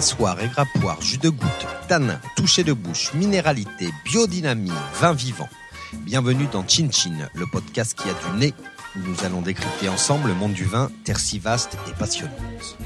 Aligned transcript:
pressoir, 0.00 0.40
égrappoir, 0.40 1.00
jus 1.02 1.18
de 1.18 1.28
goutte, 1.28 1.66
tanin, 1.88 2.20
toucher 2.36 2.64
de 2.64 2.72
bouche, 2.72 3.12
minéralité, 3.14 3.90
biodynamie, 4.04 4.72
vin 5.00 5.12
vivant. 5.12 5.48
Bienvenue 5.92 6.46
dans 6.52 6.66
Chin 6.66 6.90
Chin, 6.90 7.28
le 7.34 7.46
podcast 7.46 7.98
qui 7.98 8.08
a 8.08 8.12
du 8.12 8.38
nez, 8.38 8.54
où 8.96 9.00
nous 9.00 9.24
allons 9.24 9.42
décrypter 9.42 9.88
ensemble 9.88 10.28
le 10.28 10.34
monde 10.34 10.52
du 10.52 10.64
vin, 10.64 10.90
terre 11.04 11.20
si 11.20 11.38
vaste 11.38 11.76
et 11.88 11.92
passionnante. 11.98 12.78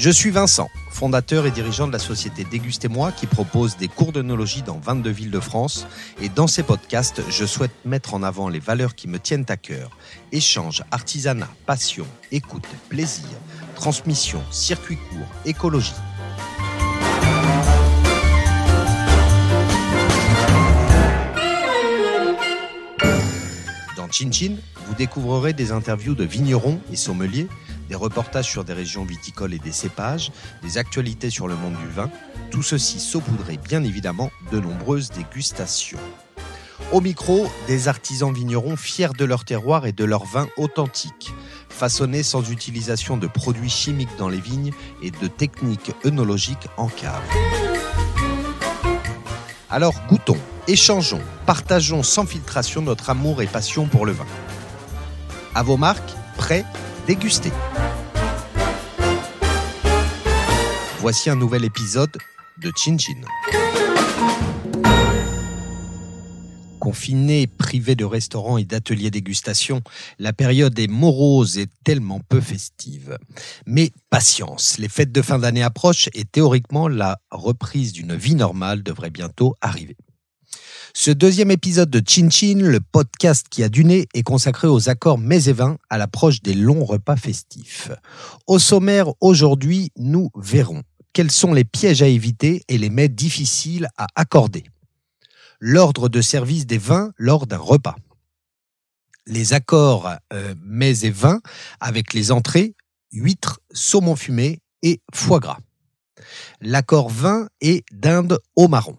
Je 0.00 0.10
suis 0.10 0.30
Vincent, 0.30 0.70
fondateur 0.92 1.44
et 1.44 1.50
dirigeant 1.50 1.88
de 1.88 1.92
la 1.92 1.98
société 1.98 2.44
Dégustez-moi 2.48 3.10
qui 3.10 3.26
propose 3.26 3.76
des 3.76 3.88
cours 3.88 4.12
d'œnologie 4.12 4.62
dans 4.62 4.78
22 4.78 5.10
villes 5.10 5.30
de 5.32 5.40
France. 5.40 5.88
Et 6.22 6.28
dans 6.28 6.46
ces 6.46 6.62
podcasts, 6.62 7.20
je 7.28 7.44
souhaite 7.44 7.72
mettre 7.84 8.14
en 8.14 8.22
avant 8.22 8.48
les 8.48 8.60
valeurs 8.60 8.94
qui 8.94 9.08
me 9.08 9.18
tiennent 9.18 9.46
à 9.48 9.56
cœur. 9.56 9.90
Échange, 10.30 10.84
artisanat, 10.92 11.48
passion, 11.66 12.06
écoute, 12.30 12.62
plaisir, 12.88 13.26
transmission, 13.74 14.40
circuit 14.52 14.98
court, 15.10 15.26
écologie. 15.44 15.90
Dans 23.96 24.08
Chin 24.12 24.30
Chin, 24.30 24.54
vous 24.86 24.94
découvrirez 24.94 25.54
des 25.54 25.72
interviews 25.72 26.14
de 26.14 26.22
vignerons 26.22 26.80
et 26.92 26.96
sommeliers, 26.96 27.48
des 27.88 27.94
reportages 27.94 28.48
sur 28.48 28.64
des 28.64 28.72
régions 28.72 29.04
viticoles 29.04 29.54
et 29.54 29.58
des 29.58 29.72
cépages, 29.72 30.30
des 30.62 30.78
actualités 30.78 31.30
sur 31.30 31.48
le 31.48 31.56
monde 31.56 31.76
du 31.76 31.88
vin, 31.88 32.10
tout 32.50 32.62
ceci 32.62 33.00
saupoudré 33.00 33.56
bien 33.56 33.82
évidemment 33.84 34.30
de 34.52 34.60
nombreuses 34.60 35.10
dégustations. 35.10 35.98
Au 36.92 37.00
micro, 37.00 37.50
des 37.66 37.88
artisans 37.88 38.32
vignerons 38.32 38.76
fiers 38.76 39.12
de 39.16 39.24
leur 39.24 39.44
terroir 39.44 39.84
et 39.84 39.92
de 39.92 40.04
leur 40.04 40.24
vin 40.24 40.48
authentique, 40.56 41.34
façonnés 41.68 42.22
sans 42.22 42.50
utilisation 42.50 43.16
de 43.16 43.26
produits 43.26 43.68
chimiques 43.68 44.16
dans 44.18 44.28
les 44.28 44.40
vignes 44.40 44.72
et 45.02 45.10
de 45.10 45.26
techniques 45.26 45.92
œnologiques 46.06 46.68
en 46.76 46.88
cave. 46.88 47.22
Alors 49.70 49.94
goûtons, 50.08 50.38
échangeons, 50.66 51.20
partageons 51.44 52.02
sans 52.02 52.24
filtration 52.24 52.80
notre 52.80 53.10
amour 53.10 53.42
et 53.42 53.46
passion 53.46 53.86
pour 53.86 54.06
le 54.06 54.12
vin. 54.12 54.26
À 55.54 55.62
vos 55.62 55.76
marques, 55.76 56.14
prêts, 56.38 56.64
dégustez. 57.08 57.50
Voici 60.98 61.30
un 61.30 61.36
nouvel 61.36 61.64
épisode 61.64 62.14
de 62.60 62.70
Chin 62.76 62.98
Chin. 62.98 63.22
Confinés, 66.78 67.46
privés 67.46 67.94
de 67.94 68.04
restaurants 68.04 68.58
et 68.58 68.64
d'ateliers 68.64 69.10
dégustation, 69.10 69.80
la 70.18 70.34
période 70.34 70.78
est 70.78 70.86
morose 70.86 71.56
et 71.56 71.68
tellement 71.82 72.20
peu 72.28 72.42
festive. 72.42 73.16
Mais 73.64 73.90
patience, 74.10 74.76
les 74.76 74.90
fêtes 74.90 75.10
de 75.10 75.22
fin 75.22 75.38
d'année 75.38 75.62
approchent 75.62 76.10
et 76.12 76.26
théoriquement 76.26 76.88
la 76.88 77.18
reprise 77.30 77.94
d'une 77.94 78.16
vie 78.16 78.34
normale 78.34 78.82
devrait 78.82 79.10
bientôt 79.10 79.56
arriver. 79.62 79.96
Ce 81.00 81.12
deuxième 81.12 81.52
épisode 81.52 81.90
de 81.90 82.02
Chin 82.04 82.28
Chin, 82.28 82.58
le 82.58 82.80
podcast 82.80 83.46
qui 83.48 83.62
a 83.62 83.68
du 83.68 83.84
nez, 83.84 84.08
est 84.14 84.24
consacré 84.24 84.66
aux 84.66 84.88
accords 84.88 85.16
mets 85.16 85.44
et 85.44 85.52
vins 85.52 85.78
à 85.90 85.96
l'approche 85.96 86.42
des 86.42 86.54
longs 86.54 86.84
repas 86.84 87.14
festifs. 87.14 87.92
Au 88.48 88.58
sommaire, 88.58 89.06
aujourd'hui, 89.20 89.92
nous 89.96 90.32
verrons 90.34 90.82
quels 91.12 91.30
sont 91.30 91.54
les 91.54 91.62
pièges 91.62 92.02
à 92.02 92.08
éviter 92.08 92.64
et 92.66 92.78
les 92.78 92.90
mets 92.90 93.08
difficiles 93.08 93.86
à 93.96 94.08
accorder 94.16 94.64
l'ordre 95.60 96.08
de 96.08 96.20
service 96.20 96.66
des 96.66 96.78
vins 96.78 97.12
lors 97.16 97.46
d'un 97.46 97.58
repas. 97.58 97.94
Les 99.24 99.52
accords 99.52 100.10
euh, 100.32 100.56
mets 100.64 101.04
et 101.04 101.10
vins 101.10 101.40
avec 101.78 102.12
les 102.12 102.32
entrées, 102.32 102.74
huîtres, 103.12 103.60
saumon 103.70 104.16
fumé 104.16 104.58
et 104.82 105.00
foie 105.14 105.38
gras. 105.38 105.60
L'accord 106.60 107.08
vin 107.08 107.46
et 107.60 107.84
dinde 107.92 108.40
au 108.56 108.66
marron. 108.66 108.96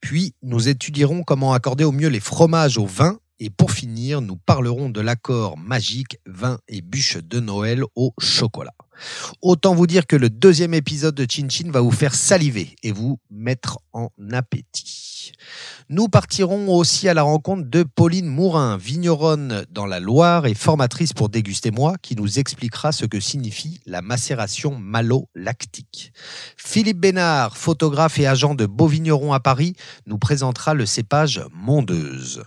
Puis 0.00 0.34
nous 0.42 0.68
étudierons 0.68 1.22
comment 1.22 1.52
accorder 1.52 1.84
au 1.84 1.92
mieux 1.92 2.08
les 2.08 2.20
fromages 2.20 2.78
au 2.78 2.86
vin 2.86 3.18
et 3.42 3.48
pour 3.48 3.72
finir, 3.72 4.20
nous 4.20 4.36
parlerons 4.36 4.90
de 4.90 5.00
l'accord 5.00 5.56
magique 5.56 6.18
vin 6.26 6.58
et 6.68 6.82
bûche 6.82 7.16
de 7.16 7.40
Noël 7.40 7.84
au 7.96 8.12
chocolat. 8.18 8.74
Autant 9.42 9.74
vous 9.74 9.86
dire 9.86 10.06
que 10.06 10.16
le 10.16 10.30
deuxième 10.30 10.74
épisode 10.74 11.14
de 11.14 11.26
Chin 11.28 11.48
Chin 11.48 11.70
va 11.70 11.80
vous 11.80 11.90
faire 11.90 12.14
saliver 12.14 12.76
et 12.82 12.92
vous 12.92 13.18
mettre 13.30 13.78
en 13.92 14.08
appétit. 14.32 15.32
Nous 15.88 16.08
partirons 16.08 16.68
aussi 16.68 17.08
à 17.08 17.14
la 17.14 17.22
rencontre 17.22 17.68
de 17.68 17.82
Pauline 17.82 18.26
Mourin, 18.26 18.76
vigneronne 18.76 19.64
dans 19.70 19.86
la 19.86 20.00
Loire 20.00 20.46
et 20.46 20.54
formatrice 20.54 21.12
pour 21.12 21.28
Déguster 21.28 21.70
Moi, 21.70 21.96
qui 22.00 22.16
nous 22.16 22.38
expliquera 22.38 22.92
ce 22.92 23.06
que 23.06 23.20
signifie 23.20 23.80
la 23.86 24.02
macération 24.02 24.76
malolactique. 24.76 26.12
Philippe 26.56 26.98
Bénard, 26.98 27.56
photographe 27.56 28.18
et 28.18 28.26
agent 28.26 28.54
de 28.54 28.66
Beaux 28.66 28.86
Vignerons 28.86 29.32
à 29.32 29.40
Paris, 29.40 29.74
nous 30.06 30.18
présentera 30.18 30.74
le 30.74 30.86
cépage 30.86 31.42
Mondeuse. 31.52 32.42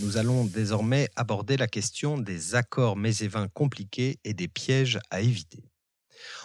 Nous 0.00 0.16
allons 0.16 0.44
désormais 0.44 1.08
aborder 1.16 1.56
la 1.56 1.66
question 1.66 2.18
des 2.18 2.54
accords 2.54 2.96
mets 2.96 3.16
et 3.20 3.28
vins 3.28 3.48
compliqués 3.48 4.18
et 4.24 4.32
des 4.32 4.48
pièges 4.48 5.00
à 5.10 5.20
éviter. 5.20 5.64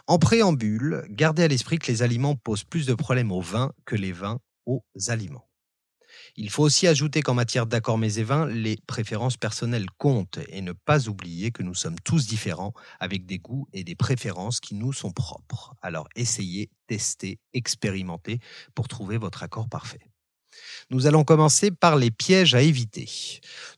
En 0.07 0.17
préambule, 0.17 1.05
gardez 1.09 1.43
à 1.43 1.47
l'esprit 1.47 1.79
que 1.79 1.91
les 1.91 2.01
aliments 2.01 2.35
posent 2.35 2.63
plus 2.63 2.85
de 2.87 2.93
problèmes 2.93 3.31
aux 3.31 3.41
vins 3.41 3.71
que 3.85 3.95
les 3.95 4.11
vins 4.11 4.39
aux 4.65 4.83
aliments. 5.07 5.47
Il 6.35 6.49
faut 6.49 6.63
aussi 6.63 6.87
ajouter 6.87 7.21
qu'en 7.21 7.33
matière 7.33 7.65
d'accords 7.67 7.97
mets 7.97 8.15
et 8.15 8.23
vins, 8.23 8.47
les 8.47 8.77
préférences 8.87 9.37
personnelles 9.37 9.89
comptent 9.97 10.39
et 10.47 10.61
ne 10.61 10.71
pas 10.71 11.07
oublier 11.07 11.51
que 11.51 11.63
nous 11.63 11.75
sommes 11.75 11.99
tous 12.03 12.27
différents 12.27 12.73
avec 12.99 13.25
des 13.25 13.39
goûts 13.39 13.67
et 13.73 13.83
des 13.83 13.95
préférences 13.95 14.59
qui 14.59 14.75
nous 14.75 14.93
sont 14.93 15.11
propres. 15.11 15.75
Alors 15.81 16.07
essayez, 16.15 16.69
testez, 16.87 17.39
expérimentez 17.53 18.39
pour 18.75 18.87
trouver 18.87 19.17
votre 19.17 19.43
accord 19.43 19.69
parfait. 19.69 20.12
Nous 20.89 21.07
allons 21.07 21.23
commencer 21.23 21.71
par 21.71 21.95
les 21.95 22.11
pièges 22.11 22.55
à 22.55 22.61
éviter. 22.61 23.09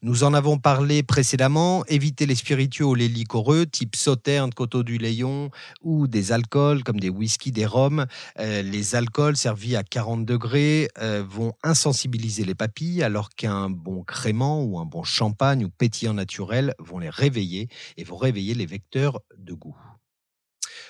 Nous 0.01 0.23
en 0.23 0.33
avons 0.33 0.57
parlé 0.57 1.03
précédemment, 1.03 1.85
éviter 1.85 2.25
les 2.25 2.35
spiritueux 2.35 2.85
ou 2.85 2.95
les 2.95 3.07
liquoreux, 3.07 3.65
type 3.65 3.95
sauterne, 3.95 4.53
coteau 4.53 4.83
du 4.83 4.97
Léon, 4.97 5.49
ou 5.81 6.07
des 6.07 6.31
alcools 6.31 6.83
comme 6.83 6.99
des 6.99 7.09
whisky, 7.09 7.51
des 7.51 7.65
rhums. 7.65 8.05
Euh, 8.39 8.61
les 8.61 8.95
alcools 8.95 9.37
servis 9.37 9.75
à 9.75 9.83
40 9.83 10.25
degrés 10.25 10.89
euh, 10.99 11.23
vont 11.27 11.53
insensibiliser 11.63 12.43
les 12.43 12.55
papilles, 12.55 13.03
alors 13.03 13.29
qu'un 13.29 13.69
bon 13.69 14.03
crément 14.03 14.63
ou 14.63 14.79
un 14.79 14.85
bon 14.85 15.03
champagne 15.03 15.65
ou 15.65 15.69
pétillant 15.69 16.13
naturel 16.13 16.73
vont 16.79 16.99
les 16.99 17.09
réveiller 17.09 17.69
et 17.97 18.03
vont 18.03 18.17
réveiller 18.17 18.53
les 18.53 18.65
vecteurs 18.65 19.21
de 19.37 19.53
goût. 19.53 19.75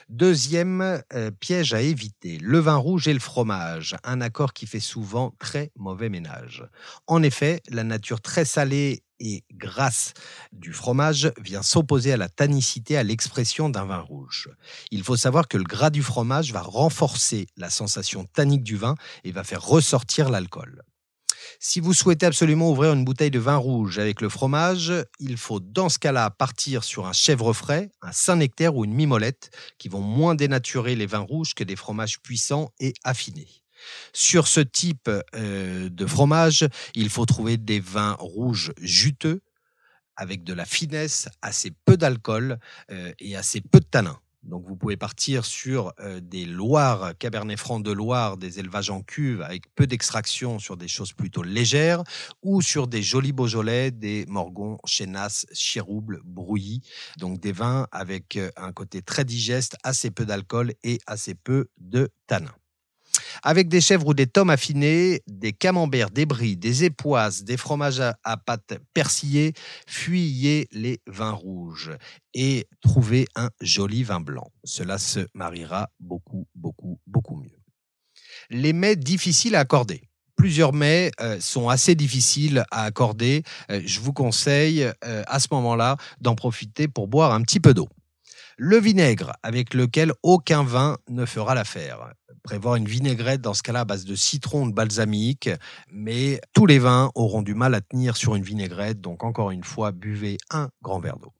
Deuxième 0.09 1.01
euh, 1.13 1.31
piège 1.31 1.73
à 1.73 1.81
éviter, 1.81 2.37
le 2.37 2.59
vin 2.59 2.75
rouge 2.75 3.07
et 3.07 3.13
le 3.13 3.19
fromage, 3.19 3.95
un 4.03 4.21
accord 4.21 4.53
qui 4.53 4.67
fait 4.67 4.79
souvent 4.79 5.33
très 5.39 5.71
mauvais 5.75 6.09
ménage. 6.09 6.63
En 7.07 7.23
effet, 7.23 7.63
la 7.69 7.83
nature 7.83 8.21
très 8.21 8.45
salée 8.45 9.03
et 9.19 9.43
grasse 9.51 10.13
du 10.51 10.73
fromage 10.73 11.31
vient 11.41 11.63
s'opposer 11.63 12.13
à 12.13 12.17
la 12.17 12.29
tannicité, 12.29 12.97
à 12.97 13.03
l'expression 13.03 13.67
d'un 13.67 13.85
vin 13.85 13.99
rouge. 13.99 14.49
Il 14.91 15.03
faut 15.03 15.17
savoir 15.17 15.47
que 15.47 15.57
le 15.57 15.63
gras 15.63 15.89
du 15.89 16.03
fromage 16.03 16.53
va 16.53 16.61
renforcer 16.61 17.47
la 17.57 17.71
sensation 17.71 18.25
tannique 18.25 18.63
du 18.63 18.77
vin 18.77 18.95
et 19.23 19.31
va 19.31 19.43
faire 19.43 19.65
ressortir 19.65 20.29
l'alcool. 20.29 20.83
Si 21.59 21.79
vous 21.79 21.93
souhaitez 21.93 22.25
absolument 22.25 22.71
ouvrir 22.71 22.93
une 22.93 23.05
bouteille 23.05 23.31
de 23.31 23.39
vin 23.39 23.57
rouge 23.57 23.99
avec 23.99 24.21
le 24.21 24.29
fromage, 24.29 24.93
il 25.19 25.37
faut 25.37 25.59
dans 25.59 25.89
ce 25.89 25.99
cas-là 25.99 26.29
partir 26.29 26.83
sur 26.83 27.05
un 27.07 27.13
chèvre 27.13 27.53
frais, 27.53 27.89
un 28.01 28.11
Saint-Nectaire 28.11 28.75
ou 28.75 28.85
une 28.85 28.93
mimolette 28.93 29.51
qui 29.77 29.89
vont 29.89 30.01
moins 30.01 30.35
dénaturer 30.35 30.95
les 30.95 31.05
vins 31.05 31.19
rouges 31.19 31.53
que 31.53 31.63
des 31.63 31.75
fromages 31.75 32.19
puissants 32.19 32.71
et 32.79 32.93
affinés. 33.03 33.47
Sur 34.13 34.47
ce 34.47 34.61
type 34.61 35.09
euh, 35.35 35.89
de 35.89 36.05
fromage, 36.05 36.67
il 36.95 37.09
faut 37.09 37.25
trouver 37.25 37.57
des 37.57 37.79
vins 37.79 38.15
rouges 38.19 38.73
juteux 38.81 39.41
avec 40.15 40.43
de 40.43 40.53
la 40.53 40.65
finesse, 40.65 41.27
assez 41.41 41.71
peu 41.85 41.97
d'alcool 41.97 42.57
euh, 42.91 43.11
et 43.19 43.35
assez 43.35 43.61
peu 43.61 43.79
de 43.79 43.85
tanin. 43.85 44.17
Donc 44.45 44.63
vous 44.67 44.75
pouvez 44.75 44.95
partir 44.95 45.43
sur 45.43 45.93
euh, 45.99 46.19
des 46.19 46.45
Loires, 46.45 47.17
Cabernet 47.17 47.57
Franc 47.57 47.79
de 47.79 47.91
Loire, 47.91 48.37
des 48.37 48.59
élevages 48.59 48.91
en 48.91 49.01
cuve 49.01 49.41
avec 49.41 49.73
peu 49.73 49.87
d'extraction 49.87 50.59
sur 50.59 50.77
des 50.77 50.87
choses 50.87 51.13
plutôt 51.13 51.43
légères, 51.43 52.03
ou 52.43 52.61
sur 52.61 52.87
des 52.87 53.01
jolis 53.01 53.33
Beaujolais, 53.33 53.91
des 53.91 54.25
Morgons, 54.27 54.77
Chenas, 54.85 55.45
Chirouble, 55.51 56.21
Brouilly, 56.23 56.81
donc 57.17 57.39
des 57.39 57.51
vins 57.51 57.87
avec 57.91 58.37
euh, 58.37 58.51
un 58.55 58.71
côté 58.71 59.01
très 59.01 59.25
digeste, 59.25 59.77
assez 59.83 60.11
peu 60.11 60.25
d'alcool 60.25 60.73
et 60.83 60.99
assez 61.07 61.33
peu 61.33 61.67
de 61.79 62.09
tanin. 62.27 62.53
Avec 63.43 63.67
des 63.67 63.81
chèvres 63.81 64.07
ou 64.07 64.13
des 64.13 64.27
tomes 64.27 64.49
affinés, 64.49 65.21
des 65.27 65.53
camemberts, 65.53 66.11
des 66.11 66.25
bris, 66.25 66.57
des 66.57 66.83
époisses, 66.83 67.43
des 67.43 67.57
fromages 67.57 68.01
à, 68.01 68.37
pâte 68.37 68.79
persillée, 68.93 69.53
fuyez 69.87 70.67
les 70.71 70.99
vins 71.07 71.31
rouges 71.31 71.91
et 72.33 72.67
trouvez 72.81 73.27
un 73.35 73.49
joli 73.61 74.03
vin 74.03 74.19
blanc. 74.19 74.51
Cela 74.63 74.97
se 74.97 75.27
mariera 75.33 75.89
beaucoup, 75.99 76.47
beaucoup, 76.55 76.99
beaucoup 77.07 77.37
mieux. 77.37 77.59
Les 78.49 78.73
mets 78.73 78.95
difficiles 78.95 79.55
à 79.55 79.59
accorder 79.59 80.01
plusieurs 80.35 80.73
mets 80.73 81.11
euh, 81.21 81.39
sont 81.39 81.69
assez 81.69 81.95
difficiles 81.95 82.65
à 82.69 82.83
accorder. 82.83 83.43
Euh, 83.71 83.81
je 83.85 83.99
vous 83.99 84.13
conseille 84.13 84.83
euh, 84.83 85.23
à 85.27 85.39
ce 85.39 85.47
moment-là 85.51 85.97
d'en 86.21 86.35
profiter 86.35 86.87
pour 86.87 87.07
boire 87.07 87.33
un 87.33 87.41
petit 87.41 87.59
peu 87.59 87.73
d'eau. 87.73 87.89
Le 88.57 88.77
vinaigre, 88.77 89.33
avec 89.43 89.73
lequel 89.73 90.13
aucun 90.23 90.63
vin 90.63 90.97
ne 91.09 91.25
fera 91.25 91.55
l'affaire. 91.55 92.13
Prévoir 92.41 92.75
une 92.75 92.85
vinaigrette 92.85 93.41
dans 93.41 93.53
ce 93.53 93.61
cas-là 93.61 93.81
à 93.81 93.85
base 93.85 94.05
de 94.05 94.15
citron, 94.15 94.65
de 94.67 94.73
balsamique, 94.73 95.49
mais 95.91 96.39
tous 96.53 96.65
les 96.65 96.79
vins 96.79 97.11
auront 97.15 97.41
du 97.41 97.53
mal 97.53 97.75
à 97.75 97.81
tenir 97.81 98.15
sur 98.15 98.35
une 98.35 98.43
vinaigrette, 98.43 99.01
donc 99.01 99.25
encore 99.25 99.51
une 99.51 99.63
fois, 99.65 99.91
buvez 99.91 100.37
un 100.51 100.69
grand 100.81 100.99
verre 100.99 101.17
d'eau. 101.17 101.33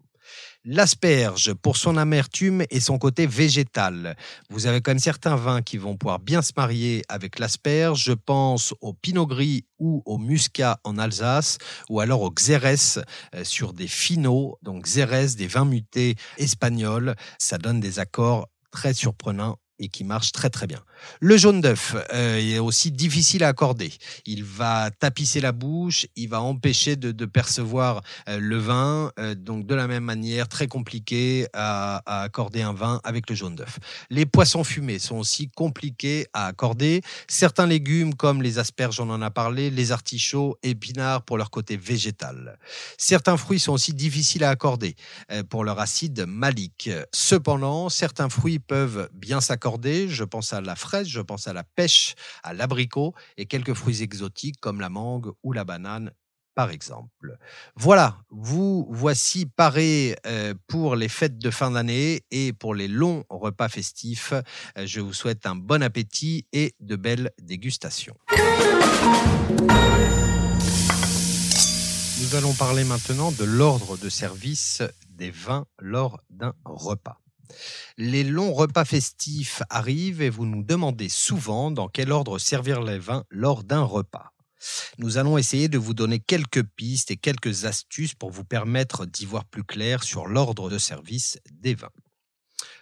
L'asperge, 0.64 1.54
pour 1.54 1.78
son 1.78 1.96
amertume 1.96 2.64
et 2.70 2.80
son 2.80 2.98
côté 2.98 3.28
végétal. 3.28 4.16
Vous 4.50 4.66
avez 4.66 4.82
quand 4.82 4.92
même 4.92 5.00
certains 5.00 5.36
vins 5.36 5.62
qui 5.62 5.78
vont 5.78 5.96
pouvoir 5.96 6.20
bien 6.20 6.42
se 6.42 6.54
marier 6.58 7.04
avec 7.08 7.38
l'asperge. 7.38 8.04
Je 8.04 8.14
pense 8.14 8.74
au 8.82 8.94
pinot 8.94 9.28
gris 9.28 9.66
ou 9.78 10.02
au 10.06 10.18
muscat 10.18 10.80
en 10.84 10.98
Alsace, 10.98 11.58
ou 11.90 12.00
alors 12.00 12.22
au 12.22 12.32
xérès 12.32 13.00
euh, 13.36 13.44
sur 13.44 13.74
des 13.74 13.88
finaux. 13.88 14.58
Donc 14.64 14.86
xérès, 14.86 15.36
des 15.36 15.48
vins 15.48 15.66
mutés 15.66 16.16
espagnols. 16.38 17.16
Ça 17.38 17.58
donne 17.58 17.80
des 17.80 18.00
accords 18.00 18.48
très 18.72 18.94
surprenants 18.94 19.60
et 19.80 19.90
qui 19.90 20.04
marche 20.04 20.32
très 20.32 20.50
très 20.50 20.68
bien. 20.68 20.84
Le 21.20 21.38
jaune 21.38 21.62
d'œuf 21.62 21.96
euh, 22.14 22.38
est 22.38 22.60
aussi 22.60 22.92
difficile 22.92 23.44
à 23.44 23.50
accorder. 23.50 23.92
Il 24.26 24.44
va 24.44 24.92
tapisser 24.92 25.42
la 25.42 25.52
bouche, 25.52 26.08
il 26.16 26.30
va 26.30 26.42
empêcher 26.42 26.96
de, 26.96 27.26
percevoir 27.26 28.02
euh, 28.30 28.38
le 28.40 28.58
vin. 28.58 29.12
Euh, 29.20 29.36
donc 29.36 29.66
de 29.66 29.76
la 29.76 29.88
même 29.88 30.04
manière, 30.04 30.48
très 30.48 30.68
compliqué 30.68 31.48
à, 31.54 32.02
à 32.06 32.22
accorder 32.24 32.62
un 32.62 32.74
vin 32.74 33.02
avec 33.04 33.30
le 33.30 33.36
jaune 33.36 33.56
d'œuf. 33.56 33.80
Les 34.10 34.26
poissons 34.26 34.64
fumés 34.64 35.00
sont 35.00 35.18
aussi 35.18 35.50
compliqués 35.50 36.28
à 36.34 36.48
accorder. 36.48 37.02
Certains 37.28 37.66
légumes 37.66 38.14
comme 38.16 38.42
les 38.42 38.60
asperges, 38.60 39.00
on 39.00 39.10
en 39.10 39.22
a 39.22 39.32
parlé, 39.32 39.70
les 39.70 39.92
artichauts, 39.92 40.58
épinards 40.64 41.24
pour 41.24 41.38
leur 41.38 41.50
côté 41.50 41.78
végétal. 41.78 42.58
Certains 42.98 43.38
fruits 43.38 43.60
sont 43.60 43.74
aussi 43.74 43.94
difficiles 43.94 44.44
à 44.44 44.50
accorder 44.50 44.96
pour 45.50 45.64
leur 45.64 45.80
acide 45.80 46.26
malique. 46.28 46.90
Cependant, 47.12 47.90
certains 47.90 48.30
fruits 48.30 48.60
peuvent 48.60 49.10
bien 49.14 49.42
s'accorder. 49.42 50.08
Je 50.10 50.24
pense 50.24 50.54
à 50.54 50.62
la 50.62 50.76
fraise, 50.76 50.95
je 51.04 51.22
pense 51.22 51.48
à 51.48 51.54
la 51.54 51.64
pêche, 51.64 52.16
à 52.44 52.54
l'abricot 52.54 53.14
et 53.38 53.46
quelques 53.46 53.74
fruits 53.74 54.02
exotiques 54.02 54.60
comme 54.60 54.80
la 54.80 54.90
mangue 54.90 55.32
ou 55.44 55.54
la 55.54 55.64
banane 55.64 56.12
par 56.56 56.72
exemple. 56.72 57.38
Voilà, 57.76 58.18
vous 58.30 58.88
voici 58.90 59.46
parés 59.46 60.16
euh, 60.26 60.54
pour 60.68 60.96
les 60.96 61.10
fêtes 61.10 61.38
de 61.38 61.52
fin 61.52 61.72
d'année 61.72 62.24
et 62.32 62.54
pour 62.54 62.74
les 62.74 62.88
longs 62.88 63.26
repas 63.30 63.68
festifs. 63.68 64.34
Je 64.82 65.02
vous 65.02 65.14
souhaite 65.14 65.46
un 65.46 65.56
bon 65.56 65.84
appétit 65.84 66.48
et 66.54 66.74
de 66.80 66.96
belles 66.96 67.32
dégustations. 67.42 68.16
Nous 72.22 72.36
allons 72.36 72.54
parler 72.54 72.86
maintenant 72.86 73.32
de 73.32 73.44
l'ordre 73.44 73.98
de 73.98 74.10
service 74.10 74.82
des 75.10 75.32
vins 75.32 75.66
lors 75.80 76.22
d'un 76.30 76.54
repas. 76.64 77.22
Les 77.98 78.24
longs 78.24 78.54
repas 78.54 78.86
festifs 78.86 79.62
arrivent 79.70 80.22
et 80.22 80.30
vous 80.30 80.46
nous 80.46 80.64
demandez 80.64 81.10
souvent 81.10 81.72
dans 81.72 81.88
quel 81.88 82.12
ordre 82.12 82.40
servir 82.40 82.82
les 82.82 83.00
vins 83.00 83.24
lors 83.30 83.64
d'un 83.64 83.84
repas. 83.84 84.32
Nous 84.98 85.18
allons 85.18 85.38
essayer 85.38 85.68
de 85.68 85.78
vous 85.78 85.94
donner 85.94 86.20
quelques 86.20 86.64
pistes 86.64 87.12
et 87.12 87.18
quelques 87.18 87.66
astuces 87.66 88.16
pour 88.16 88.32
vous 88.32 88.46
permettre 88.46 89.06
d'y 89.06 89.26
voir 89.26 89.46
plus 89.46 89.64
clair 89.64 90.04
sur 90.04 90.28
l'ordre 90.28 90.70
de 90.70 90.78
service 90.78 91.40
des 91.52 91.76
vins. 91.76 91.92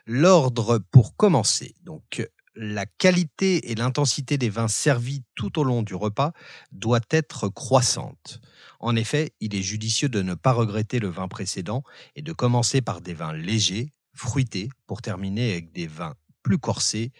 L'ordre 0.06 0.80
pour 0.92 1.16
commencer. 1.16 1.76
Donc, 1.84 2.28
la 2.56 2.86
qualité 2.86 3.72
et 3.72 3.76
l'intensité 3.76 4.38
des 4.38 4.50
vins 4.50 4.68
servis 4.68 5.24
tout 5.36 5.60
au 5.60 5.64
long 5.64 5.82
du 5.82 5.96
repas 5.96 6.34
doit 6.72 7.02
être 7.10 7.50
croissante. 7.50 8.40
En 8.80 8.96
effet, 8.96 9.34
il 9.40 9.56
est 9.56 9.64
judicieux 9.64 10.10
de 10.10 10.22
ne 10.22 10.36
pas 10.36 10.52
regretter 10.52 11.00
le 11.00 11.08
vin 11.08 11.28
précédent 11.28 11.84
et 12.16 12.22
de 12.22 12.32
commencer 12.32 12.82
par 12.82 13.02
des 13.02 13.14
vins 13.14 13.34
légers, 13.34 13.92
fruité 14.14 14.70
pour 14.88 15.02
terminer 15.02 15.52
avec 15.52 15.72
des 15.72 15.88
vins 15.88 16.16
plus 16.44 16.58
corsés 16.58 17.12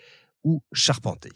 ou 0.44 0.62
charpentés. 0.74 1.32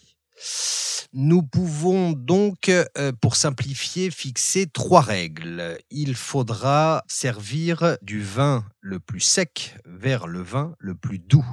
Nous 1.14 1.42
pouvons 1.42 2.12
donc, 2.12 2.70
euh, 2.70 3.12
pour 3.22 3.36
simplifier, 3.36 4.12
fixer 4.12 4.68
trois 4.68 5.02
règles. 5.02 5.78
Il 5.90 6.16
faudra 6.16 7.04
servir 7.08 7.98
du 8.02 8.22
vin 8.22 8.66
le 8.82 9.00
plus 9.00 9.22
sec 9.22 9.78
vers 9.86 10.28
le 10.28 10.42
vin 10.42 10.76
le 10.80 10.96
plus 10.96 11.20
doux. 11.20 11.46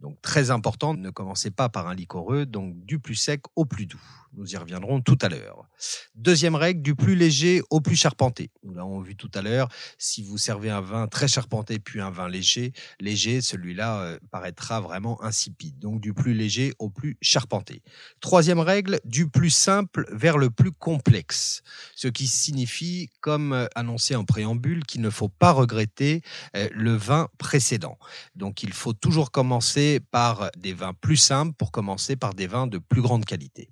Donc 0.00 0.20
très 0.22 0.50
important, 0.50 0.94
ne 0.94 1.10
commencez 1.10 1.50
pas 1.50 1.68
par 1.68 1.88
un 1.88 1.94
liquoreux, 1.94 2.46
donc 2.46 2.74
du 2.84 2.98
plus 2.98 3.14
sec 3.14 3.42
au 3.56 3.64
plus 3.64 3.86
doux. 3.86 4.02
Nous 4.34 4.52
y 4.52 4.56
reviendrons 4.56 5.00
tout 5.00 5.18
à 5.22 5.28
l'heure. 5.28 5.68
Deuxième 6.14 6.54
règle, 6.54 6.82
du 6.82 6.94
plus 6.94 7.14
léger 7.14 7.62
au 7.70 7.80
plus 7.80 7.96
charpenté. 7.96 8.50
Nous 8.62 8.74
l'avons 8.74 9.00
vu 9.00 9.16
tout 9.16 9.30
à 9.34 9.42
l'heure. 9.42 9.68
Si 9.96 10.22
vous 10.22 10.38
servez 10.38 10.70
un 10.70 10.80
vin 10.80 11.06
très 11.06 11.28
charpenté 11.28 11.78
puis 11.78 12.00
un 12.00 12.10
vin 12.10 12.28
léger, 12.28 12.72
léger, 13.00 13.40
celui-là 13.40 14.00
euh, 14.00 14.18
paraîtra 14.30 14.80
vraiment 14.80 15.22
insipide. 15.22 15.78
Donc 15.78 16.00
du 16.00 16.12
plus 16.12 16.34
léger 16.34 16.72
au 16.78 16.90
plus 16.90 17.16
charpenté. 17.22 17.82
Troisième 18.20 18.60
règle, 18.60 19.00
du 19.04 19.28
plus 19.28 19.50
simple 19.50 20.06
vers 20.12 20.38
le 20.38 20.50
plus 20.50 20.72
complexe. 20.72 21.62
Ce 21.94 22.08
qui 22.08 22.26
signifie, 22.26 23.10
comme 23.20 23.52
euh, 23.52 23.66
annoncé 23.74 24.14
en 24.14 24.24
préambule, 24.24 24.84
qu'il 24.84 25.00
ne 25.00 25.10
faut 25.10 25.28
pas 25.28 25.52
regretter 25.52 26.22
euh, 26.56 26.68
le 26.72 26.94
vin 26.94 27.28
précédent. 27.38 27.98
Donc 28.36 28.62
il 28.62 28.72
faut 28.72 28.92
toujours 28.92 29.30
commencer 29.30 30.00
par 30.10 30.50
des 30.56 30.72
vins 30.72 30.94
plus 30.94 31.16
simples 31.16 31.54
pour 31.56 31.72
commencer 31.72 32.16
par 32.16 32.34
des 32.34 32.46
vins 32.46 32.66
de 32.66 32.78
plus 32.78 33.02
grande 33.02 33.24
qualité. 33.24 33.70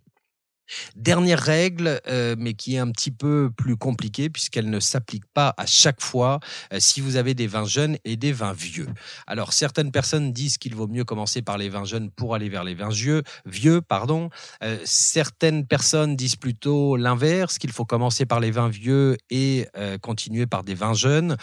Dernière 0.97 1.41
règle, 1.41 2.01
euh, 2.09 2.35
mais 2.39 2.55
qui 2.55 2.77
est 2.77 2.79
un 2.79 2.91
petit 2.91 3.11
peu 3.11 3.51
plus 3.57 3.77
compliquée 3.77 4.31
puisqu'elle 4.31 4.71
ne 4.71 4.81
s'applique 4.81 5.27
pas 5.33 5.55
à 5.57 5.67
chaque 5.67 6.01
fois 6.01 6.41
euh, 6.73 6.79
si 6.81 7.01
vous 7.01 7.17
avez 7.17 7.35
des 7.35 7.47
vins 7.47 7.67
jeunes 7.67 7.97
et 8.05 8.17
des 8.17 8.33
vins 8.33 8.53
vieux. 8.53 8.89
Alors 9.27 9.53
certaines 9.53 9.93
personnes 9.93 10.33
disent 10.33 10.59
qu'il 10.59 10.75
vaut 10.75 10.89
mieux 10.89 11.05
commencer 11.05 11.43
par 11.43 11.59
les 11.59 11.69
vins 11.69 11.85
jeunes 11.85 12.11
pour 12.11 12.35
aller 12.35 12.49
vers 12.49 12.65
les 12.65 12.75
vins 12.75 12.91
vieux. 12.91 13.23
Vieux, 13.45 13.81
pardon. 13.81 14.31
Euh, 14.63 14.79
certaines 14.85 15.67
personnes 15.67 16.17
disent 16.17 16.37
plutôt 16.37 16.97
l'inverse, 16.97 17.59
qu'il 17.59 17.73
faut 17.73 17.85
commencer 17.85 18.27
par 18.27 18.41
les 18.41 18.51
vins 18.51 18.69
vieux 18.69 19.17
et 19.31 19.67
continuer 20.03 20.47
par 20.47 20.65
des 20.65 20.75
vins 20.75 20.95
jeunes. 20.95 21.37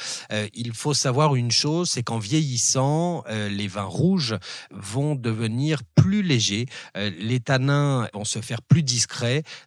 il 0.54 0.74
faut 0.74 0.94
savoir 0.94 1.36
une 1.36 1.52
chose, 1.52 1.90
c'est 1.90 2.04
qu'en 2.04 2.20
vieillissant, 2.20 3.24
les 3.30 3.68
vins 3.68 3.84
rouges 3.84 4.36
vont 4.72 5.16
devenir 5.16 5.82
plus 5.96 6.22
légers. 6.24 6.66
les 6.96 7.40
tanins 7.40 8.08
vont 8.14 8.26
se 8.26 8.40
faire 8.40 8.62
plus 8.62 8.84
discrets 8.84 9.13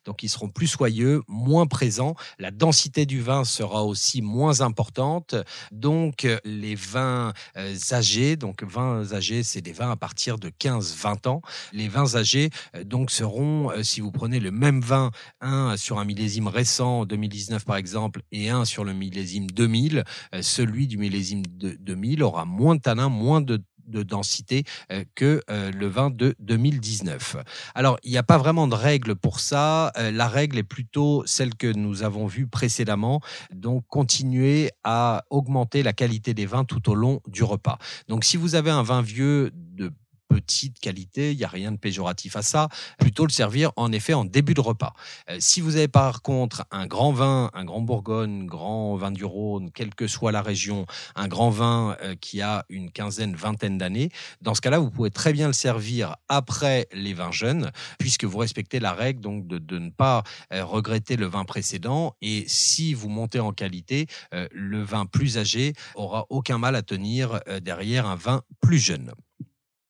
donc 0.04 0.22
ils 0.22 0.28
seront 0.28 0.48
plus 0.48 0.66
soyeux, 0.66 1.22
moins 1.28 1.66
présents. 1.66 2.14
La 2.38 2.50
densité 2.50 3.06
du 3.06 3.20
vin 3.20 3.44
sera 3.44 3.84
aussi 3.84 4.22
moins 4.22 4.60
importante. 4.60 5.34
Donc 5.72 6.26
les 6.44 6.74
vins 6.74 7.32
euh, 7.56 7.74
âgés, 7.92 8.36
donc 8.36 8.62
vins 8.62 9.12
âgés, 9.12 9.42
c'est 9.42 9.60
des 9.60 9.72
vins 9.72 9.90
à 9.90 9.96
partir 9.96 10.38
de 10.38 10.48
15-20 10.48 11.28
ans. 11.28 11.42
Les 11.72 11.88
vins 11.88 12.14
âgés 12.16 12.50
euh, 12.74 12.84
donc 12.84 13.10
seront, 13.10 13.70
euh, 13.70 13.82
si 13.82 14.00
vous 14.00 14.10
prenez 14.10 14.40
le 14.40 14.50
même 14.50 14.80
vin, 14.80 15.10
un 15.40 15.76
sur 15.76 15.98
un 15.98 16.04
millésime 16.04 16.48
récent, 16.48 17.04
2019 17.04 17.64
par 17.64 17.76
exemple, 17.76 18.22
et 18.32 18.50
un 18.50 18.64
sur 18.64 18.84
le 18.84 18.92
millésime 18.92 19.46
2000, 19.46 20.04
celui 20.40 20.86
du 20.86 20.98
millésime 20.98 21.42
2000 21.42 22.22
aura 22.22 22.44
moins 22.44 22.74
de 22.74 22.80
tanins, 22.80 23.08
moins 23.08 23.40
de 23.40 23.62
de 23.86 24.02
densité 24.02 24.64
euh, 24.92 25.04
que 25.14 25.42
euh, 25.50 25.70
le 25.72 25.86
vin 25.86 26.10
de 26.10 26.34
2019. 26.40 27.36
Alors, 27.74 27.98
il 28.02 28.10
n'y 28.10 28.18
a 28.18 28.22
pas 28.22 28.38
vraiment 28.38 28.66
de 28.66 28.74
règle 28.74 29.14
pour 29.14 29.40
ça. 29.40 29.92
Euh, 29.96 30.10
la 30.10 30.28
règle 30.28 30.58
est 30.58 30.62
plutôt 30.62 31.22
celle 31.26 31.54
que 31.54 31.72
nous 31.72 32.02
avons 32.02 32.26
vue 32.26 32.46
précédemment. 32.46 33.20
Donc, 33.52 33.84
continuer 33.88 34.70
à 34.84 35.24
augmenter 35.30 35.82
la 35.82 35.92
qualité 35.92 36.34
des 36.34 36.46
vins 36.46 36.64
tout 36.64 36.90
au 36.90 36.94
long 36.94 37.20
du 37.26 37.42
repas. 37.42 37.78
Donc, 38.08 38.24
si 38.24 38.36
vous 38.36 38.54
avez 38.54 38.70
un 38.70 38.82
vin 38.82 39.02
vieux 39.02 39.50
de 39.54 39.92
petite 40.28 40.78
qualité, 40.80 41.32
il 41.32 41.38
n'y 41.38 41.44
a 41.44 41.48
rien 41.48 41.72
de 41.72 41.76
péjoratif 41.76 42.36
à 42.36 42.42
ça, 42.42 42.68
plutôt 42.98 43.24
le 43.24 43.30
servir 43.30 43.72
en 43.76 43.92
effet 43.92 44.14
en 44.14 44.24
début 44.24 44.54
de 44.54 44.60
repas. 44.60 44.94
Euh, 45.30 45.36
si 45.40 45.60
vous 45.60 45.76
avez 45.76 45.88
par 45.88 46.22
contre 46.22 46.64
un 46.70 46.86
grand 46.86 47.12
vin, 47.12 47.50
un 47.54 47.64
grand 47.64 47.80
Bourgogne, 47.80 48.46
grand 48.46 48.96
vin 48.96 49.10
du 49.10 49.24
Rhône, 49.24 49.70
quelle 49.72 49.94
que 49.94 50.06
soit 50.06 50.32
la 50.32 50.42
région, 50.42 50.86
un 51.14 51.28
grand 51.28 51.50
vin 51.50 51.96
euh, 52.02 52.14
qui 52.16 52.42
a 52.42 52.64
une 52.68 52.90
quinzaine, 52.90 53.34
vingtaine 53.36 53.78
d'années, 53.78 54.10
dans 54.40 54.54
ce 54.54 54.60
cas-là, 54.60 54.78
vous 54.78 54.90
pouvez 54.90 55.10
très 55.10 55.32
bien 55.32 55.46
le 55.46 55.52
servir 55.52 56.16
après 56.28 56.88
les 56.92 57.14
vins 57.14 57.32
jeunes, 57.32 57.70
puisque 57.98 58.24
vous 58.24 58.38
respectez 58.38 58.80
la 58.80 58.92
règle 58.92 59.20
donc 59.20 59.46
de, 59.46 59.58
de 59.58 59.78
ne 59.78 59.90
pas 59.90 60.22
euh, 60.52 60.64
regretter 60.64 61.16
le 61.16 61.26
vin 61.26 61.44
précédent. 61.44 62.16
Et 62.22 62.44
si 62.48 62.94
vous 62.94 63.08
montez 63.08 63.40
en 63.40 63.52
qualité, 63.52 64.06
le 64.52 64.82
vin 64.82 65.06
plus 65.06 65.38
âgé 65.38 65.72
aura 65.94 66.26
aucun 66.30 66.58
mal 66.58 66.76
à 66.76 66.82
tenir 66.82 67.40
derrière 67.62 68.06
un 68.06 68.16
vin 68.16 68.42
plus 68.60 68.78
jeune. 68.78 69.12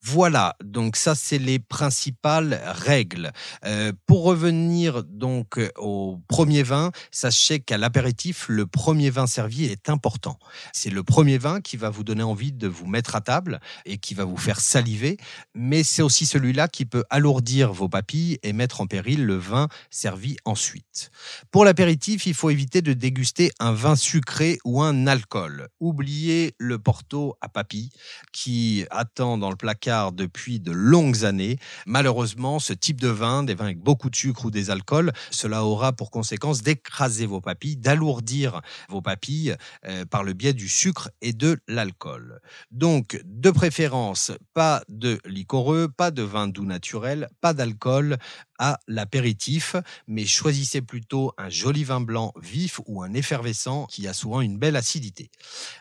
Voilà, 0.02 0.54
donc 0.62 0.94
ça 0.94 1.14
c'est 1.14 1.38
les 1.38 1.58
principales 1.58 2.60
règles. 2.64 3.32
Euh, 3.64 3.92
pour 4.06 4.22
revenir 4.22 5.02
donc 5.02 5.60
au 5.76 6.20
premier 6.28 6.62
vin, 6.62 6.92
sachez 7.10 7.58
qu'à 7.58 7.76
l'apéritif, 7.76 8.46
le 8.48 8.66
premier 8.66 9.10
vin 9.10 9.26
servi 9.26 9.64
est 9.64 9.88
important. 9.88 10.38
C'est 10.72 10.90
le 10.90 11.02
premier 11.02 11.38
vin 11.38 11.60
qui 11.60 11.76
va 11.76 11.90
vous 11.90 12.04
donner 12.04 12.22
envie 12.22 12.52
de 12.52 12.68
vous 12.68 12.86
mettre 12.86 13.16
à 13.16 13.20
table 13.20 13.60
et 13.84 13.98
qui 13.98 14.14
va 14.14 14.24
vous 14.24 14.36
faire 14.36 14.60
saliver, 14.60 15.16
mais 15.54 15.82
c'est 15.82 16.02
aussi 16.02 16.26
celui-là 16.26 16.68
qui 16.68 16.84
peut 16.84 17.04
alourdir 17.10 17.72
vos 17.72 17.88
papilles 17.88 18.38
et 18.42 18.52
mettre 18.52 18.80
en 18.80 18.86
péril 18.86 19.24
le 19.24 19.36
vin 19.36 19.66
servi 19.90 20.36
ensuite. 20.44 21.10
Pour 21.50 21.64
l'apéritif, 21.64 22.26
il 22.26 22.34
faut 22.34 22.50
éviter 22.50 22.80
de 22.80 22.92
déguster 22.92 23.50
un 23.58 23.72
vin 23.72 23.96
sucré 23.96 24.58
ou 24.64 24.82
un 24.82 25.06
alcool. 25.06 25.68
Oubliez 25.80 26.54
le 26.58 26.78
porto 26.78 27.36
à 27.40 27.48
papilles 27.48 27.90
qui 28.32 28.84
attend 28.90 29.38
dans 29.38 29.50
le 29.50 29.56
placard 29.56 29.85
depuis 29.86 30.58
de 30.58 30.72
longues 30.72 31.24
années. 31.24 31.58
Malheureusement, 31.86 32.58
ce 32.58 32.72
type 32.72 33.00
de 33.00 33.08
vin, 33.08 33.44
des 33.44 33.54
vins 33.54 33.66
avec 33.66 33.78
beaucoup 33.78 34.10
de 34.10 34.16
sucre 34.16 34.46
ou 34.46 34.50
des 34.50 34.70
alcools, 34.70 35.12
cela 35.30 35.64
aura 35.64 35.92
pour 35.92 36.10
conséquence 36.10 36.62
d'écraser 36.62 37.26
vos 37.26 37.40
papilles, 37.40 37.76
d'alourdir 37.76 38.62
vos 38.88 39.00
papilles 39.00 39.54
euh, 39.86 40.04
par 40.04 40.24
le 40.24 40.32
biais 40.32 40.54
du 40.54 40.68
sucre 40.68 41.10
et 41.20 41.32
de 41.32 41.58
l'alcool. 41.68 42.40
Donc, 42.72 43.20
de 43.24 43.50
préférence, 43.50 44.32
pas 44.54 44.82
de 44.88 45.20
liquoreux, 45.24 45.88
pas 45.88 46.10
de 46.10 46.22
vin 46.22 46.48
doux 46.48 46.64
naturel, 46.64 47.28
pas 47.40 47.54
d'alcool, 47.54 48.16
à 48.58 48.78
l'apéritif, 48.86 49.76
mais 50.06 50.26
choisissez 50.26 50.82
plutôt 50.82 51.32
un 51.38 51.48
joli 51.48 51.84
vin 51.84 52.00
blanc 52.00 52.32
vif 52.40 52.80
ou 52.86 53.02
un 53.02 53.12
effervescent 53.14 53.86
qui 53.86 54.08
a 54.08 54.14
souvent 54.14 54.40
une 54.40 54.58
belle 54.58 54.76
acidité. 54.76 55.30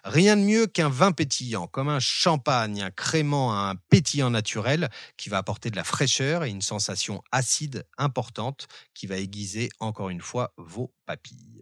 Rien 0.04 0.38
de 0.38 0.42
mieux 0.42 0.68
qu'un 0.68 0.90
vin 0.90 1.12
pétillant, 1.12 1.68
comme 1.68 1.90
un 1.90 2.00
champagne, 2.00 2.82
un 2.82 2.92
crément, 2.92 3.58
un 3.58 3.76
pétillant 3.76 4.30
naturel 4.30 4.90
qui 5.18 5.30
va 5.30 5.38
apporter 5.38 5.70
de 5.70 5.76
la 5.76 5.84
fraîcheur 5.84 6.44
et 6.44 6.50
une 6.50 6.62
sensation 6.62 7.22
acide 7.32 7.86
importante 7.98 8.68
qui 8.94 9.08
va 9.08 9.18
aiguiser 9.18 9.70
encore 9.80 10.10
une 10.10 10.22
fois 10.22 10.54
vos 10.58 10.94
papilles. 11.06 11.55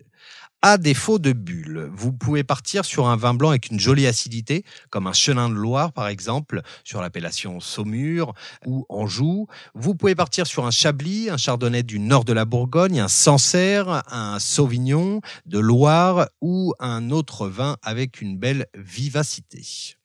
À 0.65 0.77
défaut 0.77 1.19
de 1.19 1.33
bulles, 1.33 1.89
vous 1.93 2.13
pouvez 2.13 2.45
partir 2.45 2.85
sur 2.85 3.07
un 3.07 3.17
vin 3.17 3.33
blanc 3.33 3.49
avec 3.49 3.69
une 3.69 3.81
jolie 3.81 4.07
acidité, 4.07 4.63
comme 4.89 5.07
un 5.07 5.13
chenin 5.13 5.49
de 5.49 5.55
Loire 5.55 5.91
par 5.91 6.07
exemple, 6.07 6.61
sur 6.85 7.01
l'appellation 7.01 7.59
Saumur 7.59 8.33
ou 8.65 8.85
Anjou. 8.87 9.47
Vous 9.75 9.93
pouvez 9.93 10.15
partir 10.15 10.47
sur 10.47 10.65
un 10.65 10.71
Chablis, 10.71 11.29
un 11.29 11.35
Chardonnay 11.35 11.83
du 11.83 11.99
nord 11.99 12.23
de 12.23 12.31
la 12.31 12.45
Bourgogne, 12.45 13.01
un 13.01 13.09
Sancerre, 13.09 14.03
un 14.09 14.39
Sauvignon 14.39 15.19
de 15.45 15.59
Loire 15.59 16.29
ou 16.39 16.73
un 16.79 17.11
autre 17.11 17.49
vin 17.49 17.75
avec 17.81 18.21
une 18.21 18.37
belle 18.37 18.67
vivacité. 18.73 19.97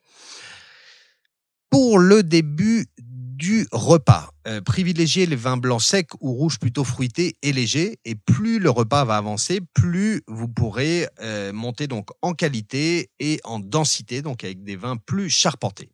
Pour 1.71 2.01
le 2.01 2.25
début 2.25 2.87
du 3.39 3.69
repas. 3.71 4.31
Euh, 4.49 4.61
privilégiez 4.61 5.25
les 5.25 5.37
vins 5.37 5.57
blancs 5.57 5.81
secs 5.81 6.11
ou 6.21 6.33
rouges 6.33 6.59
plutôt 6.59 6.83
fruités 6.83 7.37
et 7.43 7.53
légers. 7.53 7.99
Et 8.05 8.17
plus 8.17 8.59
le 8.59 8.69
repas 8.69 9.05
va 9.05 9.17
avancer, 9.17 9.61
plus 9.75 10.23
vous 10.27 10.49
pourrez 10.49 11.07
euh, 11.21 11.53
monter 11.53 11.87
donc 11.87 12.09
en 12.21 12.35
qualité 12.35 13.11
et 13.21 13.41
en 13.45 13.61
densité, 13.61 14.23
donc 14.23 14.43
avec 14.43 14.65
des 14.65 14.77
vins 14.77 14.97
plus 14.97 15.31
charpentés. 15.31 15.91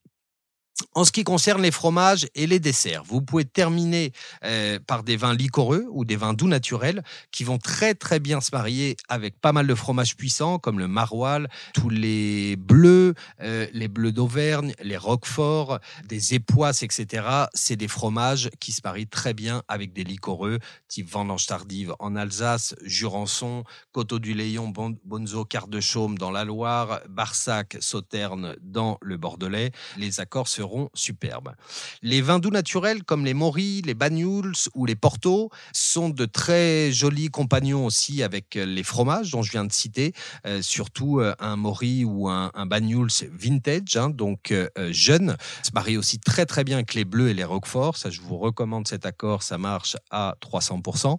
En 0.94 1.04
ce 1.04 1.12
qui 1.12 1.22
concerne 1.22 1.62
les 1.62 1.70
fromages 1.70 2.26
et 2.34 2.48
les 2.48 2.58
desserts, 2.58 3.04
vous 3.04 3.22
pouvez 3.22 3.44
terminer 3.44 4.12
euh, 4.44 4.80
par 4.84 5.04
des 5.04 5.16
vins 5.16 5.32
liquoreux 5.32 5.86
ou 5.90 6.04
des 6.04 6.16
vins 6.16 6.34
doux 6.34 6.48
naturels 6.48 7.04
qui 7.30 7.44
vont 7.44 7.58
très 7.58 7.94
très 7.94 8.18
bien 8.18 8.40
se 8.40 8.50
marier 8.52 8.96
avec 9.08 9.40
pas 9.40 9.52
mal 9.52 9.68
de 9.68 9.74
fromages 9.76 10.16
puissants 10.16 10.58
comme 10.58 10.80
le 10.80 10.88
maroilles, 10.88 11.46
tous 11.74 11.90
les 11.90 12.56
bleus, 12.56 13.14
euh, 13.40 13.68
les 13.72 13.86
bleus 13.86 14.10
d'Auvergne, 14.10 14.74
les 14.82 14.96
roquefort, 14.96 15.78
des 16.08 16.34
époisses, 16.34 16.82
etc. 16.82 17.24
C'est 17.54 17.76
des 17.76 17.88
fromages 17.88 18.50
qui 18.58 18.72
se 18.72 18.80
marient 18.82 19.06
très 19.06 19.32
bien 19.32 19.62
avec 19.68 19.92
des 19.92 20.02
liquoreux 20.02 20.58
type 20.88 21.08
vendange 21.08 21.46
tardive 21.46 21.94
en 22.00 22.16
Alsace, 22.16 22.74
Jurançon, 22.82 23.62
Coteau 23.92 24.18
du 24.18 24.34
Léon, 24.34 24.72
Bonzo, 25.04 25.44
Quart 25.44 25.68
de 25.68 25.80
Chaume 25.80 26.18
dans 26.18 26.32
la 26.32 26.44
Loire, 26.44 27.00
Barsac, 27.08 27.76
Sauterne 27.78 28.56
dans 28.60 28.98
le 29.00 29.16
Bordelais. 29.16 29.70
Les 29.96 30.18
accords 30.18 30.48
se 30.48 30.63
superbes. 30.94 31.54
Les 32.02 32.20
vins 32.20 32.38
doux 32.38 32.50
naturels 32.50 33.04
comme 33.04 33.24
les 33.24 33.34
Moris, 33.34 33.82
les 33.84 33.94
Banyuls 33.94 34.52
ou 34.74 34.86
les 34.86 34.96
Porto 34.96 35.50
sont 35.72 36.08
de 36.08 36.24
très 36.24 36.92
jolis 36.92 37.28
compagnons 37.28 37.86
aussi 37.86 38.22
avec 38.22 38.54
les 38.54 38.82
fromages 38.82 39.30
dont 39.30 39.42
je 39.42 39.50
viens 39.50 39.64
de 39.64 39.72
citer, 39.72 40.12
euh, 40.46 40.62
surtout 40.62 41.20
euh, 41.20 41.34
un 41.38 41.56
Mori 41.56 42.04
ou 42.04 42.28
un, 42.28 42.50
un 42.54 42.66
Banyuls 42.66 43.10
vintage, 43.32 43.96
hein, 43.96 44.10
donc 44.10 44.50
euh, 44.50 44.68
jeune, 44.90 45.36
se 45.62 45.70
marie 45.74 45.96
aussi 45.96 46.18
très 46.18 46.46
très 46.46 46.64
bien 46.64 46.76
avec 46.76 46.94
les 46.94 47.04
bleus 47.04 47.30
et 47.30 47.34
les 47.34 47.44
roquefort. 47.44 47.96
Ça, 47.96 48.10
je 48.10 48.20
vous 48.20 48.38
recommande 48.38 48.86
cet 48.88 49.06
accord, 49.06 49.42
ça 49.42 49.58
marche 49.58 49.96
à 50.10 50.36
300%. 50.40 51.18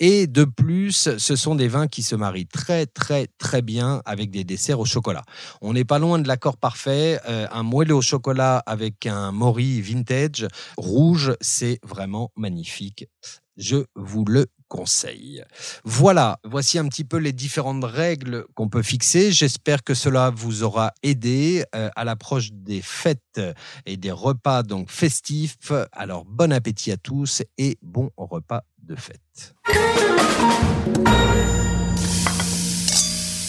Et 0.00 0.26
de 0.26 0.44
plus, 0.44 1.16
ce 1.18 1.36
sont 1.36 1.54
des 1.54 1.68
vins 1.68 1.88
qui 1.88 2.02
se 2.02 2.14
marient 2.14 2.46
très 2.46 2.86
très 2.86 3.28
très 3.38 3.62
bien 3.62 4.02
avec 4.04 4.30
des 4.30 4.44
desserts 4.44 4.80
au 4.80 4.84
chocolat. 4.84 5.24
On 5.60 5.72
n'est 5.72 5.84
pas 5.84 5.98
loin 5.98 6.18
de 6.18 6.28
l'accord 6.28 6.56
parfait. 6.56 7.18
un 7.26 7.62
moelleux 7.62 7.94
au 7.94 8.02
chocolat 8.02 8.62
avec 8.66 8.85
avec 8.86 9.06
un 9.06 9.32
Mori 9.32 9.80
vintage 9.80 10.46
rouge. 10.76 11.34
C'est 11.40 11.80
vraiment 11.82 12.30
magnifique. 12.36 13.08
Je 13.56 13.84
vous 13.96 14.24
le 14.24 14.46
conseille. 14.68 15.42
Voilà, 15.84 16.38
voici 16.44 16.78
un 16.78 16.86
petit 16.86 17.02
peu 17.02 17.16
les 17.16 17.32
différentes 17.32 17.84
règles 17.84 18.46
qu'on 18.54 18.68
peut 18.68 18.82
fixer. 18.82 19.32
J'espère 19.32 19.82
que 19.82 19.94
cela 19.94 20.30
vous 20.30 20.62
aura 20.62 20.92
aidé 21.02 21.64
euh, 21.74 21.88
à 21.96 22.04
l'approche 22.04 22.52
des 22.52 22.80
fêtes 22.80 23.40
et 23.86 23.96
des 23.96 24.12
repas 24.12 24.62
donc 24.62 24.88
festifs. 24.90 25.72
Alors 25.90 26.24
bon 26.24 26.52
appétit 26.52 26.92
à 26.92 26.96
tous 26.96 27.42
et 27.58 27.76
bon 27.82 28.10
repas 28.16 28.62
de 28.82 28.94
fête. 28.94 29.54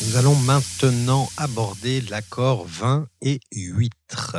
Nous 0.07 0.15
allons 0.15 0.35
maintenant 0.35 1.29
aborder 1.35 1.99
l'accord 1.99 2.65
vin 2.65 3.09
et 3.21 3.41
huîtres. 3.51 4.37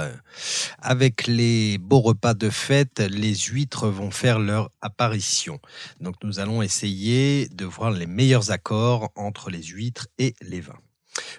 Avec 0.78 1.26
les 1.26 1.76
beaux 1.76 2.00
repas 2.00 2.32
de 2.32 2.48
fête, 2.48 3.00
les 3.00 3.34
huîtres 3.34 3.88
vont 3.88 4.10
faire 4.10 4.38
leur 4.38 4.70
apparition. 4.80 5.60
Donc 6.00 6.14
nous 6.22 6.40
allons 6.40 6.62
essayer 6.62 7.48
de 7.50 7.66
voir 7.66 7.90
les 7.90 8.06
meilleurs 8.06 8.50
accords 8.50 9.10
entre 9.14 9.50
les 9.50 9.62
huîtres 9.62 10.06
et 10.16 10.34
les 10.40 10.62
vins. 10.62 10.80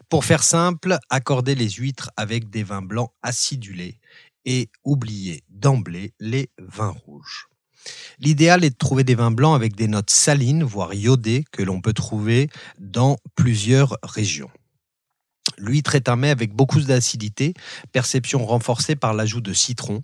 Pour 0.10 0.26
faire 0.26 0.44
simple, 0.44 1.00
accordez 1.10 1.56
les 1.56 1.70
huîtres 1.72 2.12
avec 2.16 2.52
des 2.52 2.62
vins 2.62 2.84
blancs 2.84 3.10
acidulés 3.24 4.00
et 4.46 4.70
oubliez 4.84 5.44
d'emblée 5.50 6.14
les 6.20 6.52
vins 6.60 6.96
rouges. 7.06 7.49
L'idéal 8.20 8.64
est 8.64 8.72
de 8.72 8.76
trouver 8.76 9.04
des 9.04 9.16
vins 9.16 9.32
blancs 9.32 9.56
avec 9.56 9.76
des 9.76 9.88
notes 9.88 10.10
salines, 10.10 10.64
voire 10.64 10.94
iodées, 10.94 11.46
que 11.52 11.64
l'on 11.64 11.82
peut 11.82 11.94
trouver 11.94 12.50
dans 12.80 13.18
plusieurs 13.36 13.98
régions. 14.04 14.52
L'huître 15.58 15.96
est 15.96 16.10
un 16.10 16.16
mets 16.16 16.30
avec 16.30 16.54
beaucoup 16.54 16.80
d'acidité, 16.82 17.54
perception 17.92 18.46
renforcée 18.46 18.96
par 18.96 19.14
l'ajout 19.14 19.42
de 19.42 19.54
citron. 19.54 20.02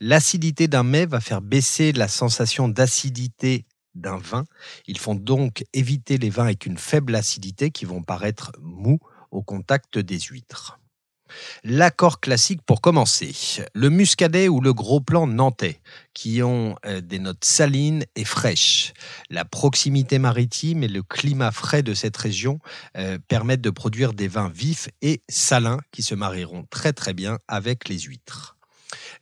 L'acidité 0.00 0.68
d'un 0.68 0.82
mets 0.82 1.06
va 1.06 1.20
faire 1.20 1.42
baisser 1.42 1.92
la 1.92 2.08
sensation 2.08 2.68
d'acidité 2.68 3.66
d'un 3.94 4.18
vin. 4.18 4.44
Il 4.86 4.98
faut 4.98 5.14
donc 5.14 5.64
éviter 5.72 6.18
les 6.18 6.30
vins 6.30 6.44
avec 6.44 6.66
une 6.66 6.78
faible 6.78 7.14
acidité 7.14 7.70
qui 7.70 7.84
vont 7.84 8.02
paraître 8.02 8.52
mous 8.60 8.98
au 9.30 9.42
contact 9.42 9.98
des 9.98 10.18
huîtres. 10.18 10.79
L'accord 11.64 12.20
classique 12.20 12.62
pour 12.66 12.80
commencer, 12.80 13.34
le 13.74 13.90
muscadet 13.90 14.48
ou 14.48 14.60
le 14.60 14.72
gros 14.72 15.00
plan 15.00 15.26
nantais, 15.26 15.80
qui 16.14 16.42
ont 16.42 16.76
euh, 16.86 17.00
des 17.00 17.18
notes 17.18 17.44
salines 17.44 18.04
et 18.16 18.24
fraîches. 18.24 18.92
La 19.30 19.44
proximité 19.44 20.18
maritime 20.18 20.82
et 20.82 20.88
le 20.88 21.02
climat 21.02 21.52
frais 21.52 21.82
de 21.82 21.94
cette 21.94 22.16
région 22.16 22.58
euh, 22.96 23.18
permettent 23.28 23.60
de 23.60 23.70
produire 23.70 24.12
des 24.12 24.28
vins 24.28 24.50
vifs 24.50 24.88
et 25.02 25.22
salins 25.28 25.80
qui 25.92 26.02
se 26.02 26.14
marieront 26.14 26.64
très 26.70 26.92
très 26.92 27.14
bien 27.14 27.38
avec 27.48 27.88
les 27.88 27.98
huîtres. 27.98 28.56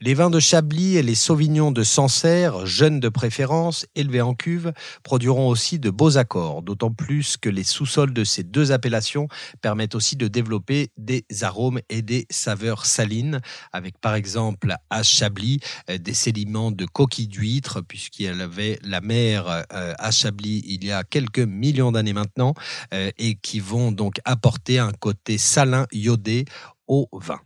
Les 0.00 0.14
vins 0.14 0.30
de 0.30 0.40
Chablis 0.40 0.96
et 0.96 1.02
les 1.02 1.14
Sauvignons 1.14 1.72
de 1.72 1.82
Sancerre, 1.82 2.66
jeunes 2.66 3.00
de 3.00 3.08
préférence, 3.08 3.86
élevés 3.94 4.20
en 4.20 4.34
cuve, 4.34 4.72
produiront 5.02 5.48
aussi 5.48 5.78
de 5.78 5.90
beaux 5.90 6.18
accords, 6.18 6.62
d'autant 6.62 6.92
plus 6.92 7.36
que 7.36 7.48
les 7.48 7.64
sous-sols 7.64 8.12
de 8.12 8.24
ces 8.24 8.44
deux 8.44 8.72
appellations 8.72 9.28
permettent 9.60 9.94
aussi 9.94 10.16
de 10.16 10.28
développer 10.28 10.90
des 10.96 11.24
arômes 11.42 11.80
et 11.88 12.02
des 12.02 12.26
saveurs 12.30 12.86
salines, 12.86 13.40
avec 13.72 13.98
par 13.98 14.14
exemple 14.14 14.74
à 14.90 15.02
Chablis 15.02 15.60
euh, 15.90 15.98
des 15.98 16.14
sédiments 16.14 16.70
de 16.70 16.86
coquilles 16.86 17.28
d'huîtres, 17.28 17.80
puisqu'il 17.80 18.24
y 18.24 18.28
avait 18.28 18.78
la 18.82 19.00
mer 19.00 19.48
euh, 19.48 19.94
à 19.98 20.10
Chablis 20.10 20.62
il 20.66 20.84
y 20.84 20.92
a 20.92 21.04
quelques 21.04 21.38
millions 21.38 21.92
d'années 21.92 22.12
maintenant, 22.12 22.54
euh, 22.94 23.10
et 23.18 23.34
qui 23.34 23.60
vont 23.60 23.92
donc 23.92 24.20
apporter 24.24 24.78
un 24.78 24.92
côté 24.92 25.38
salin 25.38 25.86
iodé 25.92 26.44
au 26.86 27.08
vin. 27.12 27.40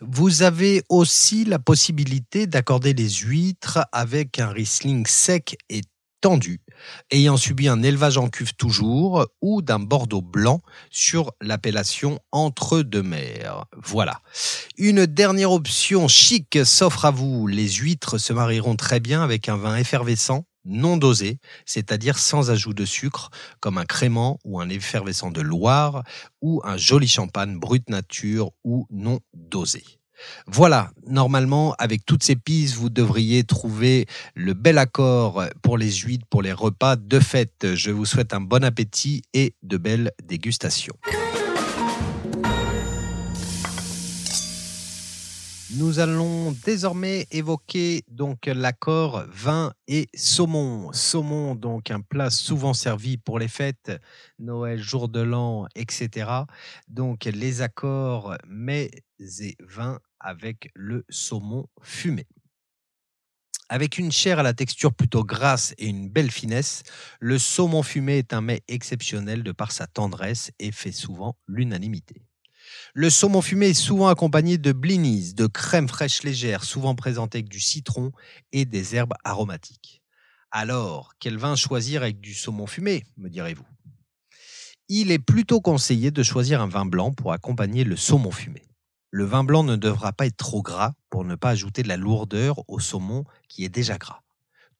Vous 0.00 0.42
avez 0.42 0.82
aussi 0.88 1.44
la 1.44 1.58
possibilité 1.58 2.46
d'accorder 2.46 2.94
les 2.94 3.08
huîtres 3.08 3.80
avec 3.92 4.38
un 4.38 4.50
Riesling 4.50 5.06
sec 5.06 5.56
et 5.68 5.82
tendu, 6.22 6.60
ayant 7.10 7.36
subi 7.36 7.68
un 7.68 7.82
élevage 7.82 8.16
en 8.16 8.28
cuve 8.28 8.54
toujours, 8.54 9.26
ou 9.42 9.60
d'un 9.60 9.80
Bordeaux 9.80 10.22
blanc 10.22 10.62
sur 10.90 11.32
l'appellation 11.42 12.20
entre 12.30 12.80
deux 12.80 13.02
mers. 13.02 13.66
Voilà. 13.76 14.20
Une 14.78 15.04
dernière 15.04 15.50
option 15.50 16.08
chic 16.08 16.58
s'offre 16.64 17.04
à 17.04 17.10
vous. 17.10 17.46
Les 17.46 17.68
huîtres 17.68 18.18
se 18.18 18.32
marieront 18.32 18.76
très 18.76 19.00
bien 19.00 19.22
avec 19.22 19.48
un 19.48 19.56
vin 19.56 19.76
effervescent 19.76 20.44
non 20.64 20.96
dosé, 20.96 21.38
c'est-à-dire 21.66 22.18
sans 22.18 22.50
ajout 22.50 22.74
de 22.74 22.84
sucre, 22.84 23.30
comme 23.60 23.78
un 23.78 23.84
crément 23.84 24.38
ou 24.44 24.60
un 24.60 24.68
effervescent 24.68 25.30
de 25.30 25.40
Loire, 25.40 26.04
ou 26.40 26.60
un 26.64 26.76
joli 26.76 27.08
champagne 27.08 27.58
brut 27.58 27.88
nature 27.88 28.50
ou 28.64 28.86
non 28.90 29.20
dosé. 29.34 29.82
Voilà, 30.46 30.90
normalement, 31.06 31.74
avec 31.78 32.04
toutes 32.06 32.22
ces 32.22 32.36
pistes, 32.36 32.76
vous 32.76 32.90
devriez 32.90 33.44
trouver 33.44 34.06
le 34.34 34.54
bel 34.54 34.78
accord 34.78 35.44
pour 35.62 35.78
les 35.78 35.90
huîtres, 35.90 36.26
pour 36.30 36.42
les 36.42 36.52
repas 36.52 36.96
de 36.96 37.18
fête. 37.18 37.74
Je 37.74 37.90
vous 37.90 38.04
souhaite 38.04 38.32
un 38.32 38.40
bon 38.40 38.62
appétit 38.64 39.22
et 39.34 39.54
de 39.62 39.76
belles 39.76 40.12
dégustations. 40.22 40.94
Nous 45.76 46.00
allons 46.00 46.52
désormais 46.52 47.26
évoquer 47.30 48.04
donc 48.08 48.44
l'accord 48.44 49.24
vin 49.28 49.72
et 49.88 50.06
saumon. 50.14 50.92
Saumon, 50.92 51.54
donc 51.54 51.90
un 51.90 52.02
plat 52.02 52.28
souvent 52.28 52.74
servi 52.74 53.16
pour 53.16 53.38
les 53.38 53.48
fêtes, 53.48 53.90
Noël, 54.38 54.78
jour 54.82 55.08
de 55.08 55.20
l'an, 55.20 55.66
etc. 55.74 56.30
Donc 56.88 57.24
les 57.24 57.62
accords 57.62 58.36
mets 58.46 58.90
et 59.18 59.56
vins 59.60 59.98
avec 60.20 60.68
le 60.74 61.06
saumon 61.08 61.66
fumé. 61.80 62.26
Avec 63.70 63.96
une 63.96 64.12
chair 64.12 64.38
à 64.38 64.42
la 64.42 64.52
texture 64.52 64.92
plutôt 64.92 65.24
grasse 65.24 65.74
et 65.78 65.86
une 65.86 66.10
belle 66.10 66.30
finesse, 66.30 66.82
le 67.18 67.38
saumon 67.38 67.82
fumé 67.82 68.18
est 68.18 68.34
un 68.34 68.42
mets 68.42 68.62
exceptionnel 68.68 69.42
de 69.42 69.52
par 69.52 69.72
sa 69.72 69.86
tendresse 69.86 70.50
et 70.58 70.70
fait 70.70 70.92
souvent 70.92 71.38
l'unanimité. 71.46 72.26
Le 72.94 73.10
saumon 73.10 73.42
fumé 73.42 73.68
est 73.68 73.74
souvent 73.74 74.08
accompagné 74.08 74.58
de 74.58 74.72
blinis, 74.72 75.34
de 75.34 75.46
crème 75.46 75.88
fraîche 75.88 76.22
légère, 76.22 76.64
souvent 76.64 76.94
présentée 76.94 77.38
avec 77.38 77.48
du 77.48 77.60
citron 77.60 78.12
et 78.52 78.64
des 78.64 78.94
herbes 78.94 79.14
aromatiques. 79.24 80.02
Alors, 80.50 81.14
quel 81.18 81.38
vin 81.38 81.56
choisir 81.56 82.02
avec 82.02 82.20
du 82.20 82.34
saumon 82.34 82.66
fumé, 82.66 83.04
me 83.16 83.30
direz-vous? 83.30 83.66
Il 84.88 85.10
est 85.10 85.18
plutôt 85.18 85.60
conseillé 85.60 86.10
de 86.10 86.22
choisir 86.22 86.60
un 86.60 86.68
vin 86.68 86.84
blanc 86.84 87.12
pour 87.12 87.32
accompagner 87.32 87.84
le 87.84 87.96
saumon 87.96 88.30
fumé. 88.30 88.62
Le 89.10 89.24
vin 89.24 89.44
blanc 89.44 89.64
ne 89.64 89.76
devra 89.76 90.12
pas 90.12 90.26
être 90.26 90.36
trop 90.36 90.62
gras 90.62 90.92
pour 91.08 91.24
ne 91.24 91.34
pas 91.34 91.50
ajouter 91.50 91.82
de 91.82 91.88
la 91.88 91.96
lourdeur 91.96 92.62
au 92.68 92.80
saumon 92.80 93.24
qui 93.48 93.64
est 93.64 93.70
déjà 93.70 93.96
gras. 93.96 94.20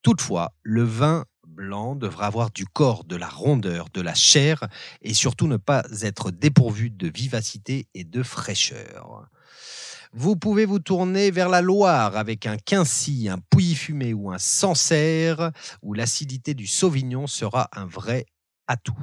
Toutefois, 0.03 0.53
le 0.61 0.83
vin 0.83 1.25
blanc 1.53 1.95
devra 1.95 2.25
avoir 2.25 2.51
du 2.51 2.65
corps, 2.65 3.03
de 3.03 3.15
la 3.15 3.29
rondeur, 3.29 3.87
de 3.93 4.01
la 4.01 4.13
chair 4.13 4.67
et 5.01 5.13
surtout 5.13 5.47
ne 5.47 5.57
pas 5.57 5.83
être 6.01 6.31
dépourvu 6.31 6.89
de 6.89 7.07
vivacité 7.07 7.87
et 7.93 8.03
de 8.03 8.23
fraîcheur. 8.23 9.29
Vous 10.15 10.35
pouvez 10.35 10.65
vous 10.65 10.79
tourner 10.79 11.31
vers 11.31 11.49
la 11.49 11.61
Loire 11.61 12.17
avec 12.17 12.45
un 12.45 12.57
quincy, 12.57 13.29
un 13.29 13.39
pouilly 13.49 13.75
fumé 13.75 14.13
ou 14.13 14.31
un 14.31 14.37
sancerre 14.37 15.51
où 15.81 15.93
l'acidité 15.93 16.53
du 16.53 16.67
sauvignon 16.67 17.25
sera 17.25 17.69
un 17.73 17.85
vrai 17.85 18.25
atout. 18.67 18.97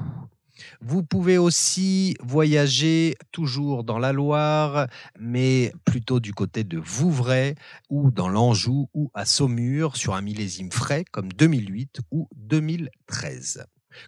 Vous 0.81 1.02
pouvez 1.02 1.38
aussi 1.38 2.17
voyager 2.23 3.17
toujours 3.33 3.85
dans 3.85 3.99
la 3.99 4.12
Loire, 4.12 4.87
mais 5.19 5.73
plutôt 5.85 6.21
du 6.21 6.35
côté 6.35 6.64
de 6.64 6.79
Vouvray 6.79 7.55
ou 7.88 8.11
dans 8.11 8.29
l'Anjou 8.29 8.88
ou 8.95 9.11
à 9.14 9.25
Saumur 9.25 9.97
sur 9.97 10.14
un 10.14 10.23
millésime 10.23 10.73
frais 10.73 11.05
comme 11.11 11.33
2008 11.33 12.00
ou 12.11 12.29
2013. 12.37 13.64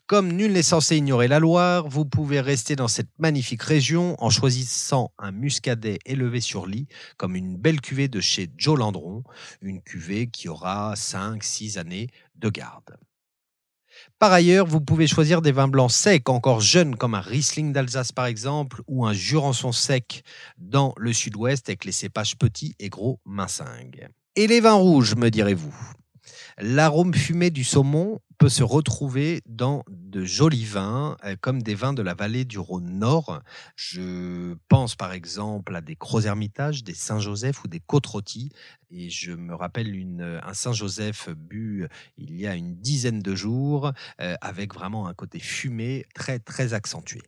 Comme 0.06 0.32
nul 0.32 0.52
n'est 0.52 0.62
censé 0.62 0.96
ignorer 0.96 1.28
la 1.28 1.40
Loire, 1.40 1.88
vous 1.88 2.04
pouvez 2.04 2.40
rester 2.40 2.76
dans 2.76 2.88
cette 2.88 3.10
magnifique 3.18 3.62
région 3.62 4.16
en 4.22 4.30
choisissant 4.30 5.12
un 5.18 5.32
muscadet 5.32 5.98
élevé 6.06 6.40
sur 6.40 6.66
lit 6.66 6.86
comme 7.16 7.36
une 7.36 7.56
belle 7.56 7.80
cuvée 7.80 8.08
de 8.08 8.20
chez 8.20 8.48
Joe 8.56 8.78
Landron, 8.78 9.24
une 9.60 9.82
cuvée 9.82 10.28
qui 10.28 10.48
aura 10.48 10.94
5-6 10.94 11.78
années 11.78 12.08
de 12.36 12.48
garde. 12.48 12.96
Par 14.18 14.32
ailleurs, 14.32 14.66
vous 14.66 14.80
pouvez 14.80 15.06
choisir 15.06 15.42
des 15.42 15.52
vins 15.52 15.68
blancs 15.68 15.90
secs, 15.90 16.28
encore 16.28 16.60
jeunes, 16.60 16.96
comme 16.96 17.14
un 17.14 17.20
Riesling 17.20 17.72
d'Alsace 17.72 18.12
par 18.12 18.26
exemple, 18.26 18.82
ou 18.86 19.06
un 19.06 19.12
Jurançon 19.12 19.72
sec 19.72 20.22
dans 20.58 20.94
le 20.96 21.12
sud-ouest 21.12 21.68
avec 21.68 21.84
les 21.84 21.92
cépages 21.92 22.36
petits 22.36 22.74
et 22.78 22.88
gros 22.88 23.20
mincingues. 23.24 24.08
Et 24.36 24.46
les 24.46 24.60
vins 24.60 24.74
rouges, 24.74 25.14
me 25.14 25.30
direz-vous? 25.30 25.74
L'arôme 26.58 27.14
fumé 27.14 27.50
du 27.50 27.64
saumon 27.64 28.20
peut 28.38 28.48
se 28.48 28.62
retrouver 28.62 29.40
dans 29.46 29.84
de 29.88 30.24
jolis 30.24 30.64
vins, 30.64 31.16
euh, 31.24 31.36
comme 31.40 31.62
des 31.62 31.74
vins 31.74 31.92
de 31.92 32.02
la 32.02 32.14
vallée 32.14 32.44
du 32.44 32.58
Rhône 32.58 32.98
Nord. 32.98 33.40
Je 33.76 34.54
pense 34.68 34.96
par 34.96 35.12
exemple 35.12 35.74
à 35.76 35.80
des 35.80 35.94
Gros 35.94 36.22
Hermitages, 36.22 36.82
des 36.82 36.94
Saint-Joseph 36.94 37.62
ou 37.64 37.68
des 37.68 37.80
côte 37.80 38.08
Et 38.90 39.10
je 39.10 39.32
me 39.32 39.54
rappelle 39.54 39.94
une, 39.94 40.40
un 40.42 40.54
Saint-Joseph 40.54 41.28
bu 41.30 41.86
il 42.16 42.36
y 42.36 42.46
a 42.46 42.54
une 42.54 42.74
dizaine 42.76 43.20
de 43.20 43.34
jours, 43.34 43.92
euh, 44.20 44.34
avec 44.40 44.74
vraiment 44.74 45.06
un 45.06 45.14
côté 45.14 45.38
fumé 45.38 46.04
très 46.14 46.38
très 46.38 46.74
accentué. 46.74 47.22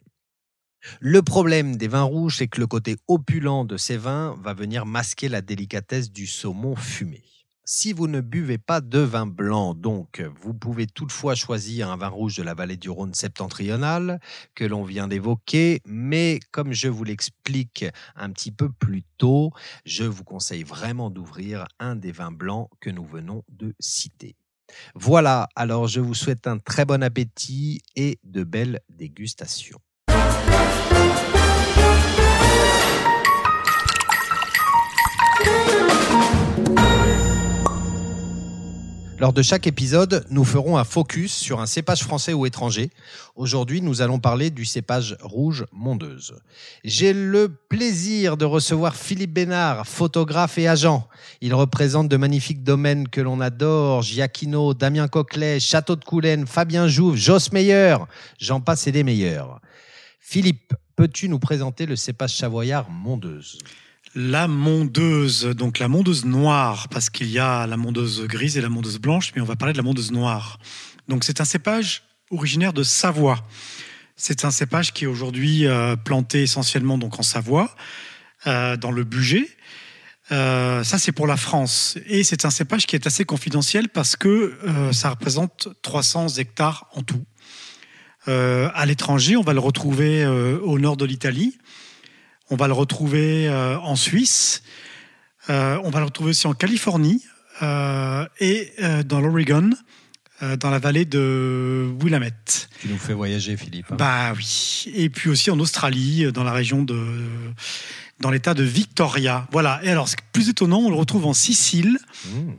Le 1.01 1.23
problème 1.23 1.77
des 1.77 1.88
vins 1.88 2.03
rouges, 2.03 2.38
c'est 2.38 2.49
que 2.49 2.61
le 2.61 2.67
côté 2.67 2.97
opulent 3.09 3.64
de 3.64 3.77
ces 3.77 3.97
vins 3.97 4.37
va 4.43 4.53
venir 4.53 4.85
masquer 4.85 5.29
la 5.29 5.40
délicatesse 5.40 6.11
du 6.11 6.27
saumon 6.27 6.77
fumé. 6.77 7.23
Si 7.66 7.94
vous 7.94 8.09
ne 8.09 8.20
buvez 8.20 8.59
pas 8.59 8.83
de 8.83 8.98
vin 8.98 9.24
blanc, 9.24 9.72
donc, 9.72 10.22
vous 10.42 10.53
pouvez 10.53 10.87
toutefois 10.87 11.35
choisir 11.35 11.90
un 11.90 11.96
vin 11.96 12.09
rouge 12.09 12.37
de 12.37 12.42
la 12.42 12.53
vallée 12.53 12.77
du 12.77 12.90
Rhône 12.90 13.14
septentrional 13.14 14.20
que 14.55 14.66
l'on 14.66 14.85
vient 14.85 15.09
d'évoquer, 15.09 15.81
mais 15.87 16.40
comme 16.50 16.74
je 16.74 16.88
vous 16.88 17.05
l'explique 17.05 17.87
un 18.16 18.31
petit 18.33 18.53
peu 18.53 18.68
plus 18.70 19.03
tôt, 19.16 19.50
je 19.87 20.05
vous 20.05 20.24
conseille 20.24 20.62
vraiment 20.62 21.09
d'ouvrir 21.09 21.66
un 21.79 21.96
des 21.96 22.12
vins 22.12 22.33
blancs 22.33 22.68
que 22.81 22.90
nous 22.90 23.07
venons 23.07 23.44
de 23.48 23.74
citer. 23.81 24.37
Voilà, 24.94 25.48
alors 25.57 25.88
je 25.88 26.00
vous 26.00 26.14
souhaite 26.14 26.46
un 26.46 26.59
très 26.59 26.85
bon 26.85 27.03
appétit 27.03 27.81
et 27.96 28.18
de 28.24 28.44
belles 28.44 28.81
dégustations. 28.90 29.81
Lors 39.20 39.33
de 39.33 39.42
chaque 39.42 39.68
épisode, 39.68 40.27
nous 40.31 40.44
ferons 40.44 40.77
un 40.77 40.83
focus 40.83 41.33
sur 41.33 41.61
un 41.61 41.66
cépage 41.66 42.03
français 42.03 42.33
ou 42.33 42.46
étranger. 42.46 42.90
Aujourd'hui, 43.37 43.81
nous 43.81 44.03
allons 44.03 44.18
parler 44.18 44.50
du 44.50 44.64
cépage 44.64 45.16
rouge 45.22 45.66
mondeuse. 45.72 46.35
J'ai 46.83 47.12
le 47.12 47.48
plaisir 47.48 48.37
de 48.37 48.44
recevoir 48.44 48.96
Philippe 48.96 49.33
Bénard, 49.33 49.87
photographe 49.87 50.59
et 50.59 50.66
agent. 50.66 51.09
Il 51.40 51.55
représente 51.55 52.09
de 52.09 52.16
magnifiques 52.16 52.64
domaines 52.64 53.09
que 53.09 53.20
l'on 53.20 53.40
adore, 53.40 54.03
Giacchino, 54.03 54.74
Damien 54.74 55.07
Coquelet, 55.07 55.61
Château 55.61 55.94
de 55.94 56.05
Coulennes, 56.05 56.48
Fabien 56.48 56.88
Jouve, 56.88 57.16
Joss 57.16 57.53
Meyer, 57.53 57.96
j'en 58.40 58.61
passe 58.61 58.88
et 58.88 58.92
des 58.92 59.05
meilleurs. 59.05 59.61
Philippe, 60.18 60.74
peux-tu 60.96 61.29
nous 61.29 61.38
présenter 61.38 61.87
le 61.87 61.94
cépage 61.94 62.37
savoyard 62.37 62.90
mondeuse? 62.90 63.59
La 64.14 64.46
mondeuse, 64.46 65.44
donc 65.44 65.79
la 65.79 65.88
mondeuse 65.88 66.24
noire, 66.24 66.88
parce 66.88 67.11
qu'il 67.11 67.29
y 67.29 67.38
a 67.38 67.66
la 67.66 67.77
mondeuse 67.77 68.24
grise 68.27 68.57
et 68.57 68.61
la 68.61 68.68
mondeuse 68.68 68.98
blanche, 68.98 69.33
mais 69.35 69.42
on 69.42 69.46
va 69.46 69.57
parler 69.57 69.72
de 69.72 69.79
la 69.79 69.83
mondeuse 69.83 70.12
noire. 70.12 70.59
Donc 71.09 71.24
c'est 71.24 71.40
un 71.40 71.44
cépage 71.44 72.05
originaire 72.31 72.72
de 72.72 72.83
Savoie. 72.83 73.44
C'est 74.16 74.44
un 74.44 74.50
cépage 74.50 74.92
qui 74.92 75.05
est 75.05 75.09
aujourd'hui 75.09 75.66
euh, 75.66 75.96
planté 75.96 76.42
essentiellement 76.42 76.98
donc 76.98 77.18
en 77.18 77.22
Savoie, 77.22 77.74
euh, 78.46 78.77
dans 78.77 78.92
le 78.92 79.03
Bugey. 79.03 79.48
Euh, 80.33 80.85
ça, 80.85 80.98
c'est 80.98 81.12
pour 81.12 81.27
la 81.27 81.37
France. 81.37 81.98
Et 82.07 82.22
c'est 82.22 82.44
un 82.44 82.50
cépage 82.50 82.87
qui 82.87 82.94
est 82.94 83.07
assez 83.07 83.24
confidentiel 83.24 83.88
parce 83.88 84.16
que 84.16 84.57
ça 84.92 85.11
représente 85.11 85.68
300 85.83 86.29
hectares 86.38 86.88
en 86.94 87.03
tout. 87.03 87.24
à 88.27 88.87
l'étranger, 88.87 89.37
on 89.37 89.42
va 89.42 89.53
le 89.53 89.61
retrouver 89.61 90.24
au 90.27 90.79
nord 90.79 90.96
de 90.96 91.05
l'Italie, 91.05 91.59
on 92.50 92.57
va 92.57 92.66
le 92.66 92.72
retrouver 92.72 93.48
euh, 93.48 93.78
en 93.78 93.96
Suisse. 93.96 94.62
Euh, 95.50 95.78
on 95.85 95.90
va 95.90 96.00
le 96.00 96.07
retrouver 96.07 96.30
aussi 96.30 96.46
en 96.46 96.54
Californie 96.54 97.22
euh, 97.62 98.26
et 98.40 98.72
dans 99.04 99.20
l'Oregon, 99.20 99.70
dans 100.59 100.70
la 100.70 100.78
vallée 100.78 101.04
de 101.04 101.90
Willamette. 102.00 102.68
Tu 102.80 102.88
nous 102.88 102.98
fais 102.98 103.12
voyager, 103.12 103.57
Philippe. 103.57 103.87
Hein. 103.90 103.96
bah 103.96 104.33
oui. 104.37 104.92
Et 104.94 105.09
puis 105.09 105.30
aussi 105.30 105.50
en 105.50 105.59
Australie, 105.61 106.33
dans 106.33 106.44
la 106.44 106.52
région 106.52 106.83
de, 106.83 106.98
dans 108.20 108.30
l'État 108.30 108.54
de 108.54 108.64
Victoria. 108.64 109.46
Voilà. 109.52 109.80
Et 109.85 109.90
alors, 109.90 110.09
plus 110.33 110.48
étonnant, 110.48 110.80
on 110.80 110.90
le 110.90 110.96
retrouve 110.96 111.26
en 111.26 111.35
Sicile. 111.35 111.98
Mmh. 112.26 112.50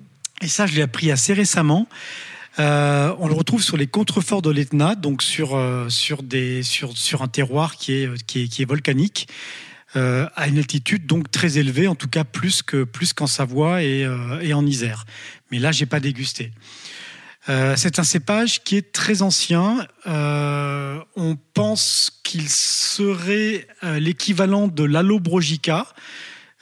Et 0.41 0.47
ça, 0.47 0.67
je 0.67 0.75
l'ai 0.75 0.81
appris 0.81 1.11
assez 1.11 1.33
récemment. 1.33 1.87
on 2.57 3.27
le 3.27 3.33
retrouve 3.33 3.61
sur 3.61 3.77
les 3.77 3.87
contreforts 3.87 4.41
de 4.41 4.51
l'Etna, 4.51 4.95
donc 4.95 5.21
sur, 5.21 5.59
sur, 5.89 6.23
des, 6.23 6.63
sur, 6.63 6.97
sur 6.97 7.21
un 7.23 7.27
terroir 7.27 7.75
qui 7.75 7.93
est, 7.93 8.23
qui 8.25 8.43
est, 8.43 8.47
qui 8.47 8.61
est 8.61 8.65
volcanique. 8.65 9.27
Euh, 9.95 10.27
à 10.36 10.49
une 10.49 10.58
altitude 10.58 11.05
donc 11.05 11.31
très 11.31 11.58
élevée, 11.58 11.88
en 11.88 11.95
tout 11.95 12.10
cas 12.10 12.25
plus 12.25 12.62
que 12.62 12.84
plus 12.84 13.13
qu'en 13.13 13.27
Savoie 13.27 13.81
et, 13.81 14.03
euh, 14.03 14.41
et, 14.41 14.53
en 14.53 14.65
Isère. 14.65 15.05
Mais 15.51 15.60
là, 15.60 15.71
j'ai 15.71 15.86
pas 15.86 16.01
dégusté. 16.01 16.51
Euh, 17.47 17.75
c'est 17.77 17.97
un 17.97 18.03
cépage 18.03 18.62
qui 18.63 18.75
est 18.75 18.91
très 18.91 19.21
ancien. 19.21 19.88
On 20.05 21.38
pense 21.53 22.19
qu'il 22.23 22.49
serait 22.49 23.67
l'équivalent 23.84 24.67
de 24.67 24.84
l'allobrogica 24.84 25.88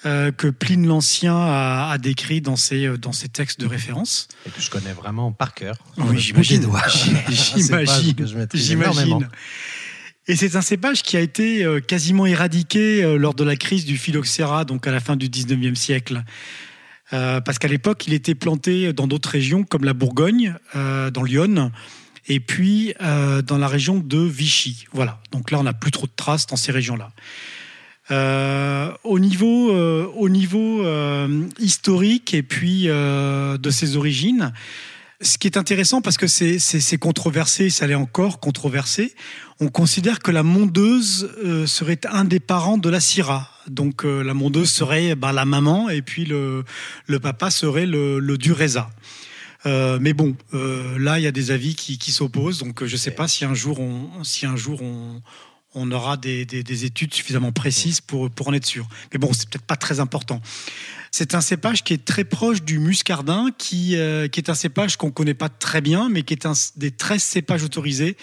que 0.04 0.50
Pline 0.50 0.86
l'Ancien 0.86 1.36
a, 1.36 1.98
décrit 1.98 2.42
dans 2.42 2.58
ses, 2.58 2.98
dans 3.00 3.14
ses 3.14 3.30
textes 3.30 3.60
de 3.60 3.66
référence. 3.66 4.28
Et 4.46 4.52
que 4.52 4.62
je 4.62 4.70
connais 4.70 4.94
vraiment 4.94 5.32
par 5.32 5.56
cœur. 5.56 5.76
Oui, 5.98 6.20
j'imagine. 6.20 6.70
J'imagine. 8.54 9.30
Et 10.28 10.36
c'est 10.36 10.56
un 10.56 10.62
cépage 10.62 11.04
qui 11.04 11.18
a 11.18 11.20
été 11.20 11.68
quasiment 11.86 12.26
éradiqué 12.26 13.18
lors 13.18 13.34
de 13.34 13.44
la 13.44 13.56
crise 13.58 13.86
du 13.86 13.98
phylloxéra, 13.98 14.64
donc 14.64 14.88
à 14.88 14.92
la 14.92 15.02
fin 15.02 15.16
du 15.16 15.28
19e 15.28 15.76
siècle. 15.76 16.24
Euh, 17.14 17.42
parce 17.42 17.60
qu'à 17.60 17.68
l'époque, 17.68 18.08
il 18.08 18.14
était 18.14 18.36
planté 18.36 18.94
dans 18.94 19.08
d'autres 19.08 19.30
régions 19.30 19.64
comme 19.64 19.84
la 19.84 19.94
Bourgogne, 19.94 20.56
euh, 20.76 21.12
dans 21.12 21.24
Lyon, 21.24 21.72
et 22.28 22.40
puis 22.40 22.94
euh, 23.02 23.42
dans 23.42 23.58
la 23.58 23.68
région 23.68 24.00
de 24.00 24.20
Vichy. 24.20 24.86
Voilà. 24.94 25.20
Donc 25.32 25.52
là, 25.52 25.60
on 25.60 25.64
n'a 25.64 25.74
plus 25.74 25.92
trop 25.92 26.08
de 26.08 26.12
traces 26.16 26.48
dans 26.48 26.56
ces 26.56 26.72
régions-là. 26.72 27.12
au 29.04 29.20
niveau, 29.20 29.72
au 29.74 30.30
niveau 30.30 30.84
historique 31.60 32.34
et 32.34 32.44
puis 32.44 32.86
de 32.86 33.70
ses 33.70 33.96
origines, 33.96 34.54
ce 35.24 35.38
qui 35.38 35.48
est 35.48 35.58
intéressant 35.58 36.02
parce 36.02 36.18
que 36.18 36.28
c'est 36.28 36.98
controversé, 36.98 37.70
ça 37.70 37.88
l'est 37.88 37.96
encore 37.96 38.40
controversé, 38.40 39.16
on 39.60 39.70
considère 39.70 40.20
que 40.20 40.32
la 40.32 40.44
mondeuse 40.44 41.30
serait 41.66 42.00
un 42.10 42.26
des 42.26 42.40
parents 42.40 42.78
de 42.78 42.90
la 42.90 43.00
Syrah. 43.00 43.50
Donc 43.68 44.06
euh, 44.06 44.24
la 44.24 44.34
mondeuse 44.34 44.70
serait 44.70 45.16
bah, 45.16 45.32
la 45.32 45.46
maman 45.46 45.90
et 45.90 46.02
puis 46.02 46.26
le, 46.26 46.64
papa 47.22 47.50
serait 47.50 47.86
le, 47.86 48.20
le 48.20 48.38
Dureza. 48.38 48.90
Euh, 49.66 49.98
mais 50.02 50.14
bon, 50.14 50.36
euh, 50.54 50.98
là, 51.00 51.20
il 51.20 51.24
y 51.24 51.28
a 51.28 51.32
des 51.32 51.52
avis 51.52 51.76
qui, 51.76 52.12
s'opposent. 52.12 52.60
Donc, 52.60 52.84
je 52.84 52.92
ne 52.92 52.98
sais 52.98 53.12
pas 53.12 53.28
si 53.28 53.46
un 53.46 53.54
jour 53.54 53.80
on, 53.80 54.24
si 54.24 54.46
un 54.46 54.56
jour 54.56 54.82
on, 54.82 55.92
aura 55.92 56.18
des, 56.18 56.86
études 56.86 57.14
suffisamment 57.14 57.52
précises 57.52 58.02
pour, 58.02 58.30
pour 58.30 58.50
en 58.50 58.54
être 58.54 58.66
sûr. 58.66 58.88
Mais 59.14 59.20
bon, 59.20 59.32
c'est 59.32 59.50
peut-être 59.50 59.66
pas 59.66 59.76
très 59.76 60.00
important. 60.00 60.42
C'est 61.16 61.36
un 61.36 61.42
cépage 61.42 61.84
qui 61.84 61.94
est 61.94 62.04
très 62.04 62.24
proche 62.24 62.64
du 62.64 62.80
muscardin, 62.80 63.50
qui, 63.56 63.90
qui 64.32 64.40
est 64.40 64.50
un 64.50 64.56
cépage 64.56 64.98
qu'on 64.98 65.08
ne 65.08 65.12
connaît 65.12 65.36
pas 65.36 65.50
très 65.50 65.80
bien, 65.80 66.10
mais 66.10 66.24
qui 66.24 66.34
est 66.34 66.48
un 66.48 66.54
des 66.76 66.90
13 66.90 67.22
cépages 67.22 67.62
autorisés 67.62 68.18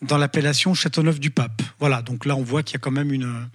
dans 0.00 0.16
l'appellation 0.16 0.72
Châteauneuf 0.72 1.18
du 1.18 1.30
Pape. 1.30 1.60
Voilà, 1.80 2.02
donc 2.02 2.24
là, 2.24 2.36
on 2.36 2.44
voit 2.44 2.62
qu'il 2.62 2.74
y 2.74 2.76
a 2.76 2.78
quand 2.78 2.92
même 2.92 3.12
une, 3.12 3.48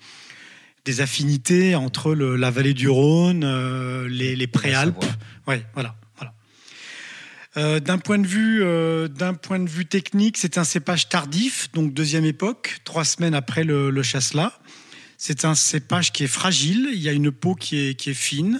des 0.86 1.02
affinités 1.02 1.76
entre 1.76 2.14
la 2.14 2.52
vallée 2.52 2.74
du 2.74 2.90
Rhône, 2.90 3.44
euh, 3.44 4.08
les, 4.08 4.48
préalpes. 4.48 5.06
Ouais, 5.48 5.64
voilà. 5.74 5.96
voilà. 6.18 6.34
Euh, 7.58 7.80
d'un 7.80 7.98
point 7.98 8.18
de 8.18 8.26
vue, 8.26 8.64
euh, 8.64 9.08
d'un 9.08 9.34
point 9.34 9.60
de 9.60 9.70
vue 9.70 9.86
technique, 9.86 10.38
c'est 10.38 10.58
un 10.58 10.64
cépage 10.64 11.10
tardif, 11.10 11.72
donc 11.74 11.94
deuxième 11.94 12.26
époque, 12.26 12.80
trois 12.84 13.06
semaines 13.06 13.36
après 13.36 13.64
le, 13.64 13.90
le 13.90 14.04
chasselas. 14.04 14.54
C'est 15.24 15.46
un 15.46 15.54
cépage 15.54 16.12
qui 16.12 16.24
est 16.24 16.28
fragile. 16.28 16.90
Il 16.94 17.00
y 17.00 17.08
a 17.08 17.12
une 17.12 17.32
peau 17.32 17.54
qui 17.54 17.78
est, 17.78 17.94
qui 17.94 18.10
est 18.10 18.16
fine, 18.16 18.60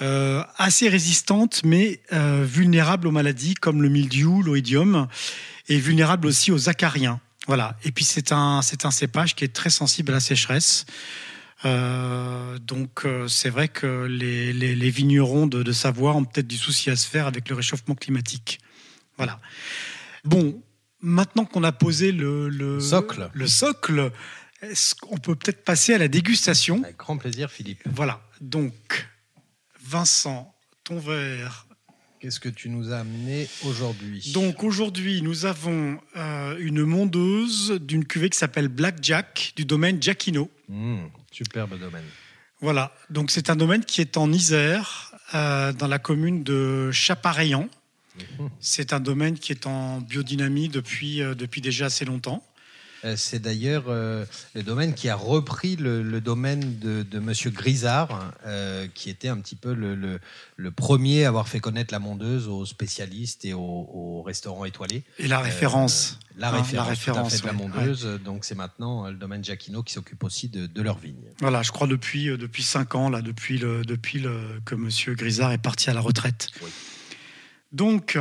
assez 0.00 0.88
résistante, 0.88 1.60
mais 1.64 2.00
vulnérable 2.10 3.06
aux 3.06 3.10
maladies 3.10 3.52
comme 3.52 3.82
le 3.82 3.90
mildiou, 3.90 4.42
l'oïdium, 4.42 5.06
et 5.68 5.78
vulnérable 5.78 6.28
aussi 6.28 6.50
aux 6.50 6.70
acariens. 6.70 7.20
Voilà. 7.46 7.76
Et 7.84 7.92
puis 7.92 8.04
c'est 8.04 8.32
un, 8.32 8.62
c'est 8.62 8.86
un 8.86 8.90
cépage 8.90 9.34
qui 9.34 9.44
est 9.44 9.52
très 9.52 9.68
sensible 9.68 10.12
à 10.12 10.14
la 10.14 10.20
sécheresse. 10.20 10.86
Euh, 11.64 12.58
donc 12.58 13.04
euh, 13.04 13.28
c'est 13.28 13.48
vrai 13.48 13.68
que 13.68 14.04
les, 14.04 14.52
les, 14.52 14.90
vignerons 14.90 15.46
de, 15.46 15.72
Savoie 15.72 16.14
ont 16.14 16.24
peut-être 16.24 16.46
du 16.46 16.58
souci 16.58 16.90
à 16.90 16.96
se 16.96 17.06
faire 17.06 17.26
avec 17.26 17.48
le 17.48 17.56
réchauffement 17.56 17.94
climatique. 17.94 18.60
Voilà. 19.16 19.40
Bon, 20.24 20.62
maintenant 21.00 21.44
qu'on 21.44 21.64
a 21.64 21.72
posé 21.72 22.12
le, 22.12 22.48
le 22.48 22.80
socle, 22.80 23.30
le 23.32 23.46
socle 23.46 24.12
on 25.08 25.18
peut 25.18 25.36
peut-être 25.36 25.64
passer 25.64 25.94
à 25.94 25.98
la 25.98 26.08
dégustation 26.08 26.82
Avec 26.82 26.96
grand 26.96 27.18
plaisir, 27.18 27.50
Philippe. 27.50 27.82
Voilà. 27.86 28.20
Donc, 28.40 29.08
Vincent, 29.80 30.54
ton 30.84 30.98
verre 30.98 31.66
Qu'est-ce 32.20 32.40
que 32.40 32.48
tu 32.48 32.70
nous 32.70 32.92
as 32.92 33.00
amené 33.00 33.46
aujourd'hui? 33.64 34.32
Donc 34.32 34.64
aujourd'hui, 34.64 35.20
nous 35.20 35.44
avons 35.44 36.00
euh, 36.16 36.56
une 36.58 36.82
mondeuse 36.82 37.78
d'une 37.80 38.06
cuvée 38.06 38.30
qui 38.30 38.38
s'appelle 38.38 38.68
Black 38.68 38.96
Jack 39.02 39.52
du 39.54 39.66
domaine 39.66 40.02
Giacchino. 40.02 40.50
Mmh, 40.68 41.04
superbe 41.30 41.78
domaine. 41.78 42.04
Voilà, 42.60 42.94
donc 43.10 43.30
c'est 43.30 43.50
un 43.50 43.56
domaine 43.56 43.84
qui 43.84 44.00
est 44.00 44.16
en 44.16 44.32
Isère, 44.32 45.14
euh, 45.34 45.72
dans 45.74 45.88
la 45.88 45.98
commune 45.98 46.42
de 46.42 46.90
Chapareillan. 46.90 47.68
Mmh. 48.18 48.46
C'est 48.60 48.94
un 48.94 49.00
domaine 49.00 49.38
qui 49.38 49.52
est 49.52 49.66
en 49.66 50.00
biodynamie 50.00 50.70
depuis, 50.70 51.20
euh, 51.20 51.34
depuis 51.34 51.60
déjà 51.60 51.86
assez 51.86 52.06
longtemps. 52.06 52.42
Euh, 53.04 53.14
c'est 53.16 53.38
d'ailleurs 53.38 53.84
euh, 53.88 54.24
le 54.54 54.62
domaine 54.62 54.94
qui 54.94 55.08
a 55.08 55.16
repris 55.16 55.76
le, 55.76 56.20
domaine 56.20 56.78
de, 56.78 57.02
de 57.02 57.18
Monsieur 57.18 57.50
Grisard, 57.50 58.32
euh, 58.46 58.86
qui 58.94 59.10
était 59.10 59.28
un 59.28 59.38
petit 59.38 59.54
peu 59.54 59.74
le, 59.74 60.20
premier 60.70 61.24
à 61.24 61.28
avoir 61.28 61.48
fait 61.48 61.60
connaître 61.60 61.92
la 61.92 61.98
mondeuse 61.98 62.48
aux 62.48 62.66
spécialistes 62.66 63.44
et 63.44 63.54
aux, 63.54 64.22
restaurants 64.22 64.64
étoilés. 64.64 65.04
Et 65.18 65.28
la 65.28 65.38
référence. 65.38 66.18
la, 66.36 66.50
référence 66.50 66.72
la 66.72 66.82
référence 66.84 67.40
de 67.42 67.46
la 67.46 67.52
mondeuse. 67.52 68.20
Donc 68.24 68.44
c'est 68.44 68.54
maintenant 68.54 69.08
le 69.08 69.16
domaine 69.16 69.44
Jacquino 69.44 69.82
qui 69.82 69.92
s'occupe 69.92 70.24
aussi 70.24 70.48
de, 70.48 70.66
de 70.66 70.82
leur 70.82 70.98
vigne. 70.98 71.14
Voilà, 71.40 71.62
je 71.62 71.70
crois 71.70 71.86
depuis 71.86 72.26
depuis 72.26 72.62
cinq 72.62 72.94
ans 72.94 73.08
là, 73.08 73.22
depuis 73.22 73.58
le 73.58 73.84
depuis 73.84 74.18
le, 74.18 74.60
que 74.64 74.74
Monsieur 74.74 75.14
Grisard 75.14 75.52
est 75.52 75.58
parti 75.58 75.90
à 75.90 75.94
la 75.94 76.00
retraite. 76.00 76.48
Donc 77.72 78.18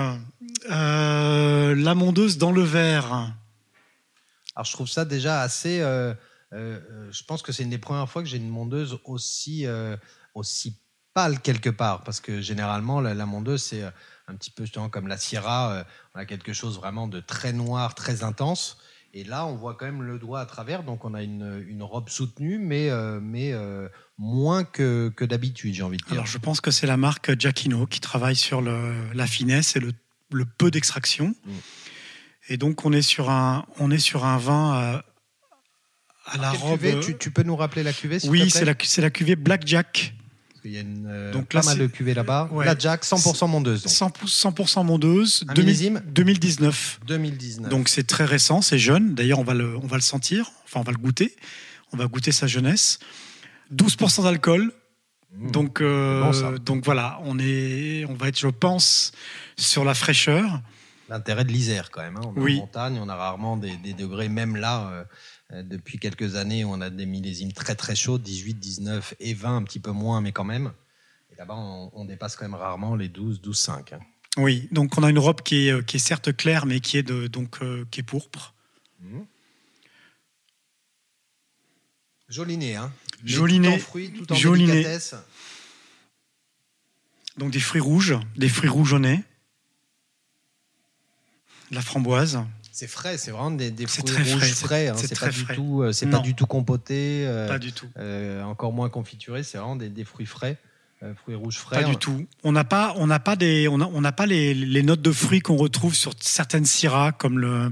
la 0.70 1.96
mondeuse 1.96 2.38
dans 2.38 2.52
le 2.52 2.64
verre. 2.64 3.34
Alors 4.56 4.66
je 4.66 4.72
trouve 4.72 4.88
ça 4.88 5.06
déjà 5.06 5.42
assez. 5.42 5.82
Euh, 5.82 6.14
euh, 6.54 6.80
euh, 6.90 7.12
je 7.12 7.24
pense 7.24 7.42
que 7.42 7.52
c'est 7.52 7.64
une 7.64 7.70
des 7.70 7.78
premières 7.78 8.10
fois 8.10 8.22
que 8.22 8.30
j'ai 8.30 8.38
une 8.38 8.50
mondeuse 8.50 9.00
aussi 9.04 9.66
aussi 10.34 10.80
pâle 11.14 11.40
quelque 11.40 11.70
part, 11.70 12.04
parce 12.04 12.20
que 12.20 12.42
généralement 12.42 13.00
la, 13.00 13.26
mondeuse 13.26 13.64
c'est 13.64 13.84
un 14.28 14.36
petit 14.36 14.52
peu 14.52 14.64
justement 14.64 14.90
comme 14.90 15.08
la 15.08 15.18
Sierra, 15.18 15.86
on 16.14 16.20
a 16.20 16.26
quelque 16.26 16.54
chose 16.54 16.78
vraiment 16.78 17.08
de 17.08 17.20
très 17.20 17.54
noir, 17.54 17.96
très 17.96 18.24
intense. 18.24 18.78
Et 19.18 19.24
là, 19.24 19.46
on 19.46 19.56
voit 19.56 19.76
quand 19.76 19.86
même 19.86 20.04
le 20.04 20.20
doigt 20.20 20.42
à 20.42 20.46
travers, 20.46 20.84
donc 20.84 21.06
on 21.06 21.14
a 21.14 21.24
une, 21.24 21.64
une 21.70 21.84
robe 21.84 22.10
soutenue, 22.10 22.60
mais, 22.60 22.90
mais 23.22 23.54
moins 24.18 24.66
que, 24.66 25.10
que 25.16 25.24
d'habitude, 25.24 25.74
j'ai 25.74 25.84
envie 25.84 25.98
de 25.98 26.04
dire. 26.04 26.14
Alors, 26.14 26.26
je 26.26 26.38
pense 26.38 26.60
que 26.60 26.70
c'est 26.70 26.88
la 26.88 26.98
marque 26.98 27.40
Giacchino 27.40 27.86
qui 27.86 28.02
travaille 28.02 28.36
sur 28.36 28.62
le, 28.62 28.94
la 29.14 29.26
finesse 29.26 29.78
et 29.78 29.80
le, 29.80 29.94
le 30.32 30.44
peu 30.44 30.70
d'extraction. 30.70 31.34
Mm. 31.46 31.52
Et 32.48 32.58
donc 32.58 32.86
on 32.86 32.94
est 32.94 33.02
sur 33.02 33.30
un, 33.30 33.66
on 33.80 33.92
est 33.92 34.00
sur 34.00 34.26
un 34.26 34.38
vin 34.38 35.04
à, 36.26 36.38
la 36.38 36.52
robe. 36.52 36.80
tu, 37.02 37.18
tu, 37.18 37.32
peux 37.32 37.44
nous 37.44 37.56
rappeler 37.56 37.84
la 37.84 37.94
cuvée 37.94 38.18
Oui, 38.28 38.50
c'est 38.50 38.66
la, 38.66 39.10
cuvée 39.10 39.36
Blackjack. 39.36 40.14
Il 40.64 40.72
y 40.72 40.78
a 40.78 40.82
une, 40.82 41.06
euh, 41.08 41.32
donc 41.32 41.50
pas 41.50 41.62
mal 41.62 41.78
de 41.78 41.86
cuvées 41.86 42.16
là-bas. 42.16 42.50
Ouais. 42.52 42.66
Blackjack, 42.66 43.04
100% 43.04 43.48
mondeuse. 43.50 43.84
Donc. 43.84 44.18
100%, 44.26 44.84
mondeuse. 44.84 45.46
2019. 45.54 47.00
2019. 47.06 47.70
Donc 47.70 47.88
c'est 47.88 48.06
très 48.06 48.26
récent, 48.26 48.62
c'est 48.62 48.80
jeune. 48.80 49.14
D'ailleurs, 49.14 49.40
on 49.40 49.44
va 49.44 49.54
le, 49.54 49.78
on 49.78 49.86
va 49.86 49.98
le 49.98 50.02
sentir. 50.02 50.52
Enfin, 50.66 50.80
on 50.80 50.84
va 50.84 50.92
le 50.92 50.98
goûter. 50.98 51.36
On 51.94 51.98
va 51.98 52.08
goûter 52.08 52.32
sa 52.32 52.48
jeunesse. 52.48 53.00
12% 53.76 54.24
d'alcool. 54.24 54.72
Mmh. 55.38 55.52
Donc, 55.52 55.82
euh, 55.82 56.58
donc 56.60 56.84
voilà, 56.84 57.20
on 57.26 57.38
est, 57.38 58.06
on 58.06 58.14
va 58.16 58.30
être, 58.30 58.40
je 58.40 58.48
pense, 58.48 59.12
sur 59.58 59.84
la 59.84 59.94
fraîcheur 59.94 60.62
l'intérêt 61.10 61.44
de 61.44 61.52
l'Isère 61.52 61.92
quand 61.92 62.02
même. 62.02 62.18
Hein. 62.18 62.34
On 62.36 62.48
est 62.48 62.56
en 62.56 62.62
montagne, 62.62 63.00
on 63.02 63.10
a 63.10 63.16
rarement 63.16 63.58
des, 63.58 63.94
degrés, 63.94 64.30
même 64.30 64.56
là, 64.56 64.90
euh, 64.90 65.04
euh, 65.54 65.64
depuis 65.64 66.00
quelques 66.00 66.36
années, 66.36 66.66
on 66.66 66.82
a 66.82 66.90
des 66.90 67.06
millésimes 67.06 67.52
très 67.52 67.76
très 67.76 67.96
chauds, 67.96 68.18
18, 68.18 68.56
19 68.56 69.16
et 69.20 69.34
20, 69.34 69.58
un 69.58 69.64
petit 69.64 69.80
peu 69.80 69.92
moins, 69.92 70.22
mais 70.22 70.32
quand 70.32 70.44
même. 70.44 70.72
Et 71.32 71.36
là-bas, 71.36 71.56
on, 71.56 72.06
dépasse 72.06 72.36
quand 72.36 72.46
même 72.46 72.56
rarement 72.56 72.96
les 72.96 73.10
12, 73.10 73.42
12, 73.42 73.58
5. 73.58 73.94
Oui, 74.38 74.68
donc 74.72 74.98
on 74.98 75.04
a 75.04 75.10
une 75.10 75.20
robe 75.20 75.42
qui 75.42 75.68
est, 75.68 75.72
euh, 75.72 75.82
qui 75.82 75.98
est 75.98 76.00
certes 76.00 76.36
claire, 76.36 76.66
mais 76.66 76.80
qui 76.80 76.98
est, 76.98 77.04
de, 77.04 77.28
donc, 77.28 77.60
qui 77.92 78.00
est 78.00 78.04
pourpre. 78.04 78.54
Mmh. 79.02 79.22
Joli 82.28 82.58
nez, 82.58 82.76
hein 82.76 82.92
Joli 83.24 83.60
nez. 83.60 83.78
Fruits, 83.78 84.12
tout 84.12 84.32
en. 84.34 84.36
Donc 87.38 87.52
des 87.52 87.60
fruits 87.60 87.82
rouges, 87.82 88.18
des 88.38 88.48
fruits 88.48 88.70
rougeonnés 88.70 89.24
la 91.72 91.82
framboise. 91.82 92.40
C'est 92.72 92.88
frais, 92.88 93.18
c'est 93.18 93.32
vraiment 93.32 93.52
des, 93.52 93.72
fruits 93.88 94.34
rouges 94.34 94.54
frais. 94.54 94.90
Hein. 94.90 94.96
c'est 94.98 95.18
pas 95.18 95.30
du 95.30 95.46
tout, 95.46 95.82
euh, 95.82 95.94
c'est 95.94 96.08
pas 96.08 96.20
du 96.20 96.36
tout 96.36 96.46
compoté. 96.46 97.24
Euh, 97.26 97.48
pas 97.48 97.58
du 97.58 97.72
tout. 97.72 97.88
Euh, 97.98 98.44
encore 98.44 98.74
moins 98.74 98.90
confituré. 98.90 99.44
C'est 99.44 99.58
vraiment 99.58 99.78
des, 99.78 100.04
fruits 100.04 100.26
frais. 100.26 100.58
fruits 101.24 101.36
rouges 101.36 101.58
frais. 101.58 101.82
Pas 101.82 101.88
du 101.88 101.96
tout. 101.96 102.28
On 102.44 102.52
n'a 102.52 102.66
pas, 102.66 102.94
on 102.98 103.08
n'a 103.08 103.20
pas 103.20 103.38
des, 103.38 103.70
on 103.70 103.78
n'a 103.78 104.12
pas 104.12 104.26
les, 104.26 104.84
notes 104.84 105.02
de 105.02 105.14
fruits 105.14 105.40
qu'on 105.40 105.56
retrouve 105.56 105.96
sur 105.96 106.12
certaines 106.20 106.66
syrahs, 106.66 107.14
comme 107.14 107.40
le, 107.40 107.72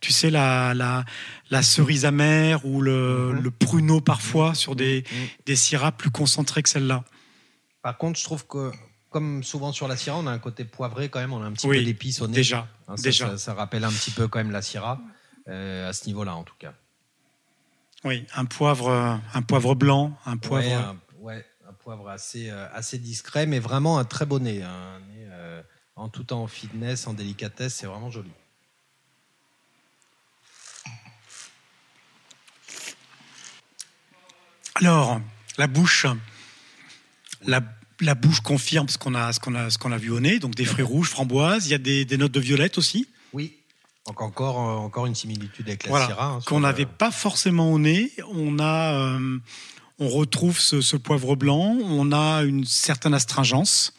tu 0.00 0.12
sais, 0.12 0.30
la, 0.30 0.74
la, 0.74 1.04
la 1.50 1.62
cerise 1.62 2.04
amère 2.04 2.64
ou 2.64 2.80
le, 2.80 3.32
mhm. 3.32 3.42
le 3.42 3.50
pruneau 3.50 4.00
parfois 4.00 4.54
sur 4.54 4.76
des, 4.76 5.04
mhm. 5.10 5.26
des 5.46 5.56
syrahs 5.56 5.90
plus 5.90 6.10
concentrés 6.10 6.62
que 6.62 6.68
celle-là. 6.68 7.02
Par 7.82 7.98
contre, 7.98 8.18
je 8.18 8.24
trouve 8.24 8.46
que 8.46 8.70
comme 9.16 9.42
souvent 9.42 9.72
sur 9.72 9.88
la 9.88 9.96
Syrah, 9.96 10.18
on 10.18 10.26
a 10.26 10.30
un 10.30 10.38
côté 10.38 10.66
poivré 10.66 11.08
quand 11.08 11.20
même, 11.20 11.32
on 11.32 11.42
a 11.42 11.46
un 11.46 11.52
petit 11.54 11.66
Oui, 11.66 11.78
peu 11.78 11.84
d'épices 11.86 12.20
au 12.20 12.26
nez. 12.28 12.34
Déjà, 12.34 12.68
Hein, 12.86 12.98
ça, 12.98 13.02
déjà. 13.02 13.28
Ça, 13.30 13.38
ça 13.38 13.54
rappelle 13.54 13.82
un 13.82 13.90
petit 13.90 14.10
peu 14.10 14.28
quand 14.28 14.38
même 14.38 14.50
la 14.50 14.60
Syrah, 14.60 15.00
euh, 15.48 15.88
à 15.88 15.94
ce 15.94 16.04
niveau-là 16.06 16.34
en 16.36 16.42
tout 16.44 16.54
cas. 16.58 16.74
Oui, 18.04 18.26
un 18.34 18.44
poivre, 18.44 18.88
euh, 18.90 19.16
un 19.32 19.40
poivre 19.40 19.74
blanc, 19.74 20.14
un 20.26 20.36
poivre. 20.36 20.66
Ouais, 20.68 20.74
un, 20.74 20.96
ouais, 21.20 21.46
un 21.66 21.72
poivre 21.72 22.10
assez, 22.10 22.50
euh, 22.50 22.68
assez 22.74 22.98
discret, 22.98 23.46
mais 23.46 23.58
vraiment 23.58 23.98
un 23.98 24.04
très 24.04 24.26
beau 24.26 24.38
nez. 24.38 24.62
hein, 24.62 24.68
Un 24.68 25.00
nez 25.00 25.26
euh, 25.30 25.62
en 25.96 26.10
tout 26.10 26.24
temps 26.24 26.42
en 26.42 26.46
fitness, 26.46 27.06
en 27.06 27.14
délicatesse, 27.14 27.74
c'est 27.74 27.86
vraiment 27.86 28.10
joli. 28.10 28.30
Alors, 34.74 35.20
la 35.56 35.66
bouche, 35.66 36.06
la, 37.46 37.62
la 38.00 38.14
bouche 38.14 38.40
confirme 38.40 38.88
ce 38.88 38.98
qu'on 38.98 39.14
a, 39.14 39.32
ce 39.32 39.40
qu'on 39.40 39.54
a, 39.54 39.70
ce 39.70 39.78
qu'on 39.78 39.92
a 39.92 39.96
vu 39.98 40.10
au 40.10 40.20
nez. 40.20 40.38
Donc 40.38 40.54
des 40.54 40.64
fruits 40.64 40.84
rouges, 40.84 41.08
framboises. 41.08 41.66
Il 41.66 41.70
y 41.70 41.74
a 41.74 41.78
des, 41.78 42.04
des 42.04 42.16
notes 42.18 42.32
de 42.32 42.40
violette 42.40 42.78
aussi, 42.78 43.08
Oui. 43.32 43.54
Donc 44.06 44.20
encore, 44.22 44.60
euh, 44.60 44.74
encore 44.74 45.06
une 45.06 45.16
similitude 45.16 45.66
avec 45.68 45.82
la 45.84 45.90
Voilà, 45.90 46.06
Syrah. 46.06 46.26
hein, 46.26 46.38
qu'on 46.46 46.56
le- 46.58 46.62
n'avait 46.62 46.86
pas 46.86 47.10
forcément 47.10 47.72
au 47.72 47.78
nez. 47.80 48.12
On 48.32 48.58
a, 48.60 48.94
euh, 48.94 49.38
on 49.98 50.08
retrouve 50.08 50.60
ce, 50.60 50.80
ce 50.80 50.96
poivre 50.96 51.34
blanc. 51.34 51.76
On 51.82 52.12
a 52.12 52.42
une 52.44 52.64
certaine 52.64 53.14
astringence. 53.14 53.92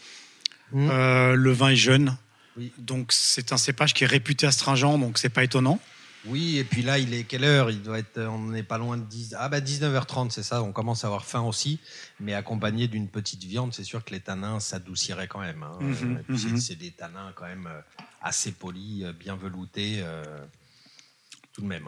Mm. 0.72 0.90
Euh, 0.90 1.36
le 1.36 1.52
vin 1.52 1.70
est 1.70 1.76
jeune. 1.76 2.16
Oui. 2.58 2.72
Donc 2.78 3.12
c'est 3.12 3.52
un 3.52 3.58
cépage 3.58 3.94
qui 3.94 4.06
est 4.06 4.08
réputé 4.08 4.48
astringent, 4.48 4.98
donc 4.98 5.18
c'est 5.18 5.30
pas 5.30 5.44
étonnant. 5.44 5.80
Oui, 6.26 6.58
et 6.58 6.64
puis 6.66 6.82
là, 6.82 6.98
il 7.00 7.14
est 7.14 7.24
quelle 7.24 7.44
heure? 7.46 7.70
Il 7.72 7.82
doit 7.82 8.00
être, 8.00 8.20
on 8.22 8.40
n'est 8.48 8.64
pas 8.64 8.78
loin 8.78 8.98
de 8.98 9.04
10. 9.04 9.36
Ah 9.38 9.48
bah 9.50 9.62
19h30, 9.62 10.32
c'est 10.32 10.44
ça. 10.44 10.62
On 10.62 10.74
commence 10.74 11.04
à 11.04 11.08
avoir 11.08 11.26
faim 11.26 11.42
aussi, 11.42 11.80
mais 12.20 12.34
accompagné 12.34 12.88
d'une 12.88 13.08
petite 13.08 13.44
viande, 13.44 13.74
c'est 13.74 13.84
sûr 13.86 14.04
que 14.04 14.12
les 14.14 14.20
tanins 14.20 14.60
s'adouciraient 14.60 15.28
quand 15.28 15.40
même. 15.40 15.64
hein. 15.64 15.78
Mhm, 15.80 16.24
Euh, 16.30 16.38
c'est- 16.38 16.48
mhm. 16.50 16.58
C'est 16.58 16.76
des 16.76 16.92
tanins 16.92 17.32
quand 17.36 17.46
même 17.46 17.68
euh, 17.68 17.80
assez 18.22 18.52
polis, 18.52 19.04
euh, 19.04 19.14
bien 19.14 19.36
veloutés, 19.38 20.00
euh, 20.02 20.24
tout 21.54 21.62
de 21.62 21.68
même. 21.68 21.88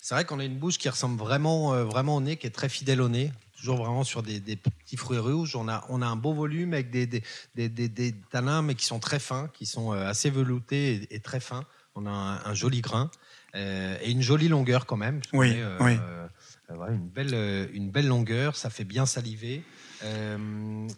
C'est 0.00 0.14
vrai 0.14 0.24
qu'on 0.24 0.38
a 0.40 0.44
une 0.44 0.58
bouche 0.58 0.76
qui 0.78 0.88
ressemble 0.88 1.18
vraiment, 1.18 1.74
euh, 1.74 1.84
vraiment 1.84 2.16
au 2.16 2.20
nez, 2.20 2.36
qui 2.36 2.46
est 2.46 2.50
très 2.50 2.68
fidèle 2.68 3.00
au 3.00 3.08
nez. 3.08 3.30
Toujours 3.56 3.76
vraiment 3.76 4.04
sur 4.04 4.22
des, 4.22 4.40
des 4.40 4.56
petits 4.56 4.96
fruits 4.96 5.18
rouges. 5.18 5.54
On 5.56 5.68
a, 5.68 5.84
on 5.88 6.02
a 6.02 6.06
un 6.06 6.16
beau 6.16 6.34
volume 6.34 6.74
avec 6.74 6.90
des, 6.90 7.06
des, 7.06 7.22
des, 7.54 7.68
des- 7.68 7.88
des 7.88 8.12
tanins, 8.30 8.62
mais 8.62 8.74
qui 8.74 8.84
sont 8.84 8.98
très 8.98 9.18
fins, 9.20 9.48
qui 9.54 9.64
sont 9.64 9.92
assez 9.92 10.28
veloutés 10.28 10.94
et, 11.10 11.14
et 11.16 11.20
très 11.20 11.40
fins. 11.40 11.64
On 11.94 12.04
a 12.06 12.10
un, 12.10 12.44
un 12.44 12.54
joli 12.54 12.80
grain 12.80 13.10
et 13.54 14.10
une 14.10 14.22
jolie 14.22 14.48
longueur 14.48 14.86
quand 14.86 14.96
même. 14.96 15.20
Oui, 15.32 15.52
euh, 15.56 15.76
oui. 15.80 15.92
euh, 16.00 16.26
voilà, 16.74 16.92
une, 16.94 17.08
belle, 17.08 17.30
euh, 17.34 17.66
une 17.72 17.90
belle 17.90 18.08
longueur, 18.08 18.56
ça 18.56 18.70
fait 18.70 18.84
bien 18.84 19.06
saliver. 19.06 19.62
Euh, 20.02 20.36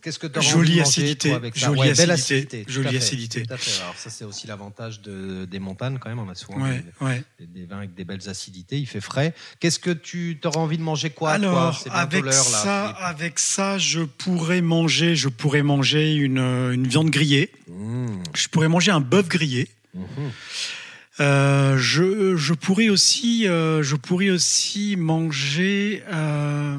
Qu'est-ce 0.02 0.18
que 0.18 0.26
tu 0.26 0.38
as 0.38 0.42
Jolie 0.42 0.70
manger, 0.78 0.80
acidité, 0.80 1.32
avec 1.32 1.56
ça 1.56 1.66
jolie 1.66 1.80
Ouais, 1.80 1.90
acidité, 2.10 2.64
à 2.66 2.72
jolie 2.72 2.96
acidité. 2.96 3.44
fait. 3.46 3.80
Alors 3.82 3.94
ça, 3.96 4.10
c'est 4.10 4.24
aussi 4.24 4.46
l'avantage 4.48 5.00
de, 5.02 5.44
des 5.44 5.58
montagnes 5.60 5.98
quand 5.98 6.08
même. 6.08 6.18
On 6.18 6.28
a 6.28 6.34
souvent 6.34 6.60
Ouais, 6.62 6.82
des, 7.00 7.04
ouais. 7.06 7.22
des- 7.38 7.46
des 7.46 7.66
vins 7.66 7.78
avec 7.78 7.94
des 7.94 8.04
belles 8.04 8.28
acidités. 8.28 8.78
Il 8.78 8.86
fait 8.86 9.00
frais. 9.02 9.32
Qu'est-ce 9.60 9.78
que 9.78 9.90
tu 9.90 10.40
auras 10.44 10.60
envie 10.60 10.78
de 10.78 10.82
manger 10.82 11.10
quoi 11.10 11.32
Alors, 11.32 11.70
bientôt 11.84 11.90
avec 11.96 12.24
là, 12.24 12.32
ça, 12.32 12.82
Philippe. 12.84 12.96
avec 13.00 13.38
ça, 13.38 13.78
je 13.78 14.00
pourrais 14.00 14.60
manger, 14.62 15.14
je 15.14 15.28
pourrais 15.28 15.62
manger 15.62 16.14
une, 16.14 16.38
euh, 16.38 16.72
une 16.72 16.88
viande 16.88 17.10
grillée. 17.10 17.52
Mmh, 17.68 18.06
Je 18.34 18.48
pourrais 18.48 18.68
manger 18.68 18.90
un 18.90 19.00
bœuf 19.00 19.28
grillé. 19.28 19.68
mmh. 19.94 20.00
Euh, 21.20 21.76
je, 21.78 22.36
je 22.36 22.52
pourrais 22.54 22.88
aussi, 22.90 23.48
euh, 23.48 23.82
je 23.82 23.96
pourrais 23.96 24.30
aussi 24.30 24.96
manger 24.96 26.02
euh, 26.12 26.76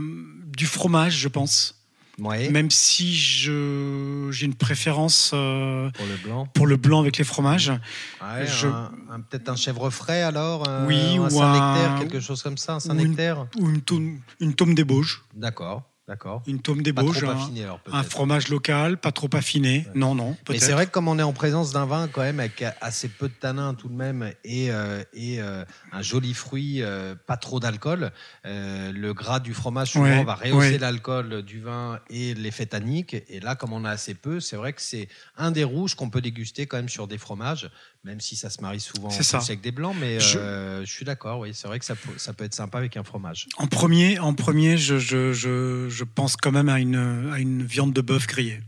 du 0.55 0.65
fromage, 0.67 1.17
je 1.17 1.27
pense. 1.27 1.73
Ouais, 2.19 2.49
Même 2.49 2.71
si 2.71 3.15
je 3.15 4.27
j'ai 4.31 4.47
une 4.47 4.55
préférence 4.55 5.31
euh, 5.35 5.91
pour 5.91 6.05
le 6.07 6.15
blanc. 6.23 6.47
pour 6.51 6.65
le 6.65 6.75
blanc 6.75 6.99
avec 6.99 7.17
les 7.19 7.23
fromages. 7.23 7.69
Ouais, 7.69 8.47
Je- 8.47 8.65
un- 8.67 8.91
un- 9.11 9.19
Peut-être 9.21 9.49
un 9.49 9.55
chèvre 9.55 9.91
frais 9.91 10.23
alors 10.23 10.67
un- 10.67 10.87
Oui, 10.87 11.17
un 11.17 11.19
ou 11.25 11.29
Saint-Nectaire, 11.29 11.91
un- 11.91 11.99
quelque 11.99 12.19
chose 12.19 12.41
comme 12.41 12.57
ça, 12.57 12.73
un 12.73 12.75
ou 12.77 12.79
une- 12.79 12.81
Saint-Nectaire 12.81 13.45
Ou 13.59 13.69
une 13.69 13.81
tome, 13.81 14.19
une 14.39 14.55
tome 14.55 14.73
d'ébauche. 14.73 15.23
D'accord, 15.35 15.83
d'accord. 16.07 16.41
Une 16.47 16.61
tome 16.61 16.81
d'ébauche. 16.81 17.23
un- 17.23 17.29
affiné 17.31 17.63
alors 17.63 17.79
Un 17.91 18.03
fromage 18.03 18.47
local, 18.47 18.97
pas 18.97 19.11
trop 19.11 19.29
affiné. 19.33 19.79
Ouais. 19.87 19.91
Non, 19.95 20.15
non, 20.15 20.37
Mais 20.49 20.59
c'est 20.59 20.71
vrai 20.71 20.85
que 20.85 20.91
comme 20.91 21.07
on 21.07 21.19
est 21.19 21.23
en 21.23 21.33
présence 21.33 21.73
d'un 21.73 21.85
vin 21.85 22.07
quand 22.07 22.21
même 22.21 22.39
avec 22.39 22.63
assez 22.81 23.09
peu 23.09 23.27
de 23.27 23.33
tanins 23.33 23.73
tout 23.73 23.89
de 23.89 23.93
même 23.93 24.31
et, 24.43 24.71
euh, 24.71 25.03
et 25.13 25.41
euh, 25.41 25.65
un 25.91 26.01
joli 26.01 26.33
fruit, 26.33 26.81
euh, 26.81 27.15
pas 27.15 27.37
trop 27.37 27.59
d'alcool, 27.59 28.11
le 28.45 29.11
gras 29.11 29.39
du 29.39 29.53
fromage 29.53 29.91
souvent 29.91 30.05
Ouais, 30.05 30.23
va 30.23 30.35
rehausser 30.35 30.71
ouais. 30.73 30.77
l'alcool 30.77 31.41
du 31.43 31.59
vin 31.59 31.99
et 32.09 32.33
l'effet 32.33 32.65
tannique. 32.67 33.13
Et 33.29 33.39
là, 33.39 33.55
comme 33.55 33.73
on 33.73 33.83
a 33.85 33.89
assez 33.89 34.13
peu, 34.13 34.39
c'est 34.39 34.55
vrai 34.55 34.73
que 34.73 34.81
c'est 34.81 35.07
un 35.35 35.51
des 35.51 35.63
rouges 35.63 35.95
qu'on 35.95 36.09
peut 36.09 36.21
déguster 36.21 36.67
quand 36.67 36.77
même 36.77 36.89
sur 36.89 37.07
des 37.07 37.17
fromages, 37.17 37.69
même 38.03 38.21
si 38.21 38.35
ça 38.35 38.49
se 38.49 38.61
marie 38.61 38.79
souvent 38.79 39.09
ça. 39.09 39.39
avec 39.39 39.61
des 39.61 39.71
blancs. 39.71 39.95
Mais 39.99 40.19
Je- 40.19 40.37
euh, 40.37 40.85
je 40.85 40.91
suis 40.91 41.05
d'accord, 41.05 41.39
oui, 41.39 41.51
c'est 41.53 41.67
vrai 41.67 41.79
que 41.79 41.85
ça 41.85 41.95
peut, 41.95 42.17
ça 42.17 42.33
peut 42.33 42.45
être 42.45 42.55
sympa 42.55 42.77
avec 42.77 42.97
un 42.97 43.03
fromage. 43.03 43.47
En 43.57 43.67
premier, 43.67 44.19
en 44.19 44.33
premier 44.33 44.77
je, 44.77 44.97
je, 44.97 45.33
je, 45.33 45.87
je 45.89 46.03
pense 46.03 46.35
quand 46.37 46.51
même 46.51 46.69
à 46.69 46.79
une, 46.79 47.29
à 47.33 47.39
une 47.39 47.63
viande 47.63 47.93
de 47.93 48.01
bœuf 48.01 48.27
grillée. 48.27 48.61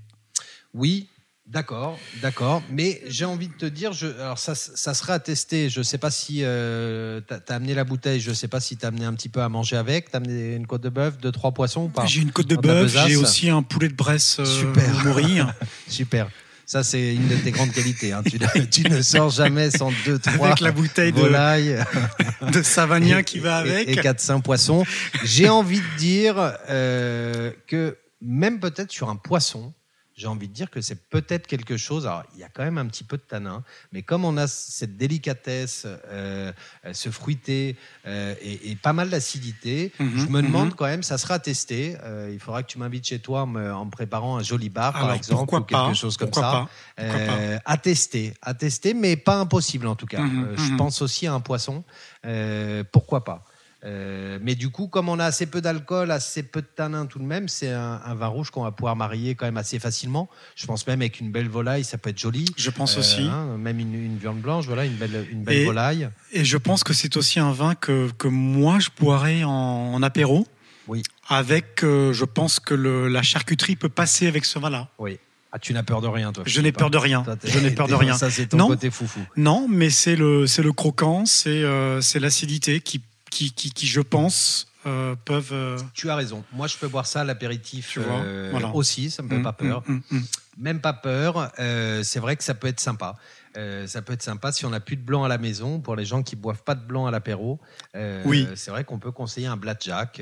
Oui, 0.73 1.07
d'accord, 1.47 1.99
d'accord. 2.13 2.63
Mais 2.69 3.01
j'ai 3.07 3.25
envie 3.25 3.47
de 3.47 3.53
te 3.53 3.65
dire, 3.65 3.91
je, 3.93 4.07
alors 4.07 4.37
ça, 4.37 4.53
ça 4.55 4.93
serait 4.93 5.13
à 5.13 5.19
tester. 5.19 5.69
Je 5.69 5.79
ne 5.79 5.83
sais 5.83 5.97
pas 5.97 6.11
si 6.11 6.37
tu 6.37 6.45
as, 6.45 7.21
amené 7.49 7.73
la 7.73 7.83
bouteille, 7.83 8.19
je 8.19 8.29
ne 8.29 8.35
sais 8.35 8.47
pas 8.47 8.59
si 8.59 8.77
tu 8.77 8.85
as 8.85 8.89
amené 8.89 9.05
un 9.05 9.13
petit 9.13 9.29
peu 9.29 9.41
à 9.41 9.49
manger 9.49 9.77
avec. 9.77 10.09
Tu 10.11 10.15
as 10.15 10.17
amené 10.17 10.55
une 10.55 10.67
côte 10.67 10.81
de 10.83 10.89
bœuf, 10.89 11.17
deux, 11.17 11.31
trois 11.31 11.51
poissons 11.51 11.85
ou 11.85 11.89
pas? 11.89 12.05
J'ai 12.05 12.21
une 12.21 12.31
côte 12.31 12.47
de 12.47 12.55
bœuf, 12.55 12.91
j'ai 13.07 13.15
aussi 13.15 13.49
un 13.49 13.63
poulet 13.63 13.87
de 13.89 13.95
Bresse 13.95 14.37
euh, 14.39 14.45
Super. 14.45 15.03
mori. 15.05 15.39
Super. 15.87 16.29
Ça, 16.71 16.83
c'est 16.83 17.15
une 17.15 17.27
de 17.27 17.33
tes 17.35 17.49
grandes 17.49 17.71
qualités. 17.71 18.13
hein. 18.13 18.21
Tu, 18.23 18.37
ne- 18.37 18.65
tu 18.69 18.83
ne 18.87 19.01
sors 19.01 19.31
jamais 19.31 19.71
sans 19.71 19.91
deux, 20.05 20.19
trois 20.19 20.49
avec 20.49 20.59
la 20.59 20.71
bouteille 20.71 21.11
de, 21.11 21.19
volailles 21.19 21.83
de 22.53 22.61
Savagnin 22.61 23.23
qui 23.23 23.39
va 23.39 23.65
et- 23.65 23.71
avec. 23.85 23.89
Et, 23.89 23.95
4-5 23.95 24.43
poissons. 24.43 24.85
J'ai 25.23 25.49
envie 25.49 25.79
de 25.81 25.97
dire 25.97 26.35
euh, 26.69 27.51
que 27.65 27.97
même 28.21 28.59
peut-être 28.59 28.91
sur 28.91 29.09
un 29.09 29.15
poisson, 29.15 29.73
j'ai 30.19 30.27
envie 30.27 30.49
de 30.49 30.53
dire 30.53 30.69
que 30.69 30.81
c'est 30.81 31.01
peut-être 31.09 31.47
quelque 31.47 31.77
chose. 31.77 32.05
Alors, 32.05 32.23
il 32.35 32.41
y 32.41 32.43
a 32.43 32.49
quand 32.49 32.63
même 32.63 32.77
un 32.77 32.85
petit 32.87 33.05
peu 33.05 33.15
de 33.15 33.21
tanin, 33.21 33.63
mais 33.93 34.01
comme 34.01 34.25
on 34.25 34.35
a 34.35 34.47
cette 34.47 34.97
délicatesse, 34.97 35.83
euh, 35.85 36.51
euh, 36.85 36.93
ce 36.93 37.09
fruité 37.09 37.77
euh, 38.05 38.35
et, 38.41 38.71
et 38.71 38.75
pas 38.75 38.91
mal 38.91 39.09
d'acidité, 39.09 39.93
Mhm, 39.99 40.17
je 40.17 40.25
me 40.27 40.41
mhm. 40.41 40.47
demande 40.47 40.75
quand 40.75 40.85
même, 40.85 41.03
ça 41.03 41.17
sera 41.17 41.35
à 41.35 41.39
tester. 41.39 41.95
Euh, 42.03 42.29
il 42.33 42.39
faudra 42.39 42.63
que 42.63 42.67
tu 42.67 42.77
m'invites 42.79 43.07
chez 43.07 43.19
toi 43.19 43.43
en 43.43 43.47
me, 43.47 43.71
en 43.73 43.85
me 43.85 43.91
préparant 43.91 44.37
un 44.37 44.43
joli 44.43 44.69
bar, 44.69 44.91
par 44.93 45.13
exemple, 45.13 45.55
ou 45.55 45.61
quelque 45.61 45.71
pas, 45.71 45.93
chose 45.93 46.17
comme 46.17 46.33
ça. 46.33 46.41
pas. 46.41 46.69
Euh, 46.99 47.57
à 47.63 47.77
tester, 47.77 48.33
à 48.41 48.53
tester, 48.53 48.93
mais 48.93 49.15
pas 49.15 49.37
impossible 49.37 49.87
en 49.87 49.95
tout 49.95 50.05
cas. 50.05 50.21
Mhm, 50.21 50.43
Euh, 50.43 50.57
Je 50.57 50.71
mhm. 50.71 50.77
pense 50.77 51.01
aussi 51.01 51.27
à 51.27 51.33
un 51.33 51.39
poisson. 51.39 51.83
Euh, 52.25 52.83
pourquoi 52.91 53.23
pas 53.23 53.45
Euh, 53.85 54.39
mais 54.41 54.55
du 54.55 54.69
coup, 54.69 54.87
comme 54.87 55.07
on 55.07 55.19
a 55.19 55.25
assez 55.25 55.45
peu 55.45 55.61
d'alcool, 55.61 56.11
assez 56.11 56.43
peu 56.43 56.61
de 56.61 56.67
tanin 56.67 57.05
tout 57.05 57.19
de 57.19 57.23
même, 57.23 57.47
c'est 57.47 57.69
un, 57.71 58.01
un 58.03 58.13
vin 58.13 58.27
rouge 58.27 58.49
qu'on 58.51 58.63
va 58.63 58.71
pouvoir 58.71 58.95
marier 58.97 59.35
quand 59.35 59.45
même 59.45 59.55
assez 59.57 59.79
facilement. 59.79 60.29
Je 60.55 60.65
pense 60.65 60.85
même 60.85 60.99
avec 61.01 61.19
une 61.21 61.31
belle 61.31 61.47
volaille, 61.47 61.85
ça 61.85 61.97
peut 61.97 62.09
être 62.09 62.19
joli. 62.19 62.45
Je 62.57 62.69
pense 62.71 62.97
Euh, 62.97 62.99
aussi. 62.99 63.21
hein, 63.21 63.55
même 63.57 63.79
une, 63.79 63.93
une 63.93 64.17
viande 64.17 64.39
blanche, 64.41 64.65
voilà, 64.65 64.83
une 64.85 64.95
belle, 64.95 65.25
une 65.31 65.43
belle 65.43 65.57
Et- 65.59 65.65
volaille. 65.65 66.09
Et 66.33 66.43
je 66.43 66.57
pense 66.57 66.83
que 66.83 66.93
c'est 66.93 67.15
aussi 67.15 67.39
un 67.39 67.51
vin 67.53 67.73
que, 67.73 68.09
que 68.17 68.27
moi 68.27 68.79
je 68.79 68.89
boirais 68.99 69.43
en, 69.45 69.49
en 69.93 70.03
apéro. 70.03 70.45
Oui. 70.87 71.01
Avec, 71.29 71.83
euh, 71.83 72.11
je 72.11 72.25
pense 72.25 72.59
que 72.59 72.73
le- 72.73 73.07
la 73.07 73.21
charcuterie 73.21 73.75
peut 73.77 73.89
passer 73.89 74.27
avec 74.27 74.43
ce 74.43 74.59
vin-là. 74.59 74.89
Oui. 74.99 75.19
Ah, 75.51 75.57
tu 75.57 75.73
n'as 75.73 75.81
peur 75.83 75.99
de 76.01 76.07
rien, 76.07 76.31
toi. 76.31 76.43
Je 76.45 76.61
n'ai 76.61 76.71
peur 76.71 76.91
de 76.91 76.97
rien. 76.97 77.23
Toi, 77.23 77.35
Je 77.43 77.57
n'ai 77.59 77.71
peur 77.75 77.87
de 77.87 77.95
rien. 77.95 78.13
Ça, 78.15 78.29
c'est 78.29 78.47
ton 78.47 78.57
Non. 78.57 78.67
côté 78.67 78.91
foufou. 78.91 79.19
Non, 79.35 79.67
mais 79.69 79.89
c'est 79.89 80.15
le, 80.15 80.45
c'est 80.45 80.61
le 80.61 80.73
croquant, 80.73 81.25
c'est 81.25 81.63
euh, 81.63 82.01
c'est 82.01 82.19
l'acidité 82.19 82.81
qui, 82.81 83.01
qui, 83.29 83.51
qui, 83.53 83.71
qui, 83.71 83.87
je 83.87 84.01
pense, 84.01 84.67
euh, 84.85 85.15
peuvent. 85.25 85.49
euh, 85.53 85.77
Tu 85.93 86.09
as 86.09 86.15
raison. 86.15 86.43
Moi, 86.53 86.67
je 86.67 86.77
peux 86.77 86.87
boire 86.87 87.05
ça 87.05 87.21
à 87.21 87.23
l'apéritif 87.23 87.97
euh, 87.97 88.49
voilà. 88.51 88.69
aussi. 88.75 89.09
Ça 89.11 89.23
me 89.23 89.29
fait 89.29 89.37
mm, 89.37 89.43
pas 89.43 89.53
peur. 89.53 89.83
mm, 89.87 89.99
mm. 90.11 90.21
Même 90.57 90.81
pas 90.81 90.93
peur. 90.93 91.51
Euh, 91.59 92.03
c'est 92.03 92.19
vrai 92.19 92.35
que 92.35 92.43
ça 92.43 92.53
peut 92.53 92.67
être 92.67 92.79
sympa. 92.79 93.15
Ça 93.87 94.01
peut 94.01 94.13
être 94.13 94.23
sympa 94.23 94.53
si 94.53 94.65
on 94.65 94.69
n'a 94.69 94.79
plus 94.79 94.95
de 94.95 95.01
blanc 95.01 95.25
à 95.25 95.27
la 95.27 95.37
maison. 95.37 95.81
Pour 95.81 95.97
les 95.97 96.05
gens 96.05 96.23
qui 96.23 96.37
boivent 96.37 96.63
pas 96.63 96.75
de 96.75 96.85
blanc 96.85 97.07
à 97.07 97.11
l'apéro, 97.11 97.59
Oui. 98.23 98.47
c'est 98.55 98.71
vrai 98.71 98.85
qu'on 98.85 98.99
peut 98.99 99.11
conseiller 99.11 99.47
un 99.47 99.57
blackjack. 99.57 100.21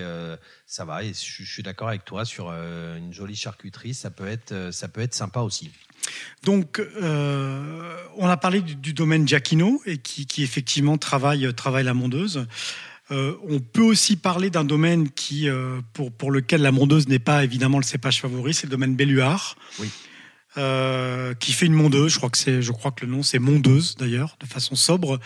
Ça 0.65 0.85
va. 0.85 1.03
Et 1.03 1.13
je, 1.13 1.43
je 1.43 1.51
suis 1.51 1.61
d'accord 1.61 1.87
avec 1.89 2.03
toi 2.03 2.25
sur 2.25 2.49
une 2.49 3.13
jolie 3.13 3.35
charcuterie. 3.35 3.93
Ça 3.93 4.09
peut 4.09 4.27
être, 4.27 4.69
ça 4.71 4.87
peut 4.87 5.01
être 5.01 5.13
sympa 5.13 5.41
aussi. 5.41 5.69
Donc, 6.43 6.81
on 6.99 8.27
a 8.27 8.37
parlé 8.37 8.61
du, 8.61 8.75
du 8.75 8.93
domaine 8.93 9.27
Giacchino 9.27 9.81
et 9.85 9.99
qui, 9.99 10.25
qui 10.25 10.41
effectivement 10.41 10.97
travaille, 10.97 11.53
travaille 11.53 11.83
la 11.83 11.93
mondeuse. 11.93 12.47
Euh, 13.11 13.35
on 13.47 13.59
peut 13.59 13.81
aussi 13.81 14.17
parler 14.17 14.49
d'un 14.49 14.65
domaine 14.65 15.09
qui, 15.09 15.47
euh, 15.47 15.79
pour, 15.93 16.11
pour 16.11 16.31
lequel 16.31 16.61
la 16.61 16.71
mondeuse 16.71 17.07
n'est 17.07 17.19
pas 17.19 17.43
évidemment 17.43 17.77
le 17.77 17.83
cépage 17.83 18.21
favori, 18.21 18.53
c'est 18.53 18.67
le 18.67 18.71
domaine 18.71 18.95
Belluard. 18.95 19.55
Oui. 19.79 19.89
Euh, 20.57 21.35
qui 21.35 21.51
fait 21.51 21.67
une 21.67 21.73
mondeuse. 21.73 22.13
Je 22.13 22.17
crois 22.17 22.31
que 22.31 22.37
c'est, 22.37 22.63
je 22.63 22.71
crois 22.71 22.91
que 22.91 23.05
le 23.05 23.11
nom 23.11 23.21
c'est 23.21 23.37
mondeuse 23.37 23.95
d'ailleurs, 23.95 24.37
de 24.39 24.47
façon 24.47 24.75
sobre. 24.75 25.19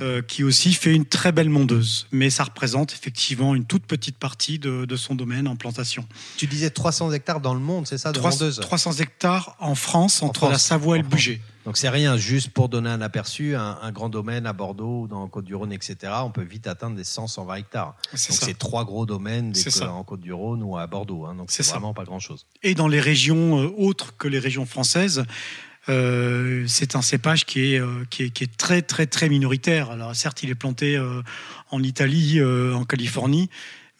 Euh, 0.00 0.22
qui 0.22 0.44
aussi 0.44 0.72
fait 0.72 0.94
une 0.94 1.04
très 1.04 1.32
belle 1.32 1.50
mondeuse. 1.50 2.06
Mais 2.12 2.30
ça 2.30 2.44
représente 2.44 2.92
effectivement 2.92 3.54
une 3.54 3.64
toute 3.64 3.84
petite 3.86 4.16
partie 4.16 4.58
de, 4.58 4.84
de 4.84 4.96
son 4.96 5.14
domaine 5.14 5.46
en 5.48 5.56
plantation. 5.56 6.06
Tu 6.36 6.46
disais 6.46 6.70
300 6.70 7.12
hectares 7.12 7.40
dans 7.40 7.54
le 7.54 7.60
monde, 7.60 7.86
c'est 7.86 7.98
ça, 7.98 8.12
de 8.12 8.18
300, 8.18 8.38
mondeuse 8.44 8.60
300 8.60 8.92
hectares 9.00 9.56
en 9.58 9.74
France, 9.74 10.22
En 10.22 10.26
entre 10.28 10.40
France. 10.40 10.52
la 10.52 10.58
Savoie 10.58 10.98
et 10.98 11.02
le. 11.02 11.08
Bugey. 11.08 11.40
Donc 11.66 11.76
c'est 11.76 11.90
rien, 11.90 12.16
juste 12.16 12.48
pour 12.48 12.70
donner 12.70 12.88
un 12.88 13.02
aperçu, 13.02 13.54
un, 13.54 13.78
un 13.82 13.92
grand 13.92 14.08
domaine 14.08 14.46
à 14.46 14.54
Bordeaux 14.54 15.02
ou 15.02 15.06
dans 15.08 15.28
Côte-du-Rhône, 15.28 15.72
etc. 15.74 15.96
On 16.24 16.30
peut 16.30 16.42
vite 16.42 16.66
atteindre 16.66 16.96
des 16.96 17.02
100-120 17.04 17.58
hectares. 17.58 17.94
Donc 18.12 18.18
c'est 18.40 18.56
trois 18.58 18.86
gros 18.86 19.04
domaines 19.04 19.52
des 19.52 19.82
en 19.82 20.02
Côte-du-Rhône 20.02 20.62
ou 20.62 20.78
à 20.78 20.86
Bordeaux. 20.86 21.26
hein. 21.26 21.34
donc 21.34 21.50
C'est 21.50 21.66
vraiment 21.66 21.92
pas 21.92 22.04
grand-chose. 22.04 22.46
Et 22.62 22.74
dans 22.74 22.88
les 22.88 23.00
régions 23.00 23.60
euh, 23.60 23.70
autres 23.76 24.16
que 24.16 24.26
les 24.26 24.38
régions 24.38 24.64
françaises, 24.64 25.24
euh, 25.88 26.64
c'est 26.66 26.94
un 26.94 27.02
cépage 27.02 27.46
qui 27.46 27.74
est, 27.74 27.80
euh, 27.80 28.04
qui, 28.10 28.24
est, 28.24 28.30
qui 28.30 28.44
est 28.44 28.56
très 28.56 28.82
très 28.82 29.06
très 29.06 29.28
minoritaire. 29.28 29.90
Alors 29.90 30.14
certes, 30.14 30.42
il 30.42 30.50
est 30.50 30.54
planté 30.54 30.96
euh, 30.96 31.22
en 31.70 31.82
Italie, 31.82 32.42
en 32.42 32.84
Californie, 32.84 33.48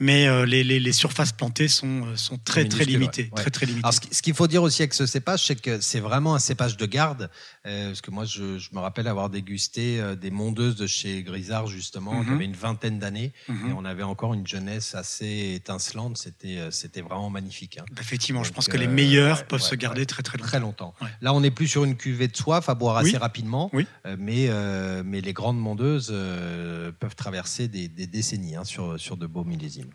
mais 0.00 0.26
euh, 0.26 0.44
les, 0.46 0.64
les- 0.64 0.80
les 0.80 0.92
surfaces 0.92 1.30
plantées 1.32 1.68
sont, 1.68 2.06
euh, 2.06 2.16
sont 2.16 2.38
très 2.38 2.64
très 2.68 2.84
limitées. 2.84 3.24
ouais. 3.24 3.30
Ouais. 3.32 3.42
Très 3.42 3.50
très 3.50 3.66
limitées. 3.66 3.84
Alors, 3.84 3.94
ce 3.94 4.00
qui- 4.00 4.08
qu'il 4.22 4.34
faut 4.34 4.46
dire 4.48 4.62
aussi 4.62 4.82
avec 4.82 4.94
ce 4.94 5.06
cépage, 5.06 5.46
c'est 5.46 5.60
que 5.60 5.80
c'est 5.80 6.00
vraiment 6.00 6.34
un 6.34 6.38
cépage 6.38 6.76
de 6.76 6.86
garde. 6.86 7.30
euh, 7.66 7.88
parce 7.88 8.00
que 8.00 8.10
moi, 8.10 8.24
je, 8.24 8.58
je 8.58 8.70
me 8.72 8.78
rappelle 8.80 9.06
avoir 9.06 9.28
dégusté 9.28 10.00
euh, 10.00 10.16
des 10.16 10.30
mondeuses 10.30 10.76
de 10.76 10.86
chez 10.86 11.22
Grisard, 11.22 11.66
justement, 11.66 12.18
qui 12.22 12.28
Mhm. 12.30 12.34
avaient 12.34 12.44
une 12.46 12.54
vingtaine 12.54 12.98
d'années. 12.98 13.32
Mhm. 13.48 13.68
Et 13.70 13.72
on 13.74 13.84
avait 13.84 14.02
encore 14.02 14.32
une 14.32 14.46
jeunesse 14.46 14.94
assez 14.94 15.52
étincelante. 15.56 16.16
C'était 16.16 16.56
euh, 16.58 16.70
vraiment 17.02 17.28
magnifique. 17.30 17.78
hein. 17.78 17.84
Effectivement, 18.00 18.42
je 18.44 18.52
pense 18.52 18.66
que 18.68 18.78
les 18.78 18.86
meilleurs 18.86 19.38
ouais, 19.40 19.44
peuvent 19.44 19.60
ouais, 19.60 19.68
se 19.68 19.74
garder 19.74 20.00
ouais. 20.00 20.06
très 20.06 20.22
très 20.22 20.38
longtemps. 20.38 20.48
Très 20.48 20.60
longtemps. 20.60 20.94
Ouais. 21.02 21.08
Là, 21.20 21.34
on 21.34 21.40
n'est 21.40 21.50
plus 21.50 21.68
sur 21.68 21.84
une 21.84 21.96
cuvée 21.96 22.28
de 22.28 22.36
soif 22.36 22.68
à 22.70 22.74
boire 22.74 22.96
assez 22.96 23.12
Oui. 23.12 23.16
rapidement. 23.18 23.68
Oui. 23.74 23.86
Euh, 24.06 24.16
mais, 24.18 24.46
euh, 24.48 25.02
mais 25.04 25.20
les 25.20 25.34
grandes 25.34 25.58
mondeuses 25.60 26.08
euh, 26.10 26.90
peuvent 26.98 27.14
traverser 27.14 27.68
des, 27.68 27.88
des 27.88 28.06
décennies 28.06 28.56
hein, 28.56 28.64
sur, 28.64 28.98
sur 28.98 29.16
de 29.18 29.26
beaux 29.26 29.44
millésimes. 29.44 29.89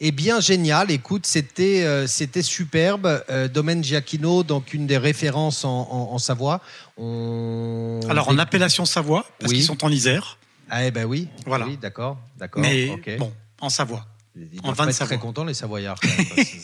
Eh 0.00 0.10
bien, 0.10 0.40
génial. 0.40 0.90
Écoute, 0.90 1.26
c'était 1.26 1.84
euh, 1.84 2.06
c'était 2.06 2.42
superbe. 2.42 3.22
Euh, 3.30 3.48
Domaine 3.48 3.82
Giacchino, 3.84 4.42
donc 4.42 4.74
une 4.74 4.86
des 4.86 4.98
références 4.98 5.64
en, 5.64 5.70
en- 5.90 6.14
en 6.14 6.18
Savoie. 6.18 6.60
On... 6.96 8.00
Alors 8.08 8.28
en 8.28 8.38
appellation 8.38 8.84
Savoie, 8.84 9.24
parce 9.38 9.50
Oui. 9.52 9.58
qu'ils 9.58 9.66
sont 9.66 9.84
en 9.84 9.90
Isère, 9.90 10.38
Ah, 10.68 10.84
eh 10.84 10.90
ben 10.90 11.04
oui. 11.04 11.28
Voilà. 11.46 11.66
Oui, 11.66 11.76
d'accord. 11.80 12.18
D'accord. 12.38 12.62
mais 12.62 12.90
bon, 13.18 13.32
en 13.60 13.68
Savoie. 13.68 14.06
Ils 14.36 14.58
en 14.64 14.72
pas 14.74 14.88
être 14.90 15.04
très 15.04 15.16
contents, 15.18 15.44
les 15.44 15.54
Savoyards. 15.54 16.00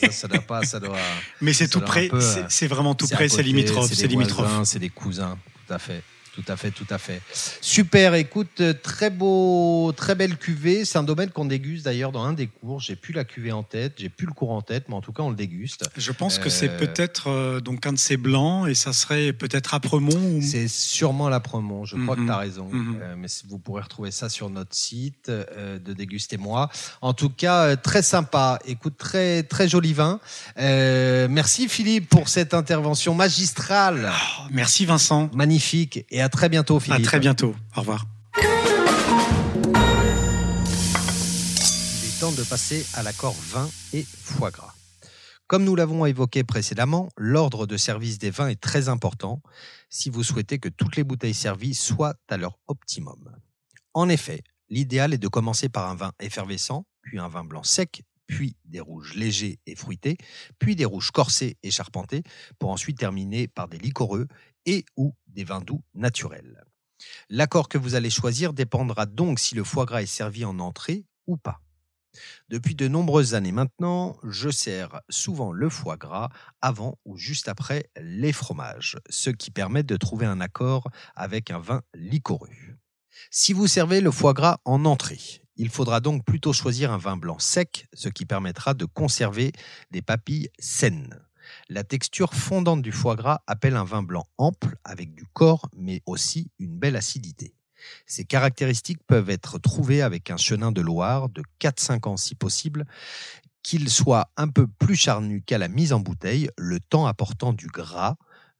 ça, 0.00 0.10
ça 0.10 0.26
doit 0.26 0.40
pas. 0.40 0.64
Ça 0.64 0.80
doit... 0.80 0.96
Mais 1.40 1.52
c'est 1.52 1.68
tout 1.68 1.78
un 1.78 1.82
près, 1.82 2.10
c'est 2.48 2.64
euh, 2.64 2.68
vraiment 2.68 2.96
tout 2.96 3.06
près, 3.06 3.28
c'est 3.28 3.44
limitrophe, 3.44 3.92
c'est 3.94 4.08
limitrophe. 4.08 4.64
C'est 4.64 4.80
des 4.80 4.88
cousins, 4.90 5.38
tout 5.68 5.72
à 5.74 5.78
fait. 5.78 6.02
Tout 6.34 6.44
à 6.48 6.56
fait, 6.56 6.70
tout 6.70 6.86
à 6.90 6.98
fait. 6.98 7.20
Super, 7.60 8.14
écoute, 8.14 8.60
euh, 8.60 8.72
très 8.72 9.10
beau, 9.10 9.92
très 9.96 10.14
belle 10.14 10.36
cuvée. 10.36 10.84
C'est 10.84 10.96
un 10.96 11.02
domaine 11.02 11.30
qu'on 11.30 11.44
déguste 11.44 11.84
d'ailleurs 11.84 12.12
dans 12.12 12.22
un 12.22 12.32
des 12.32 12.46
cours. 12.46 12.80
J'ai 12.80 12.96
plus 12.96 13.12
la 13.12 13.24
cuvée 13.24 13.52
en 13.52 13.62
tête, 13.62 13.94
j'ai 13.98 14.08
plus 14.08 14.26
le 14.26 14.32
cours 14.32 14.52
en 14.52 14.62
tête, 14.62 14.84
mais 14.88 14.94
en 14.94 15.00
tout 15.00 15.12
cas 15.12 15.22
on 15.22 15.30
le 15.30 15.36
déguste. 15.36 15.84
Je 15.96 16.12
pense 16.12 16.38
que 16.38 16.46
Euh, 16.46 16.50
c'est 16.50 16.76
peut-être 16.76 17.28
euh, 17.28 17.60
donc 17.60 17.84
un 17.86 17.92
de 17.92 17.98
ces 17.98 18.16
blancs 18.16 18.68
et 18.68 18.74
ça 18.74 18.92
serait 18.92 19.32
peut-être 19.32 19.74
Apremont 19.74 20.16
ou 20.16 20.40
C'est 20.42 20.68
sûrement 20.68 21.28
la 21.28 21.40
promo, 21.40 21.84
je 21.84 21.96
crois 21.96 22.16
Mhm. 22.16 22.22
que 22.22 22.26
tu 22.26 22.32
as 22.32 22.36
raison. 22.38 22.68
Mhm. 22.72 22.98
Euh, 23.02 23.14
mais 23.18 23.28
vous 23.48 23.58
pourrez 23.58 23.82
retrouver 23.82 24.10
ça 24.10 24.28
sur 24.28 24.48
notre 24.50 24.74
site 24.74 25.28
euh, 25.28 25.78
de 25.78 25.92
Déguster 25.92 26.38
Moi. 26.38 26.70
En 27.02 27.12
tout 27.12 27.28
cas, 27.30 27.64
euh, 27.64 27.76
très 27.76 28.02
sympa. 28.02 28.58
Écoute, 28.66 28.94
très, 28.96 29.42
très 29.42 29.68
joli 29.68 29.92
vin. 29.92 30.20
Euh, 30.58 31.26
merci 31.28 31.68
Philippe 31.68 32.08
pour 32.08 32.28
cette 32.28 32.54
intervention 32.54 33.14
magistrale. 33.14 34.10
Oh, 34.10 34.42
merci 34.50 34.86
Vincent. 34.86 35.28
Magnifique. 35.34 36.06
Et 36.10 36.20
à 36.22 36.28
très 36.30 36.48
bientôt 36.48 36.80
À 36.88 37.00
très 37.00 37.20
bientôt. 37.20 37.54
Au 37.76 37.80
revoir. 37.80 38.06
Il 38.36 38.44
est 42.08 42.20
temps 42.20 42.32
de 42.32 42.42
passer 42.44 42.86
à 42.94 43.02
l'accord 43.02 43.34
vin 43.34 43.68
et 43.92 44.02
foie 44.02 44.50
gras. 44.50 44.74
Comme 45.46 45.64
nous 45.64 45.74
l'avons 45.74 46.06
évoqué 46.06 46.44
précédemment, 46.44 47.08
l'ordre 47.16 47.66
de 47.66 47.76
service 47.76 48.18
des 48.18 48.30
vins 48.30 48.46
est 48.46 48.60
très 48.60 48.88
important 48.88 49.42
si 49.88 50.08
vous 50.08 50.22
souhaitez 50.22 50.60
que 50.60 50.68
toutes 50.68 50.94
les 50.94 51.02
bouteilles 51.02 51.34
servies 51.34 51.74
soient 51.74 52.14
à 52.28 52.36
leur 52.36 52.56
optimum. 52.68 53.36
En 53.92 54.08
effet, 54.08 54.44
l'idéal 54.68 55.12
est 55.12 55.18
de 55.18 55.26
commencer 55.26 55.68
par 55.68 55.90
un 55.90 55.96
vin 55.96 56.12
effervescent, 56.20 56.86
puis 57.02 57.18
un 57.18 57.28
vin 57.28 57.42
blanc 57.42 57.64
sec, 57.64 58.04
puis 58.30 58.56
des 58.64 58.80
rouges 58.80 59.14
légers 59.14 59.58
et 59.66 59.74
fruités, 59.74 60.16
puis 60.60 60.76
des 60.76 60.84
rouges 60.84 61.10
corsés 61.10 61.58
et 61.64 61.70
charpentés, 61.70 62.22
pour 62.60 62.70
ensuite 62.70 62.96
terminer 62.96 63.48
par 63.48 63.66
des 63.66 63.76
liquoreux 63.76 64.28
et 64.66 64.84
ou 64.96 65.14
des 65.26 65.42
vins 65.42 65.60
doux 65.60 65.82
naturels. 65.94 66.64
L'accord 67.28 67.68
que 67.68 67.76
vous 67.76 67.96
allez 67.96 68.10
choisir 68.10 68.52
dépendra 68.52 69.06
donc 69.06 69.40
si 69.40 69.54
le 69.56 69.64
foie 69.64 69.84
gras 69.84 70.02
est 70.02 70.06
servi 70.06 70.44
en 70.44 70.60
entrée 70.60 71.06
ou 71.26 71.36
pas. 71.36 71.60
Depuis 72.48 72.74
de 72.74 72.88
nombreuses 72.88 73.34
années 73.34 73.52
maintenant, 73.52 74.16
je 74.22 74.48
sers 74.48 75.00
souvent 75.08 75.52
le 75.52 75.68
foie 75.68 75.96
gras 75.96 76.28
avant 76.60 76.98
ou 77.04 77.16
juste 77.16 77.48
après 77.48 77.90
les 78.00 78.32
fromages, 78.32 78.96
ce 79.08 79.30
qui 79.30 79.50
permet 79.50 79.82
de 79.82 79.96
trouver 79.96 80.26
un 80.26 80.40
accord 80.40 80.88
avec 81.16 81.50
un 81.50 81.58
vin 81.58 81.82
liquoreux. 81.94 82.48
Si 83.30 83.52
vous 83.52 83.66
servez 83.66 84.00
le 84.00 84.10
foie 84.10 84.34
gras 84.34 84.58
en 84.64 84.84
entrée, 84.84 85.42
il 85.56 85.68
faudra 85.68 86.00
donc 86.00 86.24
plutôt 86.24 86.52
choisir 86.52 86.92
un 86.92 86.98
vin 86.98 87.16
blanc 87.16 87.38
sec, 87.38 87.88
ce 87.92 88.08
qui 88.08 88.26
permettra 88.26 88.74
de 88.74 88.84
conserver 88.84 89.52
des 89.90 90.02
papilles 90.02 90.50
saines. 90.58 91.20
La 91.68 91.84
texture 91.84 92.34
fondante 92.34 92.82
du 92.82 92.92
foie 92.92 93.16
gras 93.16 93.42
appelle 93.46 93.76
un 93.76 93.84
vin 93.84 94.02
blanc 94.02 94.26
ample 94.38 94.76
avec 94.84 95.14
du 95.14 95.24
corps 95.32 95.68
mais 95.76 96.02
aussi 96.06 96.50
une 96.58 96.78
belle 96.78 96.96
acidité. 96.96 97.54
Ces 98.06 98.24
caractéristiques 98.24 99.02
peuvent 99.06 99.30
être 99.30 99.58
trouvées 99.58 100.02
avec 100.02 100.30
un 100.30 100.36
chenin 100.36 100.72
de 100.72 100.80
Loire 100.80 101.28
de 101.28 101.42
4-5 101.60 102.08
ans 102.08 102.16
si 102.16 102.34
possible, 102.34 102.86
qu'il 103.62 103.88
soit 103.90 104.30
un 104.36 104.48
peu 104.48 104.66
plus 104.66 104.96
charnu 104.96 105.42
qu'à 105.42 105.58
la 105.58 105.68
mise 105.68 105.92
en 105.92 106.00
bouteille, 106.00 106.50
le 106.56 106.80
temps 106.80 107.06
apportant 107.06 107.52
du 107.52 107.66
gras, 107.66 108.16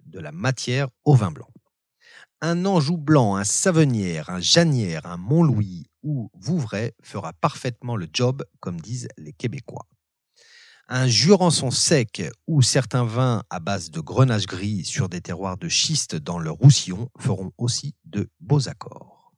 de 0.06 0.18
la 0.18 0.32
matière 0.32 0.88
au 1.04 1.14
vin 1.14 1.30
blanc. 1.30 1.48
Un 2.42 2.64
Anjou 2.64 2.96
blanc, 2.96 3.36
un 3.36 3.44
Savenière, 3.44 4.30
un 4.30 4.40
Janière, 4.40 5.04
un 5.04 5.18
Montlouis 5.18 5.84
ou 6.02 6.30
Vouvray 6.32 6.94
fera 7.02 7.34
parfaitement 7.34 7.96
le 7.96 8.08
job, 8.10 8.42
comme 8.60 8.80
disent 8.80 9.08
les 9.18 9.34
Québécois. 9.34 9.86
Un 10.88 11.06
Jurançon 11.06 11.70
sec 11.70 12.22
ou 12.46 12.62
certains 12.62 13.04
vins 13.04 13.42
à 13.50 13.60
base 13.60 13.90
de 13.90 14.00
grenache 14.00 14.46
gris 14.46 14.86
sur 14.86 15.10
des 15.10 15.20
terroirs 15.20 15.58
de 15.58 15.68
schiste 15.68 16.16
dans 16.16 16.38
le 16.38 16.50
Roussillon 16.50 17.10
feront 17.18 17.52
aussi 17.58 17.94
de 18.06 18.30
beaux 18.40 18.70
accords. 18.70 19.34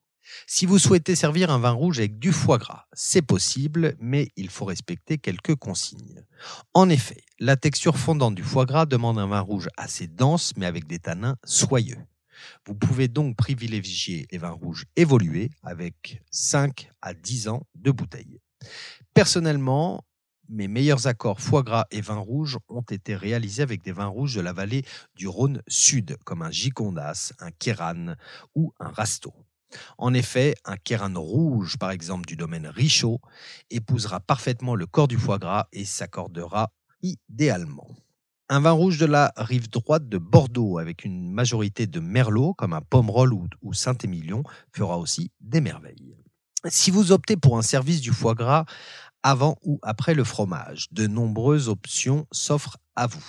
Si 0.46 0.64
vous 0.64 0.78
souhaitez 0.78 1.16
servir 1.16 1.50
un 1.50 1.58
vin 1.58 1.72
rouge 1.72 1.98
avec 1.98 2.20
du 2.20 2.30
foie 2.30 2.58
gras, 2.58 2.86
c'est 2.92 3.20
possible, 3.20 3.96
mais 3.98 4.28
il 4.36 4.48
faut 4.48 4.64
respecter 4.64 5.18
quelques 5.18 5.56
consignes. 5.56 6.24
En 6.72 6.88
effet, 6.88 7.24
la 7.40 7.56
texture 7.56 7.98
fondante 7.98 8.36
du 8.36 8.44
foie 8.44 8.64
gras 8.64 8.86
demande 8.86 9.18
un 9.18 9.26
vin 9.26 9.40
rouge 9.40 9.68
assez 9.76 10.06
dense, 10.06 10.52
mais 10.56 10.66
avec 10.66 10.86
des 10.86 11.00
tanins 11.00 11.36
soyeux. 11.44 11.98
Vous 12.66 12.74
pouvez 12.74 13.08
donc 13.08 13.36
privilégier 13.36 14.26
les 14.30 14.38
vins 14.38 14.50
rouges 14.50 14.86
évolués 14.96 15.50
avec 15.62 16.22
5 16.30 16.90
à 17.00 17.14
10 17.14 17.48
ans 17.48 17.66
de 17.74 17.90
bouteille. 17.90 18.40
Personnellement, 19.14 20.04
mes 20.48 20.68
meilleurs 20.68 21.06
accords 21.06 21.40
foie 21.40 21.62
gras 21.62 21.86
et 21.90 22.00
vin 22.00 22.18
rouge 22.18 22.58
ont 22.68 22.82
été 22.82 23.16
réalisés 23.16 23.62
avec 23.62 23.82
des 23.82 23.92
vins 23.92 24.06
rouges 24.06 24.34
de 24.34 24.40
la 24.40 24.52
vallée 24.52 24.84
du 25.14 25.28
Rhône 25.28 25.62
Sud, 25.66 26.16
comme 26.24 26.42
un 26.42 26.50
Gicondas, 26.50 27.32
un 27.38 27.50
Kéran 27.50 28.14
ou 28.54 28.72
un 28.78 28.90
Rasto. 28.90 29.32
En 29.96 30.12
effet, 30.12 30.54
un 30.64 30.76
Kéran 30.76 31.14
rouge, 31.16 31.78
par 31.78 31.90
exemple 31.90 32.26
du 32.26 32.36
domaine 32.36 32.66
Richaud, 32.66 33.20
épousera 33.70 34.20
parfaitement 34.20 34.74
le 34.74 34.86
corps 34.86 35.08
du 35.08 35.16
foie 35.16 35.38
gras 35.38 35.68
et 35.72 35.84
s'accordera 35.84 36.70
idéalement. 37.02 37.88
Un 38.48 38.60
vin 38.60 38.72
rouge 38.72 38.98
de 38.98 39.06
la 39.06 39.32
rive 39.36 39.70
droite 39.70 40.08
de 40.08 40.18
Bordeaux 40.18 40.78
avec 40.78 41.04
une 41.04 41.30
majorité 41.30 41.86
de 41.86 42.00
merlot 42.00 42.54
comme 42.54 42.72
un 42.72 42.82
Pomerol 42.82 43.32
ou, 43.32 43.72
Saint-Émilion 43.72 44.42
fera 44.72 44.98
aussi 44.98 45.30
des 45.40 45.60
merveilles. 45.60 46.16
Si 46.68 46.90
vous 46.90 47.12
optez 47.12 47.36
pour 47.36 47.56
un 47.56 47.62
service 47.62 48.00
du 48.00 48.10
foie 48.10 48.34
gras 48.34 48.64
avant 49.22 49.56
ou 49.62 49.78
après 49.82 50.14
le 50.14 50.24
fromage, 50.24 50.88
de 50.90 51.06
nombreuses 51.06 51.68
options 51.68 52.26
s'offrent 52.32 52.78
à 52.96 53.06
vous. 53.06 53.24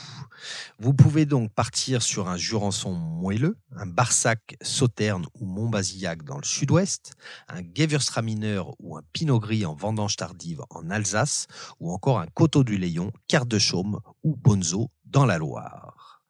Vous 0.80 0.94
pouvez 0.94 1.26
donc 1.26 1.54
partir 1.54 2.02
sur 2.02 2.28
un 2.28 2.36
Jurançon 2.36 2.94
moelleux, 2.94 3.58
un 3.76 3.86
Barsac 3.86 4.58
Sauterne 4.62 5.26
ou 5.36 5.46
Montbazillac 5.46 6.24
dans 6.24 6.38
le 6.38 6.44
sud-ouest, 6.44 7.14
un 7.48 7.62
Gewürztraminer 7.62 8.64
ou 8.80 8.98
un 8.98 9.02
Pinot 9.14 9.40
Gris 9.40 9.66
en 9.66 9.76
vendange 9.76 10.16
tardive 10.16 10.64
en 10.70 10.90
Alsace, 10.90 11.48
ou 11.80 11.94
encore 11.94 12.20
un 12.20 12.28
Coteau 12.34 12.64
du 12.64 12.78
Léon, 12.78 13.12
Carte 13.28 13.48
de 13.48 13.60
Chaume 13.60 14.00
ou 14.24 14.36
Bonzo 14.36 14.90
dans 15.14 15.26
la 15.26 15.38
Loire. 15.38 16.24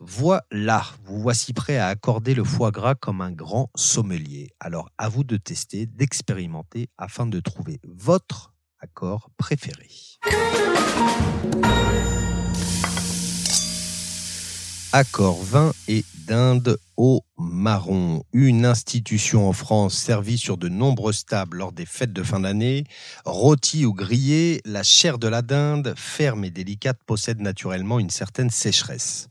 Voilà, 0.00 0.84
vous 1.04 1.18
voici 1.20 1.52
prêt 1.54 1.78
à 1.78 1.88
accorder 1.88 2.34
le 2.34 2.44
foie 2.44 2.70
gras 2.70 2.94
comme 2.94 3.22
un 3.22 3.32
grand 3.32 3.70
sommelier. 3.74 4.50
Alors 4.60 4.90
à 4.98 5.08
vous 5.08 5.24
de 5.24 5.38
tester, 5.38 5.86
d'expérimenter 5.86 6.90
afin 6.98 7.26
de 7.26 7.40
trouver 7.40 7.80
votre 7.84 8.52
accord 8.78 9.30
préféré. 9.38 9.88
Accord 14.92 15.40
vin 15.44 15.72
et 15.86 16.04
dinde 16.26 16.76
au 16.96 17.22
marron. 17.38 18.24
Une 18.32 18.66
institution 18.66 19.48
en 19.48 19.52
France 19.52 19.94
servie 19.94 20.36
sur 20.36 20.56
de 20.56 20.68
nombreuses 20.68 21.24
tables 21.24 21.58
lors 21.58 21.70
des 21.70 21.86
fêtes 21.86 22.12
de 22.12 22.24
fin 22.24 22.40
d'année. 22.40 22.82
Rôti 23.24 23.86
ou 23.86 23.94
grillé, 23.94 24.60
la 24.64 24.82
chair 24.82 25.18
de 25.18 25.28
la 25.28 25.42
dinde, 25.42 25.94
ferme 25.96 26.44
et 26.44 26.50
délicate, 26.50 26.98
possède 27.06 27.40
naturellement 27.40 28.00
une 28.00 28.10
certaine 28.10 28.50
sécheresse. 28.50 29.28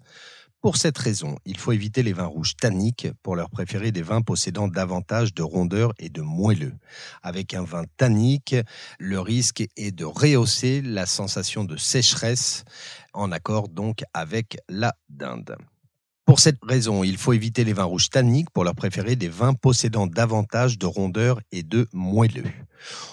Pour 0.62 0.76
cette 0.76 0.98
raison, 0.98 1.38
il 1.46 1.58
faut 1.58 1.72
éviter 1.72 2.04
les 2.04 2.12
vins 2.12 2.26
rouges 2.26 2.58
tanniques 2.58 3.08
pour 3.24 3.38
leur 3.38 3.50
préférer 3.50 3.94
des 3.94 4.02
vins 4.02 4.22
possédant 4.22 4.68
davantage 4.68 5.34
de 5.34 5.42
rondeur 5.42 5.94
et 6.00 6.10
de 6.10 6.22
moelleux. 6.22 6.76
Avec 7.24 7.54
un 7.54 7.64
vin 7.64 7.86
tannique, 7.96 8.56
le 9.00 9.22
risque 9.22 9.64
est 9.78 9.92
de 9.92 10.04
rehausser 10.04 10.82
la 10.82 11.06
sensation 11.06 11.64
de 11.64 11.78
sécheresse 11.78 12.66
en 13.14 13.32
accord 13.32 13.70
donc 13.70 14.04
avec 14.14 14.58
la 14.68 14.94
dinde. 15.08 15.56
Pour 16.30 16.40
cette 16.40 16.60
raison, 16.62 17.04
il 17.04 17.18
faut 17.18 17.34
éviter 17.34 17.64
les 17.64 17.74
vins 17.74 17.86
rouges 17.86 18.12
tanniques 18.12 18.52
pour 18.52 18.64
leur 18.64 18.76
préférer 18.76 19.16
des 19.16 19.30
vins 19.30 19.56
possédant 19.56 20.06
davantage 20.06 20.78
de 20.78 20.86
rondeur 20.86 21.42
et 21.52 21.64
de 21.64 21.88
moelleux. 21.92 22.44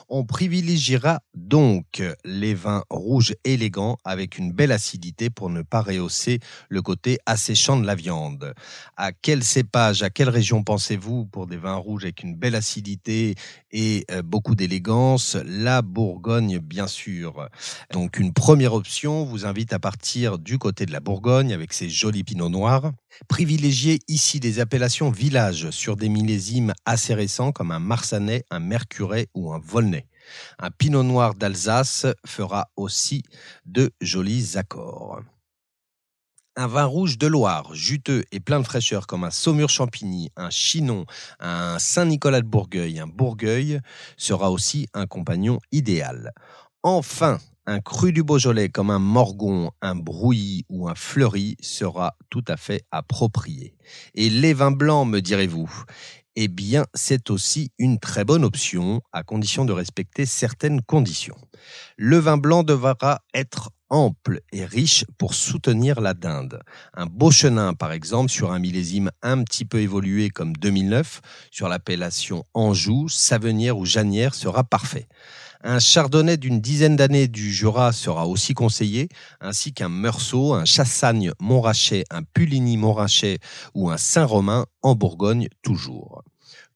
On 0.09 0.25
privilégiera 0.25 1.21
donc 1.35 2.03
les 2.25 2.55
vins 2.55 2.85
rouges 2.91 3.35
élégants 3.45 3.97
avec 4.05 4.37
une 4.39 4.53
belle 4.53 4.71
acidité 4.71 5.31
pour 5.31 5.51
ne 5.51 5.63
pas 5.63 5.81
rehausser 5.81 6.41
le 6.69 6.83
côté 6.83 7.19
asséchant 7.27 7.79
de 7.79 7.87
la 7.87 7.95
viande. 7.95 8.53
À 8.97 9.13
quel 9.13 9.43
cépage, 9.43 10.03
à 10.03 10.11
quelle 10.11 10.29
région 10.29 10.63
pensez-vous 10.63 11.27
pour 11.27 11.47
des 11.47 11.57
vins 11.57 11.77
rouges 11.77 12.05
avec 12.05 12.23
une 12.23 12.37
belle 12.37 12.55
acidité 12.55 13.35
et 13.73 14.05
euh, 14.11 14.23
beaucoup 14.23 14.55
d'élégance? 14.55 15.37
La 15.45 15.83
Bourgogne, 15.83 16.59
bien 16.59 16.87
sûr. 16.87 17.49
Donc 17.93 18.19
une 18.19 18.33
première 18.33 18.75
option 18.75 19.25
vous 19.25 19.47
invite 19.47 19.73
à 19.73 19.79
partir 19.79 20.39
du 20.39 20.59
côté 20.59 20.87
de 20.87 20.93
la 20.93 21.01
Bourgogne 21.01 21.53
avec 21.53 21.73
ses 21.73 21.89
jolis 21.89 22.25
pinots 22.25 22.51
noirs. 22.51 22.93
Privilégiez 23.29 24.01
ici 24.09 24.41
des 24.41 24.61
appellations 24.61 25.11
villages 25.11 25.71
sur 25.71 25.97
des 25.97 26.09
millésimes 26.09 26.73
assez 26.85 27.15
récents 27.15 27.53
comme 27.53 27.71
un 27.71 27.79
Marsanais, 27.79 28.45
un 28.51 28.61
Mercuret 28.61 29.29
ou 29.35 29.53
un 29.53 29.59
Volnay. 29.59 30.07
Un 30.59 30.71
Pinot 30.71 31.03
Noir 31.03 31.35
d'Alsace 31.35 32.07
fera 32.27 32.69
aussi 32.77 33.23
de 33.65 33.91
jolis 34.01 34.57
accords. 34.57 35.23
Un 36.59 36.69
vin 36.69 36.85
rouge 36.85 37.19
de 37.19 37.27
Loire, 37.27 37.75
juteux 37.75 38.25
et 38.33 38.41
plein 38.41 38.61
de 38.61 38.65
fraîcheur 38.65 39.07
comme 39.07 39.25
un 39.25 39.31
Saumur 39.31 39.69
Champigny, 39.69 40.31
un 40.37 40.49
Chinon, 40.49 41.05
un 41.39 41.79
Saint-Nicolas 41.79 42.41
de 42.41 42.47
Bourgueil, 42.47 42.99
un 42.99 43.07
Bourgueil 43.07 43.81
sera 44.17 44.51
aussi 44.51 44.89
un 44.95 45.07
compagnon 45.07 45.59
idéal. 45.71 46.33
Enfin, 46.83 47.39
un 47.67 47.81
cru 47.81 48.13
du 48.13 48.23
Beaujolais 48.23 48.69
comme 48.69 48.91
un 48.91 48.99
Morgon, 48.99 49.71
un 49.83 49.97
Brouilly 49.97 50.65
ou 50.69 50.89
un 50.89 50.95
Fleury 50.95 51.57
sera 51.61 52.17
tout 52.31 52.45
à 52.49 52.57
fait 52.57 52.85
approprié. 52.91 53.75
Et 54.15 54.31
les 54.31 54.55
vins 54.55 54.71
blancs, 54.71 55.09
me 55.09 55.21
direz-vous? 55.21 55.71
Eh 56.37 56.49
bien, 56.49 56.85
c'est 56.95 57.31
aussi 57.31 57.73
une 57.79 57.99
très 57.99 58.25
bonne 58.25 58.45
option, 58.45 59.01
à 59.13 59.23
condition 59.23 59.65
de 59.65 59.73
respecter 59.73 60.27
certaines 60.27 60.83
conditions. 60.83 61.37
Le 61.97 62.19
vin 62.19 62.37
blanc 62.37 62.63
devra 62.63 63.23
être 63.33 63.71
ample 63.89 64.41
et 64.53 64.65
riche 64.65 65.05
pour 65.17 65.35
soutenir 65.35 66.01
la 66.01 66.13
dinde. 66.13 66.61
Un 66.93 67.07
beau 67.07 67.31
chenin, 67.31 67.73
par 67.73 67.93
exemple, 67.93 68.31
sur 68.31 68.53
un 68.53 68.59
millésime 68.59 69.11
un 69.23 69.43
petit 69.45 69.65
peu 69.65 69.81
évolué 69.81 70.29
comme 70.29 70.53
2009, 70.55 71.21
sur 71.51 71.69
l'appellation 71.69 72.45
Anjou, 72.53 73.09
Savenière 73.09 73.79
ou 73.79 73.87
Janière, 73.87 74.35
sera 74.35 74.63
parfait. 74.63 75.09
Un 75.69 75.81
chardonnay 75.81 76.37
d'une 76.37 76.61
dizaine 76.61 76.95
d'années 76.95 77.27
du 77.27 77.53
Jura 77.53 77.91
sera 77.91 78.29
aussi 78.29 78.55
conseillé, 78.55 79.09
ainsi 79.41 79.73
qu'un 79.73 79.89
Meursault, 79.89 80.55
un 80.55 80.65
Chassagne 80.65 81.33
Montrachet, 81.41 82.05
un 82.11 82.23
Puligny 82.23 82.77
Montrachet 82.77 83.41
ou 83.75 83.91
un 83.91 83.97
Saint-Romain 83.97 84.67
en 84.83 84.95
Bourgogne 84.95 85.49
toujours. 85.63 86.23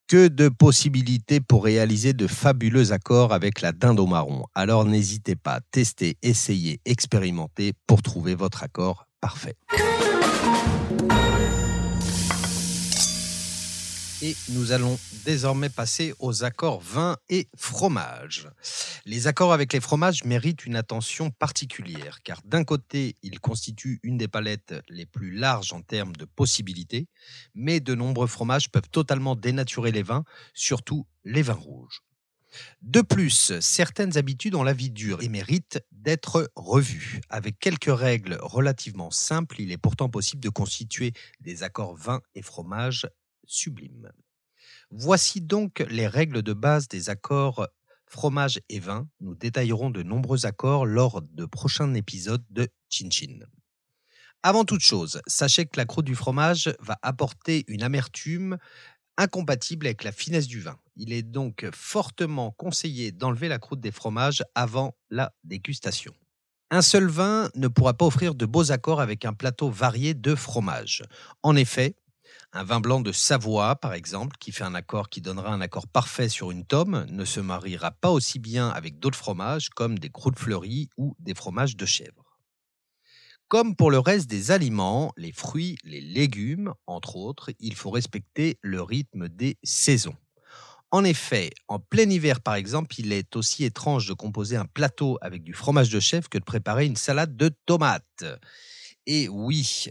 Que 0.09 0.27
de 0.27 0.49
possibilités 0.49 1.39
pour 1.39 1.63
réaliser 1.63 2.15
de 2.15 2.27
fabuleux 2.27 2.91
accords 2.91 3.33
avec 3.33 3.61
la 3.61 3.71
dinde 3.71 4.01
au 4.01 4.09
marron. 4.09 4.43
Alors 4.57 4.85
n'hésitez 4.85 5.37
pas, 5.37 5.61
testez, 5.71 6.17
essayez, 6.23 6.81
expérimentez 6.85 7.75
pour 7.87 8.03
trouver 8.03 8.35
votre 8.35 8.65
accord 8.65 9.07
parfait. 9.21 9.55
Et 14.23 14.37
nous 14.51 14.73
allons 14.73 14.99
désormais 15.25 15.71
passer 15.71 16.13
aux 16.19 16.45
accords 16.45 16.81
vin 16.81 17.17
et 17.31 17.49
fromage. 17.57 18.49
Les 19.07 19.27
accords 19.27 19.55
avec 19.55 19.73
les 19.73 19.81
fromages 19.81 20.25
méritent 20.25 20.67
une 20.67 20.77
attention 20.77 21.31
particulière, 21.31 22.19
car 22.23 22.43
d'un 22.45 22.65
côté, 22.65 23.17
ils 23.23 23.41
constituent 23.41 23.99
une 24.03 24.19
des 24.19 24.29
palettes 24.29 24.75
les 24.91 25.07
plus 25.07 25.33
larges 25.33 25.73
en 25.73 25.81
termes 25.81 26.15
de 26.17 26.27
possibilités, 26.27 27.09
mais 27.55 27.81
de 27.81 27.95
nombreux 27.95 28.27
fromages 28.27 28.71
peuvent 28.71 28.91
totalement 28.91 29.37
dénaturer 29.37 29.91
les 29.91 30.03
vins, 30.03 30.25
surtout 30.53 31.07
les 31.25 31.41
vins 31.41 31.55
rouges. 31.55 32.03
De 32.83 33.01
plus, 33.01 33.59
certaines 33.61 34.19
habitudes 34.19 34.55
ont 34.55 34.65
la 34.65 34.73
vie 34.75 34.91
dure 34.91 35.23
et 35.23 35.29
méritent 35.29 35.81
d'être 35.93 36.51
revues. 36.57 37.21
Avec 37.31 37.59
quelques 37.59 37.97
règles 37.97 38.39
relativement 38.43 39.11
simples, 39.11 39.61
il 39.61 39.73
est 39.73 39.79
pourtant 39.79 40.11
possible 40.11 40.43
de 40.43 40.49
constituer 40.49 41.13
des 41.41 41.63
accords 41.63 41.95
vin 41.95 42.21
et 42.35 42.43
fromage 42.43 43.07
sublime. 43.47 44.11
Voici 44.91 45.41
donc 45.41 45.81
les 45.89 46.07
règles 46.07 46.43
de 46.43 46.53
base 46.53 46.89
des 46.89 47.11
accords 47.11 47.67
fromage 48.11 48.61
et 48.69 48.81
vin. 48.81 49.09
Nous 49.21 49.35
détaillerons 49.35 49.91
de 49.91 50.03
nombreux 50.03 50.45
accords 50.45 50.85
lors 50.85 51.23
de 51.23 51.47
prochains 51.47 51.95
épisodes 51.95 52.45
de 52.51 52.69
Chin 52.91 53.09
Chin. 53.11 53.39
Avant 54.43 54.65
toute 54.65 54.81
chose, 54.81 55.21
sachez 55.27 55.67
que 55.67 55.77
la 55.77 55.85
croûte 55.85 56.07
du 56.07 56.15
fromage 56.15 56.75
va 56.81 56.99
apporter 57.03 57.65
une 57.69 57.83
amertume 57.83 58.59
incompatible 59.17 59.87
avec 59.87 60.03
la 60.03 60.13
finesse 60.13 60.49
du 60.49 60.61
vin. 60.61 60.79
Il 60.97 61.13
est 61.13 61.23
donc 61.23 61.67
fortement 61.73 62.51
conseillé 62.53 63.13
d'enlever 63.13 63.49
la 63.49 63.59
croûte 63.59 63.81
des 63.81 63.93
fromages 63.93 64.43
avant 64.55 64.97
la 65.11 65.33
dégustation. 65.45 66.15
Un 66.71 66.83
seul 66.83 67.07
vin 67.07 67.51
ne 67.55 67.69
pourra 67.69 67.95
pas 67.95 68.07
offrir 68.07 68.35
de 68.35 68.47
beaux 68.47 68.73
accords 68.73 69.01
avec 69.01 69.25
un 69.25 69.35
plateau 69.35 69.69
varié 69.71 70.15
de 70.15 70.35
fromages. 70.35 71.03
En 71.43 71.57
effet, 71.57 71.97
un 72.53 72.65
vin 72.65 72.81
blanc 72.81 73.01
de 73.01 73.13
Savoie, 73.13 73.77
par 73.77 73.95
exemple, 73.95 74.37
qui 74.39 74.53
fait 74.53 74.65
un 74.65 74.75
accord 74.75 75.09
qui 75.09 75.21
donnera 75.21 75.53
un 75.53 75.61
accord 75.61 75.87
parfait 75.87 76.29
sur 76.29 76.51
une 76.51 76.65
tome, 76.65 77.07
ne 77.09 77.25
se 77.25 77.41
mariera 77.41 77.93
pas 77.93 78.11
aussi 78.11 78.39
bien 78.39 78.69
avec 78.69 78.99
d'autres 78.99 79.19
fromages 79.19 79.71
comme 79.71 79.99
des 79.99 80.11
croûtes 80.11 80.39
fleuries 80.39 80.89
ou 80.97 81.15
des 81.21 81.35
fromages 81.35 81.77
de 81.77 81.87
chèvre. 81.87 82.25
Comme 83.49 83.75
pour 83.75 83.91
le 83.91 83.99
reste 83.99 84.29
des 84.29 84.51
aliments, 84.53 85.13
les 85.17 85.33
fruits, 85.33 85.77
les 85.85 86.01
légumes, 86.01 86.73
entre 86.87 87.17
autres, 87.17 87.51
il 87.59 87.75
faut 87.75 87.91
respecter 87.91 88.59
le 88.63 88.81
rythme 88.81 89.29
des 89.29 89.59
saisons. 89.65 90.17
En 90.93 91.05
effet, 91.05 91.51
en 91.69 91.79
plein 91.79 92.09
hiver 92.11 92.41
par 92.41 92.55
exemple, 92.55 92.95
il 92.99 93.13
est 93.13 93.37
aussi 93.37 93.65
étrange 93.65 94.09
de 94.09 94.15
composer 94.15 94.57
un 94.57 94.67
plateau 94.67 95.19
avec 95.21 95.45
du 95.45 95.55
fromage 95.55 95.91
de 95.91 96.01
chèvre 96.01 96.29
que 96.29 96.39
de 96.39 96.45
préparer 96.45 96.87
une 96.87 96.97
salade 96.97 97.37
de 97.37 97.51
tomates. 97.67 98.25
Et 99.07 99.29
oui, 99.29 99.89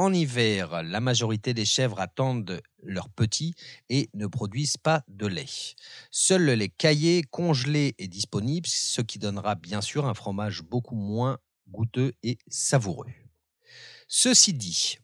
en 0.00 0.14
hiver, 0.14 0.82
la 0.82 0.98
majorité 0.98 1.52
des 1.52 1.66
chèvres 1.66 2.00
attendent 2.00 2.62
leurs 2.82 3.10
petits 3.10 3.52
et 3.90 4.08
ne 4.14 4.26
produisent 4.26 4.78
pas 4.78 5.04
de 5.08 5.26
lait. 5.26 5.74
Seul 6.10 6.46
le 6.46 6.54
lait 6.54 6.70
caillé 6.70 7.22
congelé 7.22 7.94
est 7.98 8.08
disponible, 8.08 8.66
ce 8.66 9.02
qui 9.02 9.18
donnera 9.18 9.56
bien 9.56 9.82
sûr 9.82 10.06
un 10.06 10.14
fromage 10.14 10.62
beaucoup 10.62 10.94
moins 10.94 11.36
goûteux 11.68 12.14
et 12.22 12.38
savoureux. 12.48 13.10
Ceci 14.08 14.54
dit, 14.54 14.96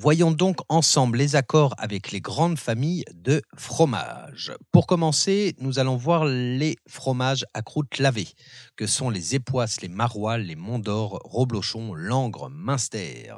Voyons 0.00 0.30
donc 0.30 0.58
ensemble 0.68 1.18
les 1.18 1.34
accords 1.34 1.74
avec 1.76 2.12
les 2.12 2.20
grandes 2.20 2.56
familles 2.56 3.04
de 3.14 3.42
fromages. 3.56 4.52
Pour 4.70 4.86
commencer, 4.86 5.56
nous 5.58 5.80
allons 5.80 5.96
voir 5.96 6.24
les 6.24 6.76
fromages 6.86 7.44
à 7.52 7.62
croûte 7.62 7.98
lavée, 7.98 8.28
que 8.76 8.86
sont 8.86 9.10
les 9.10 9.34
époisses, 9.34 9.80
les 9.80 9.88
maroilles, 9.88 10.46
les 10.46 10.54
mondors, 10.54 11.18
roblochon, 11.24 11.94
langres, 11.94 12.48
minster. 12.48 13.34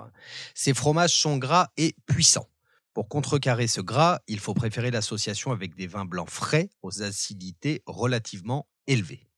Ces 0.55 0.75
fromages 0.75 1.19
sont 1.19 1.39
gras 1.39 1.69
et 1.79 1.95
puissants. 2.05 2.51
Pour 2.93 3.09
contrecarrer 3.09 3.67
ce 3.67 3.81
gras, 3.81 4.19
il 4.29 4.39
faut 4.39 4.53
préférer 4.53 4.91
l'association 4.91 5.53
avec 5.53 5.75
des 5.77 5.87
vins 5.87 6.05
blancs 6.05 6.29
frais 6.29 6.69
aux 6.83 7.03
acidités 7.03 7.83
relativement 7.87 8.67
élevées. 8.87 9.30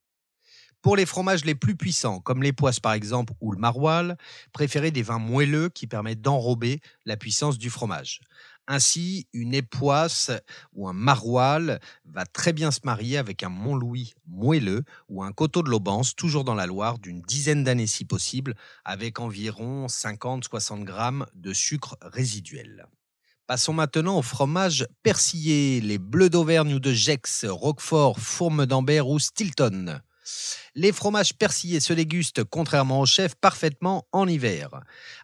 Pour 0.83 0.97
les 0.97 1.07
fromages 1.07 1.45
les 1.45 1.55
plus 1.55 1.76
puissants, 1.76 2.18
comme 2.18 2.43
les 2.43 2.53
poisses 2.53 2.80
par 2.80 2.93
exemple 2.93 3.33
ou 3.41 3.53
le 3.53 3.59
maroilles, 3.59 4.16
préférez 4.53 4.91
des 4.91 5.03
vins 5.03 5.20
moelleux 5.20 5.68
qui 5.68 5.87
permettent 5.87 6.20
d'enrober 6.20 6.80
la 7.07 7.16
puissance 7.16 7.57
du 7.57 7.70
fromage. 7.70 8.20
Ainsi, 8.66 9.28
une 9.33 9.55
époisse 9.55 10.33
ou 10.72 10.89
un 10.89 10.93
maroilles 10.93 11.78
va 12.05 12.26
très 12.26 12.53
bien 12.53 12.72
se 12.72 12.80
marier 12.83 13.16
avec 13.16 13.45
un 13.45 13.49
Montlouis 13.49 14.14
moelleux 14.26 14.83
ou 15.09 15.22
un 15.22 15.30
coteau 15.30 15.62
de 15.62 15.70
l'Aubance, 15.70 16.16
toujours 16.16 16.43
dans 16.43 16.55
la 16.55 16.66
Loire, 16.66 16.99
d'une 16.99 17.22
dizaine 17.22 17.62
d'années 17.62 17.87
si 17.87 18.05
possible, 18.05 18.57
avec 18.85 19.20
environ 19.20 19.87
50-60 19.87 20.83
grammes 20.83 21.26
de 21.35 21.53
sucre 21.53 21.97
résiduel. 22.03 22.87
Passons 23.47 23.72
maintenant 23.72 24.18
au 24.18 24.22
fromage 24.22 24.87
persillé, 25.05 25.80
les 25.80 25.99
bleus 25.99 26.30
d'Auvergne 26.30 26.74
ou 26.74 26.80
de 26.80 26.93
Gex, 26.93 27.45
Roquefort, 27.45 28.18
Fourme 28.18 28.66
d'Ambert 28.66 29.09
ou 29.09 29.20
Stilton. 29.20 30.01
Les 30.74 30.92
fromages 30.92 31.34
persillés 31.34 31.80
se 31.80 31.92
dégustent, 31.92 32.44
contrairement 32.44 33.00
au 33.00 33.06
chef, 33.06 33.34
parfaitement 33.34 34.06
en 34.12 34.26
hiver. 34.26 34.70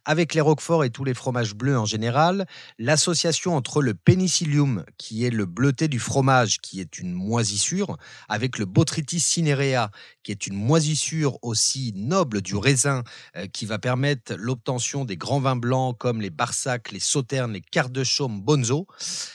Avec 0.05 0.35
les 0.35 0.41
roquefort 0.41 0.85
et 0.85 0.91
tous 0.91 1.05
les 1.05 1.15
fromages 1.15 1.55
bleus 1.55 1.79
en 1.79 1.85
général, 1.85 2.47
l'association 2.79 3.57
entre 3.57 3.81
le 3.81 3.95
pénicillium, 3.95 4.85
qui 4.97 5.25
est 5.25 5.31
le 5.31 5.47
bleuté 5.47 5.89
du 5.89 5.99
fromage, 5.99 6.59
qui 6.59 6.81
est 6.81 6.99
une 6.99 7.13
moisissure, 7.13 7.97
avec 8.29 8.59
le 8.59 8.67
botrytis 8.67 9.21
cinerea, 9.21 9.91
qui 10.23 10.33
est 10.33 10.47
une 10.47 10.57
moisissure 10.57 11.39
aussi 11.43 11.93
noble 11.95 12.43
du 12.43 12.57
raisin, 12.57 13.05
euh, 13.37 13.47
qui 13.47 13.67
va 13.67 13.79
permettre 13.79 14.35
l'obtention 14.35 15.05
des 15.05 15.17
grands 15.17 15.41
vins 15.41 15.57
blancs 15.57 15.97
comme 15.99 16.21
les 16.21 16.31
Barsac, 16.31 16.93
les 16.93 17.01
Sauternes, 17.01 17.53
les 17.53 17.61
Cartes 17.61 17.93
de 17.93 18.05
Chaume, 18.05 18.41
Bonzo. 18.41 18.87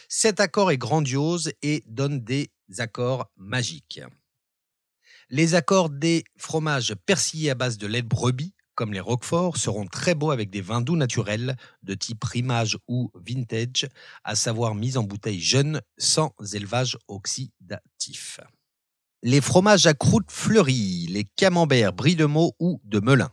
Cet 0.08 0.40
accord 0.40 0.72
est 0.72 0.78
grandiose 0.78 1.52
et 1.62 1.84
donne 1.88 2.24
des 2.24 2.52
accords 2.78 3.32
magiques. 3.38 4.02
Les 5.36 5.56
accords 5.56 5.90
des 5.90 6.26
fromages 6.38 6.94
persillés 7.08 7.50
à 7.50 7.56
base 7.56 7.80
de 7.80 7.88
lait 7.88 8.04
brebis, 8.04 8.54
comme 8.76 8.94
les 8.94 9.00
Roquefort, 9.00 9.58
seront 9.58 9.88
très 9.88 10.14
beaux 10.14 10.30
avec 10.30 10.52
des 10.52 10.62
vins 10.62 10.80
doux 10.80 10.96
naturels 10.96 11.58
de 11.82 11.96
type 11.96 12.20
primage 12.20 12.78
ou 12.88 13.10
vintage, 13.16 13.88
à 14.24 14.36
savoir 14.36 14.76
mis 14.76 14.96
en 14.96 15.02
bouteille 15.02 15.40
jeune 15.40 15.82
sans 15.98 16.36
élevage 16.54 17.00
oxydatif. 17.08 18.42
Les 19.24 19.42
fromages 19.42 19.88
à 19.88 19.96
croûte 19.96 20.30
fleurie, 20.30 21.08
les 21.10 21.24
camemberts 21.36 21.94
brie 21.94 22.16
de 22.16 22.26
Meaux 22.26 22.54
ou 22.60 22.80
de 22.84 23.00
Melun. 23.00 23.32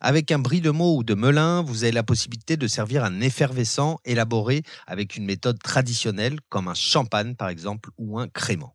Avec 0.00 0.32
un 0.32 0.38
brie 0.38 0.62
de 0.62 0.70
Meaux 0.70 0.96
ou 0.96 1.04
de 1.04 1.12
Melun, 1.12 1.60
vous 1.60 1.84
avez 1.84 1.92
la 1.92 2.02
possibilité 2.02 2.56
de 2.56 2.66
servir 2.66 3.04
un 3.04 3.20
effervescent 3.20 3.98
élaboré 4.06 4.62
avec 4.86 5.14
une 5.14 5.26
méthode 5.26 5.58
traditionnelle 5.62 6.38
comme 6.48 6.68
un 6.68 6.74
champagne 6.74 7.34
par 7.34 7.50
exemple 7.50 7.90
ou 7.98 8.18
un 8.18 8.28
crément. 8.28 8.74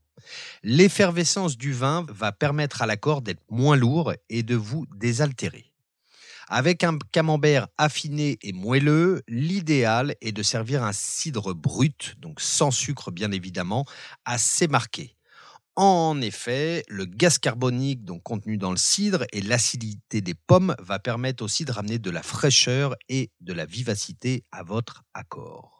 L'effervescence 0.64 1.58
du 1.58 1.74
vin 1.74 2.06
va 2.10 2.32
permettre 2.32 2.82
à 2.82 2.86
l'accord 2.86 3.22
d'être 3.22 3.44
moins 3.50 3.76
lourd 3.76 4.14
et 4.30 4.44
de 4.44 4.56
vous 4.56 4.86
désaltérer. 4.96 5.66
Avec 6.48 6.84
un 6.84 6.98
camembert 7.12 7.68
affiné 7.78 8.40
et 8.42 8.54
moelleux, 8.54 9.22
l'idéal 9.28 10.16
est 10.22 10.32
de 10.32 10.42
servir 10.42 10.84
un 10.84 10.94
cidre 10.94 11.54
brut, 11.54 12.16
donc 12.18 12.42
sans 12.42 12.72
sucre 12.72 13.12
bien 13.12 13.32
évidemment, 13.32 13.86
assez 14.26 14.68
marqué. 14.68 15.16
En 15.76 16.20
effet, 16.22 16.84
le 16.90 17.06
gaz 17.06 17.38
carbonique 17.38 18.04
contenu 18.24 18.58
dans 18.58 18.72
le 18.72 18.78
cidre 18.78 19.26
et 19.32 19.42
l'acidité 19.42 20.22
des 20.22 20.34
pommes 20.34 20.76
va 20.80 21.00
permettre 21.00 21.44
aussi 21.44 21.66
de 21.66 21.72
ramener 21.72 22.00
de 22.00 22.10
la 22.10 22.24
fraîcheur 22.24 22.96
et 23.08 23.32
de 23.42 23.54
la 23.54 23.66
vivacité 23.66 24.44
à 24.52 24.64
votre 24.64 25.04
accord. 25.14 25.79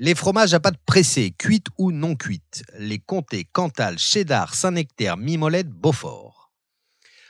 Les 0.00 0.16
fromages 0.16 0.54
à 0.54 0.58
pâte 0.58 0.78
pressée, 0.84 1.32
cuite 1.38 1.68
ou 1.78 1.92
non 1.92 2.16
cuite. 2.16 2.64
Les 2.78 2.98
comtés, 2.98 3.44
Cantal, 3.44 3.96
Cheddar, 3.96 4.52
Saint-Nectaire, 4.52 5.16
Mimolette, 5.16 5.70
Beaufort. 5.70 6.50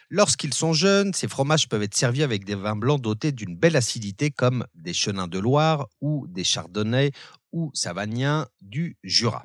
Lorsqu'ils 0.08 0.54
sont 0.54 0.72
jeunes, 0.72 1.12
ces 1.12 1.28
fromages 1.28 1.68
peuvent 1.68 1.82
être 1.82 1.94
servis 1.94 2.22
avec 2.22 2.46
des 2.46 2.54
vins 2.54 2.74
blancs 2.74 3.02
dotés 3.02 3.32
d'une 3.32 3.54
belle 3.54 3.76
acidité 3.76 4.30
comme 4.30 4.64
des 4.74 4.94
chenins 4.94 5.28
de 5.28 5.38
Loire 5.38 5.88
ou 6.00 6.26
des 6.26 6.44
chardonnays 6.44 7.12
ou 7.52 7.70
savagniens 7.74 8.46
du 8.62 8.96
Jura. 9.04 9.44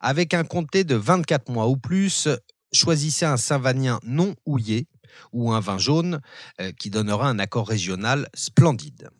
Avec 0.00 0.32
un 0.32 0.44
comté 0.44 0.84
de 0.84 0.94
24 0.94 1.50
mois 1.50 1.68
ou 1.68 1.76
plus, 1.76 2.26
choisissez 2.72 3.26
un 3.26 3.36
savagnin 3.36 4.00
non 4.02 4.34
houillé 4.46 4.86
ou 5.30 5.52
un 5.52 5.60
vin 5.60 5.76
jaune 5.76 6.22
euh, 6.62 6.72
qui 6.72 6.88
donnera 6.88 7.28
un 7.28 7.38
accord 7.38 7.68
régional 7.68 8.30
splendide. 8.32 9.10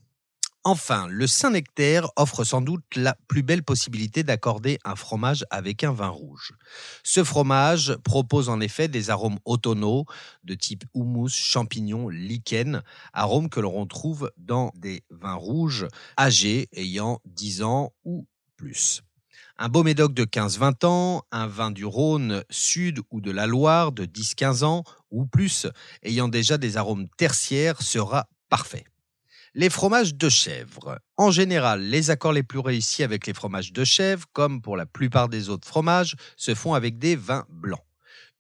Enfin, 0.69 1.07
le 1.07 1.29
Saint-Nectaire 1.29 2.09
offre 2.17 2.43
sans 2.43 2.61
doute 2.61 2.83
la 2.97 3.17
plus 3.29 3.45
belle 3.45 3.62
possibilité 3.62 4.25
d'accorder 4.25 4.81
un 4.85 4.97
fromage 4.97 5.45
avec 5.51 5.85
un 5.85 5.93
vin 5.93 6.09
rouge. 6.09 6.55
Ce 7.05 7.23
fromage 7.23 7.95
propose 8.03 8.49
en 8.49 8.59
effet 8.59 8.89
des 8.89 9.11
arômes 9.11 9.39
automnaux 9.45 10.07
de 10.43 10.55
type 10.55 10.83
houmous, 10.93 11.29
champignons, 11.29 12.09
lichen, 12.09 12.83
arômes 13.12 13.49
que 13.49 13.61
l'on 13.61 13.71
retrouve 13.71 14.33
dans 14.39 14.73
des 14.75 15.05
vins 15.11 15.37
rouges 15.37 15.87
âgés 16.19 16.67
ayant 16.73 17.21
10 17.27 17.62
ans 17.62 17.93
ou 18.05 18.27
plus. 18.57 19.03
Un 19.59 19.69
beau 19.69 19.85
médoc 19.85 20.14
de 20.14 20.25
15-20 20.25 20.85
ans, 20.85 21.23
un 21.31 21.47
vin 21.47 21.71
du 21.71 21.85
Rhône 21.85 22.43
sud 22.51 23.03
ou 23.12 23.21
de 23.21 23.31
la 23.31 23.47
Loire 23.47 23.93
de 23.93 24.05
10-15 24.05 24.64
ans 24.64 24.83
ou 25.12 25.27
plus, 25.27 25.69
ayant 26.03 26.27
déjà 26.27 26.59
des 26.59 26.77
arômes 26.77 27.07
tertiaires, 27.17 27.81
sera 27.83 28.29
parfait. 28.49 28.85
Les 29.59 29.70
fromages 29.70 30.14
de 30.14 30.28
chèvre. 30.28 30.98
En 31.16 31.30
général, 31.30 31.80
les 31.80 32.11
accords 32.11 32.34
les 32.34 32.42
plus 32.42 32.59
réussis 32.59 33.02
avec 33.02 33.26
les 33.26 33.32
fromages 33.32 33.72
de 33.72 33.84
chèvre, 33.84 34.26
comme 34.34 34.61
pour 34.61 34.76
la 34.76 34.84
plupart 34.84 35.30
des 35.30 35.48
autres 35.48 35.66
fromages, 35.66 36.14
se 36.36 36.54
font 36.54 36.74
avec 36.74 36.98
des 36.98 37.16
vins 37.16 37.46
blancs. 37.48 37.80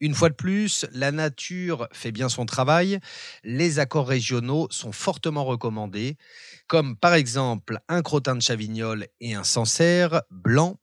Une 0.00 0.14
fois 0.14 0.28
de 0.28 0.34
plus, 0.34 0.84
la 0.92 1.12
nature 1.12 1.88
fait 1.90 2.12
bien 2.12 2.28
son 2.28 2.44
travail. 2.44 3.00
Les 3.44 3.78
accords 3.78 4.06
régionaux 4.06 4.68
sont 4.70 4.92
fortement 4.92 5.46
recommandés, 5.46 6.18
comme 6.66 6.98
par 6.98 7.14
exemple 7.14 7.78
un 7.88 8.02
crottin 8.02 8.36
de 8.36 8.42
Chavignol 8.42 9.06
et 9.22 9.32
un 9.32 9.44
Sancerre 9.44 10.20
blanc, 10.30 10.78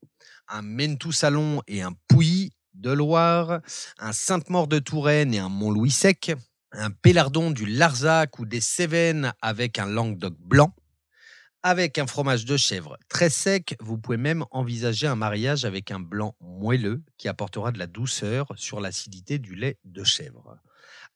un 0.47 0.63
Mentou 0.63 1.11
Salon 1.11 1.61
et 1.67 1.83
un 1.83 1.93
Pouilly 2.07 2.53
de 2.73 2.91
Loire, 2.91 3.61
un 3.99 4.13
Sainte-Maure 4.13 4.67
de 4.67 4.79
Touraine 4.79 5.31
et 5.35 5.39
un 5.39 5.49
Mont-Louis 5.49 5.91
sec, 5.91 6.33
un 6.73 6.91
pélardon 6.91 7.51
du 7.51 7.65
Larzac 7.65 8.39
ou 8.39 8.45
des 8.45 8.61
Cévennes 8.61 9.33
avec 9.41 9.79
un 9.79 9.85
Languedoc 9.85 10.35
blanc. 10.39 10.75
Avec 11.61 11.97
un 11.97 12.07
fromage 12.07 12.43
de 12.43 12.57
chèvre 12.57 12.97
très 13.07 13.29
sec, 13.29 13.77
vous 13.79 13.97
pouvez 13.97 14.17
même 14.17 14.43
envisager 14.51 15.07
un 15.07 15.15
mariage 15.15 15.63
avec 15.63 15.91
un 15.91 15.99
blanc 15.99 16.35
moelleux 16.41 17.01
qui 17.17 17.29
apportera 17.29 17.71
de 17.71 17.79
la 17.79 17.87
douceur 17.87 18.47
sur 18.57 18.81
l'acidité 18.81 19.39
du 19.39 19.55
lait 19.55 19.77
de 19.85 20.03
chèvre. 20.03 20.57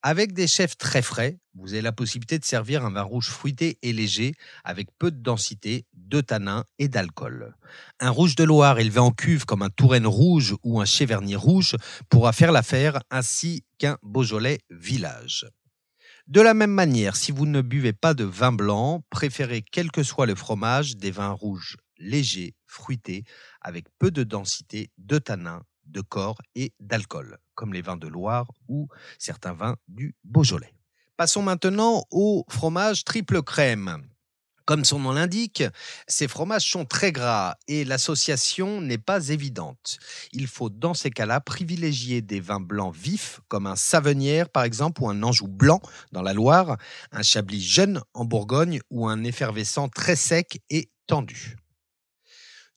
Avec 0.02 0.32
des 0.32 0.46
chefs 0.46 0.78
très 0.78 1.02
frais, 1.02 1.38
vous 1.54 1.74
avez 1.74 1.82
la 1.82 1.92
possibilité 1.92 2.38
de 2.38 2.44
servir 2.44 2.84
un 2.84 2.90
vin 2.90 3.02
rouge 3.02 3.28
fruité 3.28 3.78
et 3.82 3.92
léger 3.92 4.32
avec 4.64 4.88
peu 4.98 5.10
de 5.10 5.20
densité, 5.20 5.84
de 6.08 6.20
tanin 6.20 6.64
et 6.78 6.88
d'alcool. 6.88 7.54
Un 8.00 8.10
rouge 8.10 8.34
de 8.34 8.44
Loire 8.44 8.78
élevé 8.78 8.98
en 8.98 9.10
cuve 9.10 9.44
comme 9.44 9.62
un 9.62 9.70
Touraine 9.70 10.06
rouge 10.06 10.56
ou 10.62 10.80
un 10.80 10.84
Cheverny 10.84 11.36
rouge 11.36 11.76
pourra 12.08 12.32
faire 12.32 12.52
l'affaire 12.52 13.00
ainsi 13.10 13.64
qu'un 13.78 13.98
Beaujolais 14.02 14.58
village. 14.70 15.46
De 16.26 16.40
la 16.40 16.54
même 16.54 16.72
manière, 16.72 17.16
si 17.16 17.32
vous 17.32 17.46
ne 17.46 17.62
buvez 17.62 17.92
pas 17.92 18.14
de 18.14 18.24
vin 18.24 18.52
blanc, 18.52 19.02
préférez 19.10 19.62
quel 19.62 19.90
que 19.90 20.02
soit 20.02 20.26
le 20.26 20.34
fromage 20.34 20.96
des 20.96 21.10
vins 21.10 21.32
rouges 21.32 21.76
légers, 21.98 22.54
fruités, 22.66 23.24
avec 23.60 23.86
peu 23.98 24.10
de 24.10 24.22
densité, 24.24 24.90
de 24.98 25.18
tanin, 25.18 25.62
de 25.86 26.00
corps 26.00 26.40
et 26.54 26.72
d'alcool, 26.80 27.38
comme 27.54 27.72
les 27.72 27.82
vins 27.82 27.96
de 27.96 28.06
Loire 28.06 28.50
ou 28.68 28.88
certains 29.18 29.54
vins 29.54 29.76
du 29.88 30.14
Beaujolais. 30.24 30.72
Passons 31.16 31.42
maintenant 31.42 32.04
au 32.10 32.44
fromage 32.48 33.04
triple 33.04 33.42
crème. 33.42 34.06
Comme 34.68 34.84
son 34.84 34.98
nom 34.98 35.12
l'indique, 35.12 35.64
ces 36.08 36.28
fromages 36.28 36.70
sont 36.70 36.84
très 36.84 37.10
gras 37.10 37.54
et 37.68 37.86
l'association 37.86 38.82
n'est 38.82 38.98
pas 38.98 39.28
évidente. 39.28 39.98
Il 40.34 40.46
faut 40.46 40.68
dans 40.68 40.92
ces 40.92 41.08
cas-là 41.08 41.40
privilégier 41.40 42.20
des 42.20 42.38
vins 42.38 42.60
blancs 42.60 42.94
vifs 42.94 43.40
comme 43.48 43.66
un 43.66 43.76
Savenière 43.76 44.50
par 44.50 44.64
exemple 44.64 45.02
ou 45.02 45.08
un 45.08 45.22
Anjou 45.22 45.48
blanc 45.48 45.80
dans 46.12 46.20
la 46.20 46.34
Loire, 46.34 46.76
un 47.12 47.22
Chablis 47.22 47.62
jeune 47.62 48.02
en 48.12 48.26
Bourgogne 48.26 48.80
ou 48.90 49.08
un 49.08 49.24
effervescent 49.24 49.88
très 49.88 50.16
sec 50.16 50.60
et 50.68 50.90
tendu. 51.06 51.56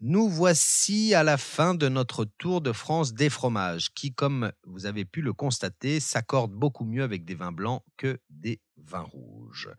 Nous 0.04 0.28
voici 0.30 1.14
à 1.14 1.22
la 1.22 1.38
fin 1.38 1.76
de 1.76 1.88
notre 1.88 2.26
tour 2.26 2.62
de 2.62 2.72
France 2.72 3.14
des 3.14 3.30
fromages, 3.30 3.93
qui, 3.93 4.12
comme 4.12 4.52
vous 4.66 4.88
avez 4.88 5.06
pu 5.06 5.22
le 5.22 5.32
constater, 5.32 5.99
s'accordent 5.99 6.56
beaucoup 6.56 6.86
mieux 6.86 7.04
avec 7.04 7.24
des 7.24 7.36
vins 7.36 7.52
blancs 7.52 7.84
que 7.97 8.20
des 8.32 8.60
vins 8.78 9.04
rouges. 9.04 9.70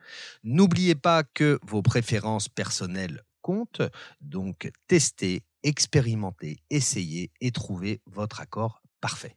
N'oubliez 0.44 0.94
pas 0.94 1.24
que 1.24 1.58
vos 1.66 1.82
préférences 1.82 2.48
personnelles 2.48 3.24
comptent, 3.40 3.82
donc 4.20 4.70
testez, 4.86 5.42
expérimentez, 5.64 6.62
essayez 6.70 7.32
et 7.40 7.50
trouvez 7.50 8.00
votre 8.06 8.40
accord 8.40 8.80
parfait. 9.00 9.36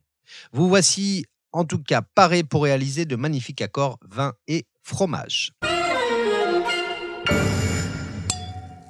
Vous 0.52 0.70
voici 0.70 1.26
en 1.52 1.66
tout 1.66 1.82
cas 1.82 2.04
paré 2.04 2.44
pour 2.44 2.62
réaliser 2.62 3.06
de 3.06 3.16
magnifiques 3.16 3.64
accords 3.64 3.98
vin 4.04 4.36
et 4.48 4.68
fromage. 4.84 5.52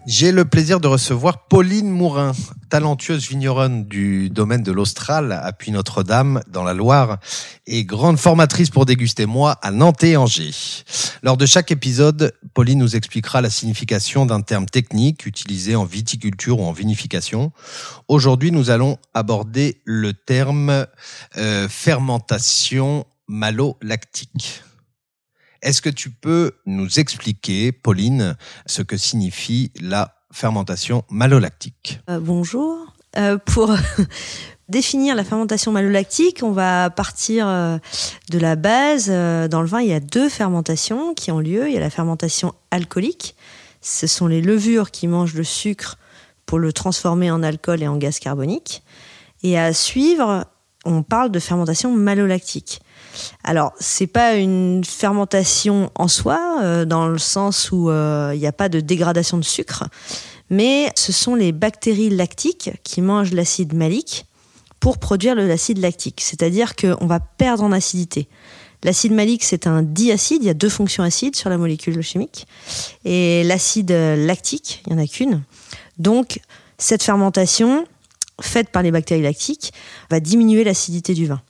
J'ai 0.08 0.32
le 0.32 0.46
plaisir 0.46 0.80
de 0.80 0.88
recevoir 0.88 1.48
Pauline 1.48 1.90
Mourin, 1.90 2.34
talentueuse 2.70 3.28
vigneronne 3.28 3.86
du 3.86 4.30
domaine 4.30 4.62
de 4.62 4.72
l'Austral 4.72 5.32
à 5.32 5.52
Puy-Notre-Dame 5.52 6.42
dans 6.48 6.64
la 6.64 6.76
Loire 6.76 7.18
et 7.66 7.86
grande 7.86 8.20
formatrice 8.20 8.70
pour 8.70 8.86
déguster 8.86 9.26
moi 9.26 9.54
à 9.64 9.72
Nantes 9.72 10.04
et 10.04 10.16
Angers. 10.16 10.84
Lors 11.24 11.38
de 11.38 11.48
chaque 11.48 11.72
épisode, 11.72 12.34
Pauline 12.54 12.78
nous 12.78 12.96
expliquera 12.96 13.42
la 13.42 13.50
signification 13.50 14.28
d'un 14.28 14.42
terme 14.42 14.68
technique 14.68 15.26
utilisé 15.26 15.76
en 15.76 15.86
viticulture 15.86 16.60
ou 16.60 16.66
en 16.66 16.72
vinification. 16.72 17.52
Aujourd'hui, 18.08 18.52
nous 18.52 18.70
allons 18.70 19.00
aborder 19.16 19.82
le 19.86 20.14
terme 20.14 20.86
euh, 21.38 21.68
fermentation 21.68 23.08
malolactique. 23.28 24.62
Est-ce 25.66 25.82
que 25.82 25.90
tu 25.90 26.12
peux 26.12 26.52
nous 26.68 27.00
expliquer, 27.00 27.72
Pauline, 27.72 28.38
ce 28.68 28.84
que 28.84 28.98
signifie 28.98 29.72
la 29.82 30.14
fermentation 30.32 31.04
malolactique? 31.10 32.02
Euh, 32.08 32.20
Bonjour. 32.20 32.94
Euh, 33.18 33.40
pour 33.40 33.76
définir 34.70 35.16
la 35.16 35.24
fermentation 35.24 35.72
malolactique, 35.72 36.42
on 36.44 36.52
va 36.52 36.92
partir 36.92 37.48
euh, 37.48 37.80
de 38.30 38.38
la 38.38 38.56
base. 38.56 39.08
Dans 39.08 39.62
le 39.62 39.68
vin, 39.68 39.82
il 39.82 39.88
y 39.88 39.94
a 39.94 40.00
deux 40.00 40.30
fermentations 40.30 41.16
qui 41.16 41.32
ont 41.32 41.40
lieu. 41.40 41.68
Il 41.68 41.74
y 41.74 41.78
a 41.78 41.80
la 41.80 41.90
fermentation 41.90 42.54
alcoolique. 42.70 43.36
Ce 43.82 44.06
sont 44.06 44.28
les 44.28 44.44
levures 44.44 44.92
qui 44.92 45.08
mangent 45.08 45.34
le 45.34 45.44
sucre 45.44 45.98
pour 46.46 46.60
le 46.60 46.74
transformer 46.74 47.32
en 47.32 47.42
alcool 47.42 47.82
et 47.82 47.88
en 47.88 47.98
gaz 47.98 48.20
carbonique. 48.20 48.84
Et 49.42 49.58
à 49.58 49.74
suivre, 49.74 50.46
on 50.86 51.02
parle 51.02 51.32
de 51.32 51.40
fermentation 51.40 51.92
malolactique. 51.92 52.82
Alors, 53.44 53.74
c'est 53.80 54.08
pas 54.08 54.36
une 54.36 54.84
fermentation 54.84 55.92
en 55.96 56.08
soi, 56.08 56.60
euh, 56.64 56.86
dans 56.86 57.08
le 57.08 57.18
sens 57.18 57.72
où 57.72 57.90
il 57.90 58.40
n'y 58.40 58.48
a 58.48 58.52
pas 58.52 58.70
de 58.70 58.80
dégradation 58.80 59.38
de 59.38 59.44
sucre, 59.44 59.84
mais 60.50 60.92
ce 60.96 61.12
sont 61.12 61.36
les 61.36 61.52
bactéries 61.52 62.10
lactiques 62.10 62.72
qui 62.84 63.02
mangent 63.02 63.34
l'acide 63.34 63.74
malique 63.74 64.26
pour 64.80 64.98
produire 65.00 65.36
l'acide 65.36 65.80
lactique. 65.80 66.22
C'est-à-dire 66.22 66.76
qu'on 66.76 67.08
va 67.08 67.20
perdre 67.20 67.64
en 67.64 67.72
acidité. 67.72 68.28
L'acide 68.84 69.14
malique, 69.14 69.44
c'est 69.44 69.66
un 69.66 69.82
diacide, 69.82 70.44
il 70.44 70.46
y 70.46 70.50
a 70.50 70.54
deux 70.54 70.70
fonctions 70.70 71.04
acides 71.04 71.36
sur 71.36 71.50
la 71.50 71.58
molécule 71.58 72.00
chimique. 72.04 72.46
Et 73.04 73.44
l'acide 73.44 73.90
lactique, 73.90 74.84
il 74.86 74.94
n'y 74.94 75.00
en 75.00 75.04
a 75.04 75.08
qu'une. 75.08 75.42
Donc, 75.98 76.40
cette 76.78 77.04
fermentation, 77.04 77.86
faite 78.42 78.70
par 78.70 78.84
les 78.84 78.92
bactéries 78.92 79.24
lactiques, 79.24 79.74
va 80.12 80.20
diminuer 80.20 80.64
l'acidité 80.64 81.14
du 81.14 81.26
vin. 81.26 81.42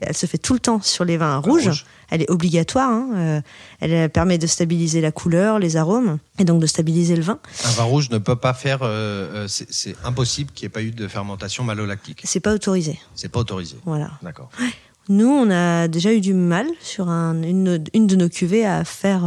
Elle 0.00 0.16
se 0.16 0.26
fait 0.26 0.38
tout 0.38 0.54
le 0.54 0.60
temps 0.60 0.80
sur 0.80 1.04
les 1.04 1.16
vins 1.16 1.38
rouges. 1.38 1.84
Elle 2.10 2.22
est 2.22 2.30
obligatoire. 2.30 2.90
Hein. 2.90 3.08
Euh, 3.14 3.40
elle 3.80 4.10
permet 4.10 4.38
de 4.38 4.46
stabiliser 4.46 5.00
la 5.00 5.12
couleur, 5.12 5.58
les 5.58 5.76
arômes, 5.76 6.18
et 6.38 6.44
donc 6.44 6.60
de 6.60 6.66
stabiliser 6.66 7.16
le 7.16 7.22
vin. 7.22 7.38
Un 7.64 7.70
vin 7.70 7.84
rouge 7.84 8.10
ne 8.10 8.18
peut 8.18 8.36
pas 8.36 8.54
faire. 8.54 8.80
Euh, 8.82 9.46
euh, 9.46 9.48
c'est 9.48 9.94
impossible 10.04 10.50
qu'il 10.52 10.66
n'y 10.66 10.66
ait 10.66 10.72
pas 10.72 10.82
eu 10.82 10.90
de 10.90 11.06
fermentation 11.06 11.64
malolactique. 11.64 12.22
C'est 12.24 12.40
pas 12.40 12.54
autorisé. 12.54 12.98
C'est 13.14 13.28
pas 13.28 13.40
autorisé. 13.40 13.76
Voilà. 13.84 14.10
D'accord. 14.22 14.50
Nous, 15.08 15.28
on 15.28 15.50
a 15.50 15.88
déjà 15.88 16.12
eu 16.12 16.20
du 16.20 16.34
mal 16.34 16.66
sur 16.80 17.08
une, 17.08 17.84
une, 17.92 18.06
de 18.06 18.16
nos 18.16 18.28
cuvées 18.28 18.64
à 18.64 18.84
faire 18.84 19.24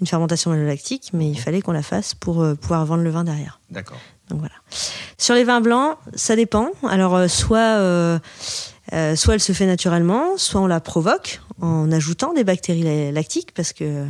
une 0.00 0.06
fermentation 0.06 0.50
malolactique, 0.50 1.10
mais 1.12 1.26
il 1.26 1.36
mhm. 1.36 1.38
fallait 1.38 1.62
qu'on 1.62 1.72
la 1.72 1.82
fasse 1.82 2.14
pour 2.14 2.44
pouvoir 2.60 2.84
vendre 2.84 3.02
le 3.02 3.10
vin 3.10 3.24
derrière. 3.24 3.60
D'accord. 3.70 3.98
Donc 4.28 4.40
voilà. 4.40 4.54
Sur 5.16 5.34
les 5.34 5.44
vins 5.44 5.62
blancs, 5.62 5.96
ça 6.14 6.36
dépend. 6.36 6.70
Alors, 6.86 7.30
soit 7.30 8.20
euh, 8.92 9.16
soit 9.16 9.34
elle 9.34 9.40
se 9.40 9.52
fait 9.52 9.66
naturellement, 9.66 10.36
soit 10.36 10.60
on 10.60 10.66
la 10.66 10.80
provoque 10.80 11.40
en 11.60 11.90
ajoutant 11.90 12.32
des 12.32 12.44
bactéries 12.44 13.12
lactiques 13.12 13.52
parce 13.52 13.72
que 13.72 14.06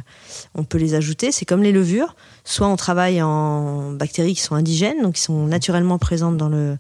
on 0.55 0.65
peut 0.65 0.79
les 0.79 0.95
ajouter. 0.95 1.33
C'est 1.33 1.45
comme 1.45 1.63
les 1.63 1.73
levures. 1.73 2.15
Soit 2.45 2.69
on 2.69 2.77
travaille 2.77 3.23
en 3.23 3.93
bactéries 3.93 4.35
qui 4.35 4.43
sont 4.43 4.55
indigènes, 4.55 5.03
donc 5.03 5.15
qui 5.15 5.23
sont 5.23 5.47
naturellement 5.47 5.99
présentes 5.99 6.37
dans 6.37 6.49
le 6.49 6.77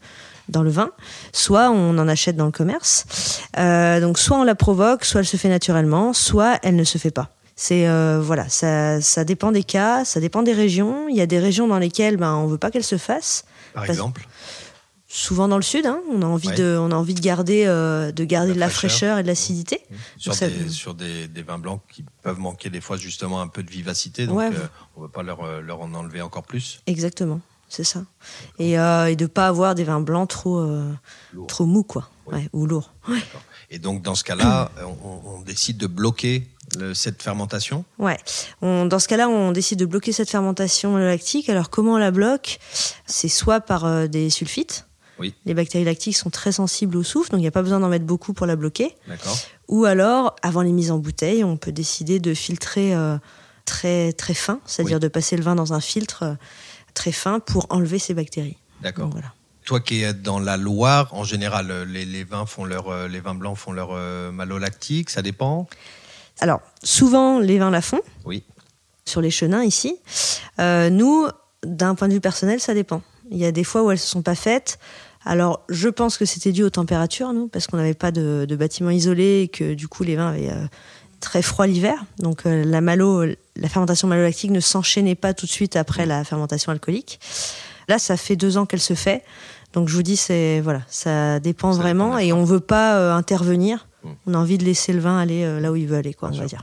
dans 0.48 0.62
le 0.62 0.70
vin, 0.70 0.90
soit 1.32 1.70
on 1.70 1.98
en 1.98 2.08
achète 2.08 2.36
dans 2.36 2.46
le 2.46 2.52
commerce. 2.52 3.04
Euh, 3.58 4.00
donc 4.00 4.18
soit 4.18 4.38
on 4.38 4.44
la 4.44 4.54
provoque, 4.54 5.04
soit 5.04 5.20
elle 5.20 5.26
se 5.26 5.36
fait 5.36 5.50
naturellement, 5.50 6.14
soit 6.14 6.58
elle 6.62 6.76
ne 6.76 6.84
se 6.84 6.96
fait 6.98 7.10
pas. 7.10 7.30
C'est 7.54 7.88
euh, 7.88 8.20
voilà, 8.22 8.48
ça, 8.48 9.00
ça 9.00 9.24
dépend 9.24 9.52
des 9.52 9.64
cas, 9.64 10.04
ça 10.04 10.20
dépend 10.20 10.42
des 10.42 10.52
régions. 10.52 11.08
Il 11.08 11.16
y 11.16 11.20
a 11.20 11.26
des 11.26 11.38
régions 11.38 11.66
dans 11.66 11.78
lesquelles 11.78 12.16
ben 12.16 12.34
on 12.34 12.46
veut 12.46 12.56
pas 12.56 12.70
qu'elle 12.70 12.84
se 12.84 12.96
fasse. 12.96 13.44
Par 13.74 13.84
exemple? 13.84 14.26
Souvent 15.08 15.48
dans 15.48 15.56
le 15.56 15.62
sud. 15.62 15.86
Hein. 15.86 16.00
On 16.12 16.22
a 16.22 16.26
envie 16.26 16.52
de, 16.52 16.78
on 16.78 16.90
a 16.90 16.94
envie 16.94 17.14
de 17.14 17.20
garder, 17.20 17.64
euh, 17.66 18.12
de 18.12 18.24
garder 18.24 18.52
de 18.52 18.58
la 18.60 18.68
fraîcheur 18.68 19.18
et 19.18 19.22
de 19.22 19.26
l'acidité. 19.26 19.80
Mmh. 19.90 19.94
Sur, 20.18 20.34
des, 20.34 20.68
sur 20.68 20.94
des, 20.94 21.42
vins 21.42 21.58
blancs 21.58 21.80
qui 21.90 22.04
peuvent 22.22 22.38
manquer 22.38 22.68
des 22.68 22.82
fois 22.82 22.98
justement 22.98 23.40
un 23.40 23.48
peu 23.48 23.62
de 23.62 23.70
vivacité, 23.70 24.26
donc 24.26 24.38
euh, 24.38 24.50
on 24.96 25.00
ne 25.00 25.06
veut 25.06 25.10
pas 25.10 25.22
leur, 25.22 25.42
euh, 25.42 25.60
leur, 25.60 25.80
en 25.80 25.94
enlever 25.94 26.20
encore 26.20 26.42
plus. 26.42 26.82
Exactement, 26.86 27.40
c'est 27.70 27.84
ça. 27.84 28.02
Et, 28.58 28.72
et 28.72 29.16
de 29.16 29.26
pas 29.26 29.48
avoir 29.48 29.74
des 29.74 29.84
vins 29.84 30.00
blancs 30.00 30.28
trop, 30.28 30.62
trop 31.46 31.64
mous, 31.64 31.84
quoi, 31.84 32.10
ou 32.52 32.66
lourds. 32.66 32.92
Et 33.70 33.78
donc 33.78 34.02
dans 34.02 34.14
ce 34.14 34.24
cas-là, 34.24 34.70
on, 35.04 35.40
décide 35.40 35.78
de 35.78 35.86
bloquer 35.86 36.46
cette 36.92 37.22
fermentation? 37.22 37.86
Ouais. 37.98 38.18
dans 38.60 38.98
ce 38.98 39.08
cas-là, 39.08 39.30
on 39.30 39.52
décide 39.52 39.78
de 39.78 39.86
bloquer 39.86 40.12
cette 40.12 40.28
fermentation 40.28 40.98
lactique. 40.98 41.48
Alors 41.48 41.70
comment 41.70 41.92
on 41.92 41.98
la 41.98 42.10
bloque? 42.10 42.58
C'est 43.06 43.28
soit 43.28 43.60
par 43.60 44.08
des 44.08 44.28
sulfites, 44.28 44.87
les 45.44 45.54
bactéries 45.54 45.84
lactiques 45.84 46.16
sont 46.16 46.30
très 46.30 46.52
sensibles 46.52 46.96
au 46.96 47.02
soufre, 47.02 47.30
donc 47.30 47.38
il 47.38 47.42
n'y 47.42 47.48
a 47.48 47.52
pas 47.52 47.62
besoin 47.62 47.80
d'en 47.80 47.88
mettre 47.88 48.04
beaucoup 48.04 48.32
pour 48.32 48.46
la 48.46 48.56
bloquer. 48.56 48.94
Ou 49.68 49.84
alors, 49.84 50.36
avant 50.42 50.62
les 50.62 50.72
mises 50.72 50.90
en 50.90 50.98
bouteille, 50.98 51.44
on 51.44 51.56
peut 51.56 51.72
décider 51.72 52.20
de 52.20 52.34
filtrer 52.34 52.94
euh, 52.94 53.18
très, 53.64 54.12
très 54.12 54.34
fin, 54.34 54.60
c'est-à-dire 54.64 55.00
de 55.00 55.08
passer 55.08 55.36
le 55.36 55.42
vin 55.42 55.54
dans 55.54 55.72
un 55.72 55.80
filtre 55.80 56.22
euh, 56.22 56.34
très 56.94 57.12
fin 57.12 57.40
pour 57.40 57.66
enlever 57.70 57.98
ces 57.98 58.14
bactéries. 58.14 58.56
D'accord. 58.82 59.10
Toi 59.64 59.80
qui 59.80 60.02
es 60.02 60.14
dans 60.14 60.38
la 60.38 60.56
Loire, 60.56 61.12
en 61.12 61.24
général, 61.24 61.70
euh, 61.70 61.84
les, 61.84 62.24
vins 62.24 62.46
font 62.46 62.64
leur, 62.64 63.08
les 63.08 63.20
vins 63.20 63.34
blancs 63.34 63.58
font 63.58 63.72
leur 63.72 63.92
malolactique, 64.32 65.10
ça 65.10 65.22
dépend? 65.22 65.68
Alors, 66.40 66.60
souvent, 66.82 67.38
les 67.38 67.58
vins 67.58 67.70
la 67.70 67.82
font. 67.82 68.00
Oui. 68.24 68.44
Sur 69.04 69.20
les 69.20 69.30
chenins 69.30 69.64
ici. 69.64 69.96
nous, 70.58 71.26
d'un 71.64 71.94
point 71.94 72.08
de 72.08 72.14
vue 72.14 72.20
personnel, 72.20 72.60
ça 72.60 72.74
dépend. 72.74 73.02
Il 73.30 73.36
y 73.36 73.44
a 73.44 73.52
des 73.52 73.64
fois 73.64 73.82
où 73.82 73.90
elles 73.90 73.98
ne 73.98 74.02
se 74.02 74.08
sont 74.08 74.22
pas 74.22 74.34
faites. 74.34 74.78
Alors, 75.28 75.60
je 75.68 75.90
pense 75.90 76.16
que 76.16 76.24
c'était 76.24 76.52
dû 76.52 76.62
aux 76.62 76.70
températures, 76.70 77.34
nous, 77.34 77.48
parce 77.48 77.66
qu'on 77.66 77.76
n'avait 77.76 77.92
pas 77.92 78.10
de, 78.10 78.46
bâtiment 78.58 78.88
isolé 78.88 79.42
et 79.42 79.48
que 79.48 79.74
du 79.74 79.86
coup, 79.86 80.02
les 80.02 80.16
vins 80.16 80.30
avaient 80.30 80.48
euh, 80.48 80.66
très 81.20 81.42
froid 81.42 81.66
l'hiver. 81.66 82.02
Donc, 82.18 82.46
euh, 82.46 82.64
la 82.64 82.80
malo, 82.80 83.26
la 83.26 83.68
fermentation 83.68 84.08
malolactique 84.08 84.50
ne 84.52 84.60
s'enchaînait 84.60 85.16
pas 85.16 85.34
tout 85.34 85.44
de 85.44 85.50
suite 85.50 85.76
après 85.76 86.06
la 86.06 86.24
fermentation 86.24 86.72
alcoolique. 86.72 87.20
Là, 87.88 87.98
ça 87.98 88.16
fait 88.16 88.36
deux 88.36 88.56
ans 88.56 88.64
qu'elle 88.64 88.80
se 88.80 88.94
fait. 88.94 89.22
Donc, 89.74 89.88
je 89.90 89.94
vous 89.94 90.02
dis, 90.02 90.16
c'est 90.16 90.62
voilà, 90.62 90.80
ça 90.88 91.40
dépend 91.40 91.72
vraiment 91.72 92.16
et 92.16 92.32
on 92.32 92.44
veut 92.44 92.60
pas 92.60 92.96
euh, 92.96 93.12
intervenir. 93.12 93.86
Mmh. 94.04 94.08
On 94.28 94.34
a 94.34 94.38
envie 94.38 94.56
de 94.56 94.64
laisser 94.64 94.94
le 94.94 95.00
vin 95.00 95.18
aller 95.18 95.60
là 95.60 95.70
où 95.70 95.76
il 95.76 95.86
veut 95.86 95.98
aller, 95.98 96.14
quoi, 96.14 96.30
on 96.32 96.38
va 96.38 96.46
dire. 96.46 96.62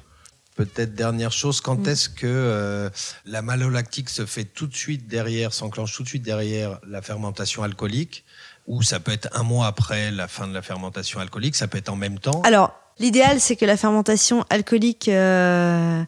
Peut-être 0.55 0.95
dernière 0.95 1.33
chose, 1.33 1.61
quand 1.61 1.85
mmh. 1.85 1.89
est-ce 1.89 2.09
que 2.09 2.89
la 3.25 3.41
malolactique 3.43 4.09
se 4.09 4.25
fait 4.25 4.45
tout 4.45 4.65
de 4.65 4.75
suite 4.75 5.07
derrière, 5.07 5.53
s'enclenche 5.53 5.93
tout 5.93 6.01
de 6.01 6.07
suite 6.07 6.23
derrière 6.23 6.79
la 6.87 7.03
fermentation 7.03 7.61
alcoolique 7.61 8.25
ou 8.67 8.81
ça 8.81 8.99
peut 8.99 9.11
être 9.11 9.29
un 9.33 9.43
mois 9.43 9.67
après 9.67 10.11
la 10.11 10.27
fin 10.27 10.47
de 10.47 10.53
la 10.53 10.61
fermentation 10.61 11.19
alcoolique, 11.19 11.55
ça 11.55 11.67
peut 11.67 11.77
être 11.77 11.89
en 11.89 11.95
même 11.95 12.19
temps 12.19 12.41
Alors, 12.43 12.73
l'idéal, 12.99 13.39
c'est 13.39 13.55
que 13.55 13.65
la 13.65 13.77
fermentation 13.77 14.43
alcoolique 14.49 15.07
euh, 15.07 16.03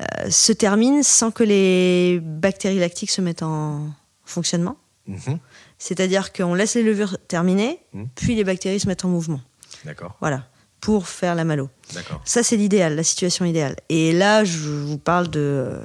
euh, 0.00 0.30
se 0.30 0.52
termine 0.52 1.02
sans 1.02 1.30
que 1.30 1.42
les 1.42 2.20
bactéries 2.22 2.78
lactiques 2.78 3.10
se 3.10 3.20
mettent 3.20 3.42
en 3.42 3.88
fonctionnement. 4.24 4.76
Mhm. 5.06 5.38
C'est-à-dire 5.78 6.32
qu'on 6.32 6.54
laisse 6.54 6.74
les 6.74 6.82
levures 6.82 7.18
terminer, 7.28 7.80
mhm. 7.92 8.08
puis 8.14 8.34
les 8.34 8.44
bactéries 8.44 8.80
se 8.80 8.86
mettent 8.86 9.04
en 9.04 9.08
mouvement. 9.08 9.40
D'accord. 9.84 10.16
Voilà, 10.20 10.44
pour 10.80 11.08
faire 11.08 11.34
la 11.34 11.44
malo. 11.44 11.70
D'accord. 11.92 12.20
Ça, 12.24 12.42
c'est 12.42 12.56
l'idéal, 12.56 12.96
la 12.96 13.04
situation 13.04 13.44
idéale. 13.44 13.76
Et 13.88 14.12
là, 14.12 14.44
je 14.44 14.68
vous 14.68 14.98
parle 14.98 15.28
de... 15.28 15.80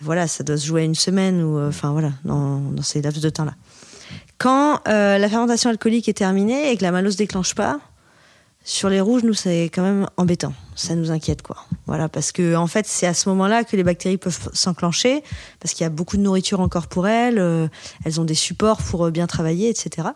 voilà, 0.00 0.26
ça 0.26 0.42
doit 0.42 0.56
se 0.56 0.66
jouer 0.66 0.84
une 0.84 0.94
semaine, 0.94 1.42
ou 1.42 1.60
enfin 1.60 1.92
voilà, 1.92 2.12
dans, 2.24 2.58
dans 2.58 2.82
ces 2.82 3.02
laps 3.02 3.22
de 3.22 3.30
temps-là. 3.30 3.54
Quand 4.40 4.80
euh, 4.88 5.18
la 5.18 5.28
fermentation 5.28 5.68
alcoolique 5.68 6.08
est 6.08 6.14
terminée 6.14 6.72
et 6.72 6.76
que 6.78 6.82
la 6.82 6.92
malo 6.92 7.10
se 7.10 7.18
déclenche 7.18 7.54
pas, 7.54 7.78
sur 8.64 8.88
les 8.88 8.98
rouges, 8.98 9.22
nous, 9.22 9.34
c'est 9.34 9.64
quand 9.64 9.82
même 9.82 10.06
embêtant. 10.16 10.54
Ça 10.74 10.94
nous 10.94 11.10
inquiète, 11.10 11.42
quoi. 11.42 11.58
Voilà, 11.86 12.08
parce 12.08 12.32
que 12.32 12.54
en 12.54 12.66
fait, 12.66 12.86
c'est 12.86 13.06
à 13.06 13.12
ce 13.12 13.28
moment-là 13.28 13.64
que 13.64 13.76
les 13.76 13.84
bactéries 13.84 14.16
peuvent 14.16 14.48
s'enclencher, 14.54 15.22
parce 15.60 15.74
qu'il 15.74 15.84
y 15.84 15.86
a 15.86 15.90
beaucoup 15.90 16.16
de 16.16 16.22
nourriture 16.22 16.60
encore 16.60 16.86
pour 16.86 17.06
elles. 17.06 17.38
Euh, 17.38 17.68
elles 18.06 18.18
ont 18.18 18.24
des 18.24 18.34
supports 18.34 18.78
pour 18.78 19.04
euh, 19.04 19.10
bien 19.10 19.26
travailler, 19.26 19.68
etc. 19.68 20.08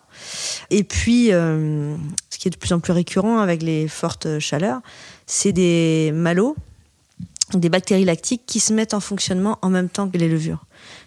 Et 0.71 0.85
puis, 0.85 1.27
ce 1.27 2.39
qui 2.39 2.49
est 2.49 2.51
de 2.51 2.57
plus 2.57 2.73
en 2.73 2.81
plus 2.81 2.95
récurrent 2.95 3.41
avec 3.41 3.63
les 3.63 3.89
fortes 3.89 4.39
chaleurs, 4.39 4.81
c'est 5.27 5.53
des 5.53 6.13
malos, 6.15 6.57
des 7.53 7.69
bactéries 7.69 8.07
lactiques 8.07 8.45
qui 8.47 8.59
se 8.59 8.73
mettent 8.73 8.95
en 8.95 9.01
fonctionnement 9.01 9.59
en 9.61 9.69
même 9.69 9.91
temps 9.91 10.09
que 10.09 10.17
les 10.17 10.31
levures. 10.31 10.65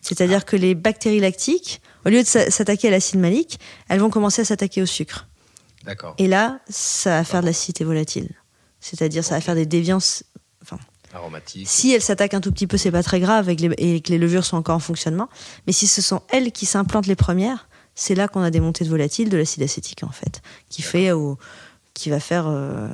C'est-à-dire 0.07 0.45
que 0.45 0.55
les 0.55 0.73
bactéries 0.73 1.19
lactiques 1.19 1.81
au 2.05 2.09
lieu 2.09 2.23
de 2.23 2.27
s'attaquer 2.27 2.87
à 2.87 2.91
l'acide 2.91 3.19
malique, 3.19 3.59
elles 3.89 3.99
vont 3.99 4.09
commencer 4.09 4.41
à 4.41 4.45
s'attaquer 4.45 4.81
au 4.81 4.85
sucre. 4.85 5.27
D'accord. 5.83 6.15
Et 6.17 6.27
là, 6.27 6.59
ça 6.69 7.17
va 7.17 7.23
faire 7.25 7.41
de 7.41 7.47
l'acidité 7.47 7.83
volatile. 7.83 8.29
C'est-à-dire, 8.79 9.25
ça 9.25 9.35
va 9.35 9.41
faire 9.41 9.55
des 9.55 9.65
déviances. 9.65 10.23
Enfin, 10.61 10.77
aromatiques. 11.13 11.67
Si 11.67 11.91
elles 11.91 12.01
s'attaquent 12.01 12.33
un 12.33 12.41
tout 12.41 12.53
petit 12.53 12.67
peu, 12.67 12.77
c'est 12.77 12.91
pas 12.91 13.03
très 13.03 13.19
grave 13.19 13.49
et 13.49 13.55
que, 13.57 14.11
les, 14.11 14.17
levures 14.17 14.45
sont 14.45 14.55
encore 14.55 14.77
en 14.77 14.79
fonctionnement. 14.79 15.27
Mais 15.65 15.73
si 15.73 15.87
ce 15.87 16.01
sont 16.01 16.21
elles 16.29 16.53
qui 16.53 16.65
s'implantent 16.65 17.07
les 17.07 17.17
premières, 17.17 17.67
c'est 17.93 18.15
là 18.15 18.29
qu'on 18.29 18.41
a 18.41 18.51
des 18.51 18.61
montées 18.61 18.85
de 18.85 18.89
volatile, 18.89 19.29
de 19.29 19.35
l'acide 19.35 19.63
acétique 19.63 20.03
en 20.03 20.11
fait, 20.11 20.41
qui 20.69 20.81
fait 20.81 21.11
au, 21.11 21.37
qui 21.97 22.09
va 22.09 22.19
faire 22.19 22.45
euh, 22.47 22.87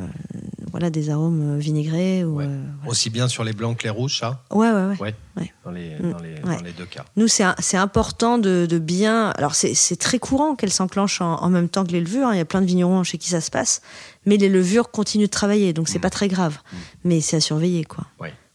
voilà, 0.71 0.89
des 0.89 1.09
arômes 1.09 1.59
vinaigrés. 1.59 2.23
Ou, 2.23 2.41
euh, 2.41 2.63
Aussi 2.87 3.09
bien 3.09 3.27
sur 3.27 3.43
les 3.43 3.53
blancs 3.53 3.77
que 3.77 3.83
les 3.83 3.89
rouges, 3.89 4.19
ça? 4.19 4.43
Ouais, 4.49 4.71
ouais, 4.71 4.95
ouais. 4.99 5.15
ouais. 5.37 5.53
Dans, 5.65 5.71
les, 5.71 5.95
mm. 5.95 6.11
dans, 6.11 6.19
les, 6.19 6.35
dans, 6.39 6.63
les, 6.63 6.71
deux 6.71 6.85
cas. 6.85 7.05
Nous, 7.17 7.27
c'est 7.27 7.77
important 7.77 8.37
de, 8.37 8.65
de, 8.67 8.79
bien. 8.79 9.29
Alors, 9.31 9.55
c'est 9.55 9.99
très 9.99 10.19
courant 10.19 10.55
qu'elles 10.55 10.71
s'enclenchent 10.71 11.21
en, 11.21 11.49
même 11.49 11.69
temps 11.69 11.85
que 11.85 11.91
les 11.91 11.99
levures. 11.99 12.27
Hein. 12.27 12.33
Il 12.33 12.37
y 12.37 12.41
a 12.41 12.45
plein 12.45 12.61
de 12.61 12.65
vignerons 12.65 13.03
chez 13.03 13.17
qui 13.17 13.29
ça 13.29 13.41
se 13.41 13.51
passe. 13.51 13.81
Mais 14.25 14.37
les 14.37 14.49
levures 14.49 14.89
continuent 14.89 15.25
de 15.25 15.29
travailler, 15.31 15.73
donc 15.73 15.89
c'est 15.89 15.99
mm. 15.99 16.01
pas 16.01 16.09
très 16.09 16.29
grave. 16.29 16.57
Mm. 16.71 16.77
Mais 17.03 17.21
c'est 17.21 17.37
à 17.37 17.41
surveiller, 17.41 17.83
quoi. 17.83 18.05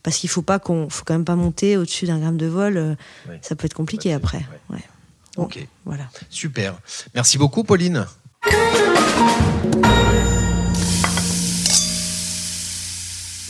Parce 0.03 0.17
qu'il 0.17 0.31
faut 0.31 0.43
pas 0.43 0.59
qu'on, 0.59 0.89
faut 0.89 1.05
quand 1.05 1.15
même 1.15 1.27
pas 1.27 1.37
monter 1.37 1.77
au-dessus 1.77 2.07
d'un 2.07 2.19
gramme 2.19 2.39
de 2.39 2.47
vol. 2.47 2.77
Euh, 2.79 2.95
ça 3.43 3.55
peut 3.55 3.67
être 3.67 3.75
compliqué 3.75 4.15
après. 4.15 4.41
Ok, 5.37 5.59
Voilà. 5.85 6.05
super. 6.31 6.79
Merci 7.15 7.37
beaucoup, 7.37 7.63
Pauline. 7.63 8.07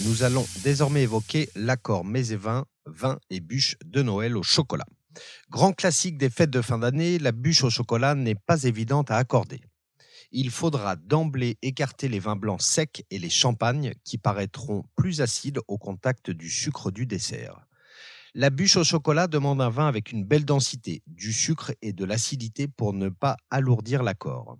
Nous 0.04 0.22
allons 0.22 0.46
désormais 0.62 1.02
évoquer 1.02 1.48
l'accord 1.56 2.04
mets 2.04 2.28
et 2.28 2.36
vin, 2.36 2.66
vin 2.86 3.18
et 3.30 3.40
bûche 3.40 3.76
de 3.84 4.00
Noël 4.00 4.36
au 4.36 4.44
chocolat. 4.44 4.86
Grand 5.50 5.72
classique 5.72 6.16
des 6.16 6.30
fêtes 6.30 6.50
de 6.50 6.62
fin 6.62 6.78
d'année, 6.78 7.18
la 7.18 7.32
bûche 7.32 7.64
au 7.64 7.70
chocolat 7.70 8.14
n'est 8.14 8.36
pas 8.36 8.62
évidente 8.62 9.10
à 9.10 9.16
accorder. 9.16 9.60
Il 10.30 10.50
faudra 10.50 10.94
d'emblée 10.94 11.58
écarter 11.62 12.08
les 12.08 12.20
vins 12.20 12.36
blancs 12.36 12.62
secs 12.62 13.04
et 13.10 13.18
les 13.18 13.30
champagnes 13.30 13.92
qui 14.04 14.18
paraîtront 14.18 14.84
plus 14.94 15.20
acides 15.20 15.58
au 15.66 15.78
contact 15.78 16.30
du 16.30 16.48
sucre 16.48 16.92
du 16.92 17.04
dessert. 17.06 17.66
La 18.34 18.50
bûche 18.50 18.76
au 18.76 18.84
chocolat 18.84 19.26
demande 19.26 19.60
un 19.60 19.70
vin 19.70 19.88
avec 19.88 20.12
une 20.12 20.24
belle 20.24 20.44
densité, 20.44 21.02
du 21.08 21.32
sucre 21.32 21.72
et 21.82 21.92
de 21.92 22.04
l'acidité 22.04 22.68
pour 22.68 22.92
ne 22.92 23.08
pas 23.08 23.36
alourdir 23.50 24.04
l'accord. 24.04 24.58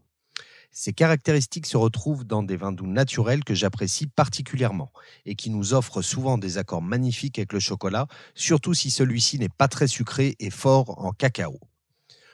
Ces 0.71 0.93
caractéristiques 0.93 1.66
se 1.66 1.77
retrouvent 1.77 2.25
dans 2.25 2.43
des 2.43 2.57
vins 2.57 2.73
doux 2.73 2.87
naturels 2.87 3.43
que 3.43 3.55
j'apprécie 3.55 4.07
particulièrement 4.07 4.93
et 5.25 5.35
qui 5.35 5.51
nous 5.51 5.75
offrent 5.75 6.03
souvent 6.03 6.39
des 6.39 6.59
accords 6.59 6.83
magnifiques 6.83 7.39
avec 7.39 7.53
le 7.53 7.61
chocolat, 7.61 8.07
surtout 8.35 8.75
si 8.75 8.91
celui-ci 8.91 9.39
n'est 9.39 9.49
pas 9.49 9.69
très 9.69 9.89
sucré 9.89 10.37
et 10.39 10.51
fort 10.51 11.03
en 11.05 11.12
cacao. 11.12 11.59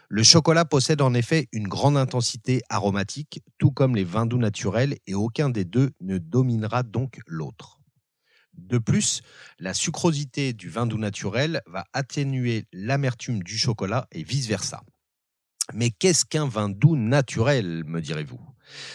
Le 0.08 0.22
chocolat 0.22 0.64
possède 0.64 1.00
en 1.00 1.14
effet 1.14 1.48
une 1.52 1.66
grande 1.66 1.96
intensité 1.96 2.60
aromatique, 2.68 3.42
tout 3.58 3.70
comme 3.70 3.96
les 3.96 4.04
vins 4.04 4.26
doux 4.26 4.38
naturels, 4.38 4.98
et 5.06 5.14
aucun 5.14 5.48
des 5.48 5.64
deux 5.64 5.92
ne 6.00 6.18
dominera 6.18 6.82
donc 6.82 7.20
l'autre. 7.26 7.80
De 8.52 8.78
plus, 8.78 9.22
la 9.58 9.74
sucrosité 9.74 10.52
du 10.52 10.68
vin 10.68 10.86
doux 10.86 10.98
naturel 10.98 11.62
va 11.66 11.84
atténuer 11.92 12.66
l'amertume 12.72 13.42
du 13.42 13.56
chocolat 13.58 14.06
et 14.12 14.22
vice-versa. 14.22 14.84
Mais 15.72 15.90
qu'est-ce 15.90 16.24
qu'un 16.24 16.46
vin 16.46 16.68
doux 16.68 16.96
naturel, 16.96 17.84
me 17.86 18.00
direz-vous? 18.00 18.40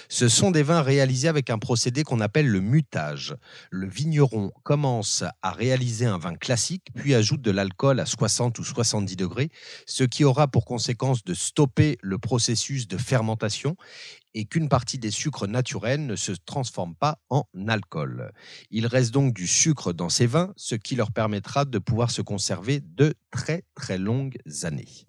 Ce 0.07 0.28
sont 0.28 0.51
des 0.51 0.63
vins 0.63 0.82
réalisés 0.82 1.28
avec 1.28 1.49
un 1.49 1.57
procédé 1.57 2.03
qu'on 2.03 2.20
appelle 2.20 2.47
le 2.47 2.59
mutage. 2.59 3.36
Le 3.70 3.88
vigneron 3.88 4.51
commence 4.63 5.24
à 5.41 5.51
réaliser 5.51 6.05
un 6.05 6.17
vin 6.17 6.36
classique, 6.36 6.88
puis 6.95 7.15
ajoute 7.15 7.41
de 7.41 7.51
l'alcool 7.51 7.99
à 7.99 8.05
60 8.05 8.57
ou 8.59 8.63
70 8.63 9.15
degrés, 9.15 9.49
ce 9.86 10.03
qui 10.03 10.24
aura 10.24 10.47
pour 10.47 10.65
conséquence 10.65 11.24
de 11.24 11.34
stopper 11.34 11.97
le 12.01 12.17
processus 12.17 12.88
de 12.88 12.97
fermentation 12.97 13.76
et 14.34 14.45
qu'une 14.45 14.70
partie 14.70 14.99
des 14.99 15.11
sucres 15.11 15.47
naturels 15.47 16.05
ne 16.05 16.15
se 16.15 16.34
transforme 16.45 16.95
pas 16.95 17.20
en 17.30 17.45
alcool. 17.67 18.32
Il 18.70 18.86
reste 18.86 19.11
donc 19.11 19.34
du 19.34 19.47
sucre 19.47 19.91
dans 19.91 20.09
ces 20.09 20.28
vins, 20.28 20.53
ce 20.55 20.76
qui 20.76 20.95
leur 20.95 21.11
permettra 21.11 21.65
de 21.65 21.80
pouvoir 21.80 22.11
se 22.11 22.22
conserver 22.22 22.82
de 22.82 23.15
très 23.32 23.63
très 23.74 23.97
longues 23.97 24.38
années. 24.63 25.09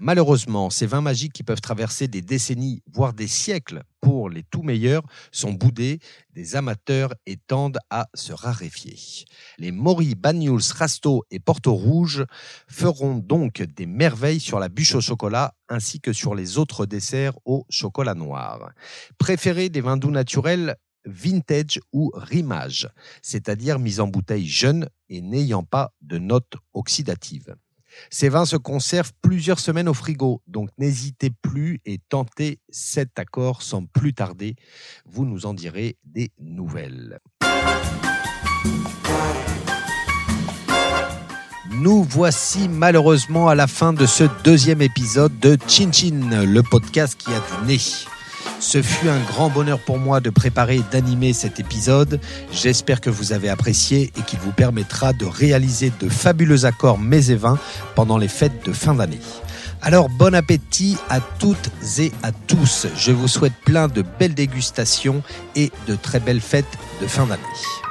Malheureusement, 0.00 0.70
ces 0.70 0.86
vins 0.86 1.00
magiques 1.00 1.32
qui 1.32 1.42
peuvent 1.42 1.60
traverser 1.60 2.06
des 2.06 2.22
décennies, 2.22 2.82
voire 2.92 3.12
des 3.12 3.26
siècles 3.26 3.82
pour 4.00 4.30
les 4.30 4.44
tout 4.44 4.62
meilleurs, 4.62 5.02
sont 5.32 5.52
boudés 5.52 5.98
des 6.34 6.54
amateurs 6.54 7.14
et 7.26 7.36
tendent 7.36 7.78
à 7.90 8.08
se 8.14 8.32
raréfier. 8.32 8.96
Les 9.58 9.72
Mori, 9.72 10.14
Banyuls, 10.14 10.72
Rasto 10.74 11.24
et 11.30 11.40
Porto 11.40 11.74
Rouge 11.74 12.24
feront 12.68 13.16
donc 13.16 13.62
des 13.62 13.86
merveilles 13.86 14.40
sur 14.40 14.60
la 14.60 14.68
bûche 14.68 14.94
au 14.94 15.00
chocolat 15.00 15.54
ainsi 15.68 16.00
que 16.00 16.12
sur 16.12 16.34
les 16.34 16.58
autres 16.58 16.86
desserts 16.86 17.38
au 17.44 17.66
chocolat 17.68 18.14
noir. 18.14 18.70
Préférez 19.18 19.68
des 19.68 19.80
vins 19.80 19.96
doux 19.96 20.10
naturels 20.10 20.76
vintage 21.04 21.80
ou 21.92 22.12
rimage, 22.14 22.88
c'est-à-dire 23.22 23.78
mis 23.78 24.00
en 24.00 24.06
bouteille 24.06 24.46
jeune 24.46 24.88
et 25.08 25.20
n'ayant 25.22 25.64
pas 25.64 25.92
de 26.02 26.18
notes 26.18 26.54
oxydatives. 26.74 27.56
Ces 28.10 28.28
vins 28.28 28.44
se 28.44 28.56
conservent 28.56 29.12
plusieurs 29.22 29.58
semaines 29.58 29.88
au 29.88 29.94
frigo, 29.94 30.42
donc 30.46 30.70
n'hésitez 30.78 31.30
plus 31.30 31.80
et 31.84 31.98
tentez 32.08 32.60
cet 32.68 33.18
accord 33.18 33.62
sans 33.62 33.84
plus 33.84 34.14
tarder. 34.14 34.56
Vous 35.06 35.24
nous 35.24 35.46
en 35.46 35.54
direz 35.54 35.96
des 36.04 36.30
nouvelles. 36.38 37.18
Nous 41.70 42.02
voici 42.02 42.68
malheureusement 42.68 43.48
à 43.48 43.54
la 43.54 43.66
fin 43.66 43.92
de 43.92 44.06
ce 44.06 44.24
deuxième 44.42 44.82
épisode 44.82 45.38
de 45.38 45.56
Chin 45.68 45.92
Chin, 45.92 46.44
le 46.44 46.62
podcast 46.62 47.16
qui 47.16 47.30
a 47.32 47.38
du 47.38 47.66
nez. 47.66 47.78
Ce 48.60 48.82
fut 48.82 49.08
un 49.08 49.20
grand 49.20 49.50
bonheur 49.50 49.78
pour 49.78 49.98
moi 49.98 50.20
de 50.20 50.30
préparer 50.30 50.76
et 50.76 50.84
d'animer 50.90 51.32
cet 51.32 51.60
épisode. 51.60 52.20
J'espère 52.52 53.00
que 53.00 53.08
vous 53.08 53.32
avez 53.32 53.48
apprécié 53.48 54.12
et 54.18 54.22
qu'il 54.22 54.40
vous 54.40 54.52
permettra 54.52 55.12
de 55.12 55.24
réaliser 55.24 55.92
de 56.00 56.08
fabuleux 56.08 56.64
accords 56.64 56.98
mets 56.98 57.30
et 57.30 57.36
vins 57.36 57.58
pendant 57.94 58.18
les 58.18 58.28
fêtes 58.28 58.64
de 58.66 58.72
fin 58.72 58.94
d'année. 58.94 59.20
Alors 59.80 60.08
bon 60.08 60.34
appétit 60.34 60.96
à 61.08 61.20
toutes 61.20 61.70
et 61.98 62.12
à 62.24 62.32
tous. 62.32 62.88
Je 62.96 63.12
vous 63.12 63.28
souhaite 63.28 63.54
plein 63.64 63.86
de 63.86 64.02
belles 64.18 64.34
dégustations 64.34 65.22
et 65.54 65.70
de 65.86 65.94
très 65.94 66.18
belles 66.18 66.40
fêtes 66.40 66.66
de 67.00 67.06
fin 67.06 67.26
d'année. 67.26 67.87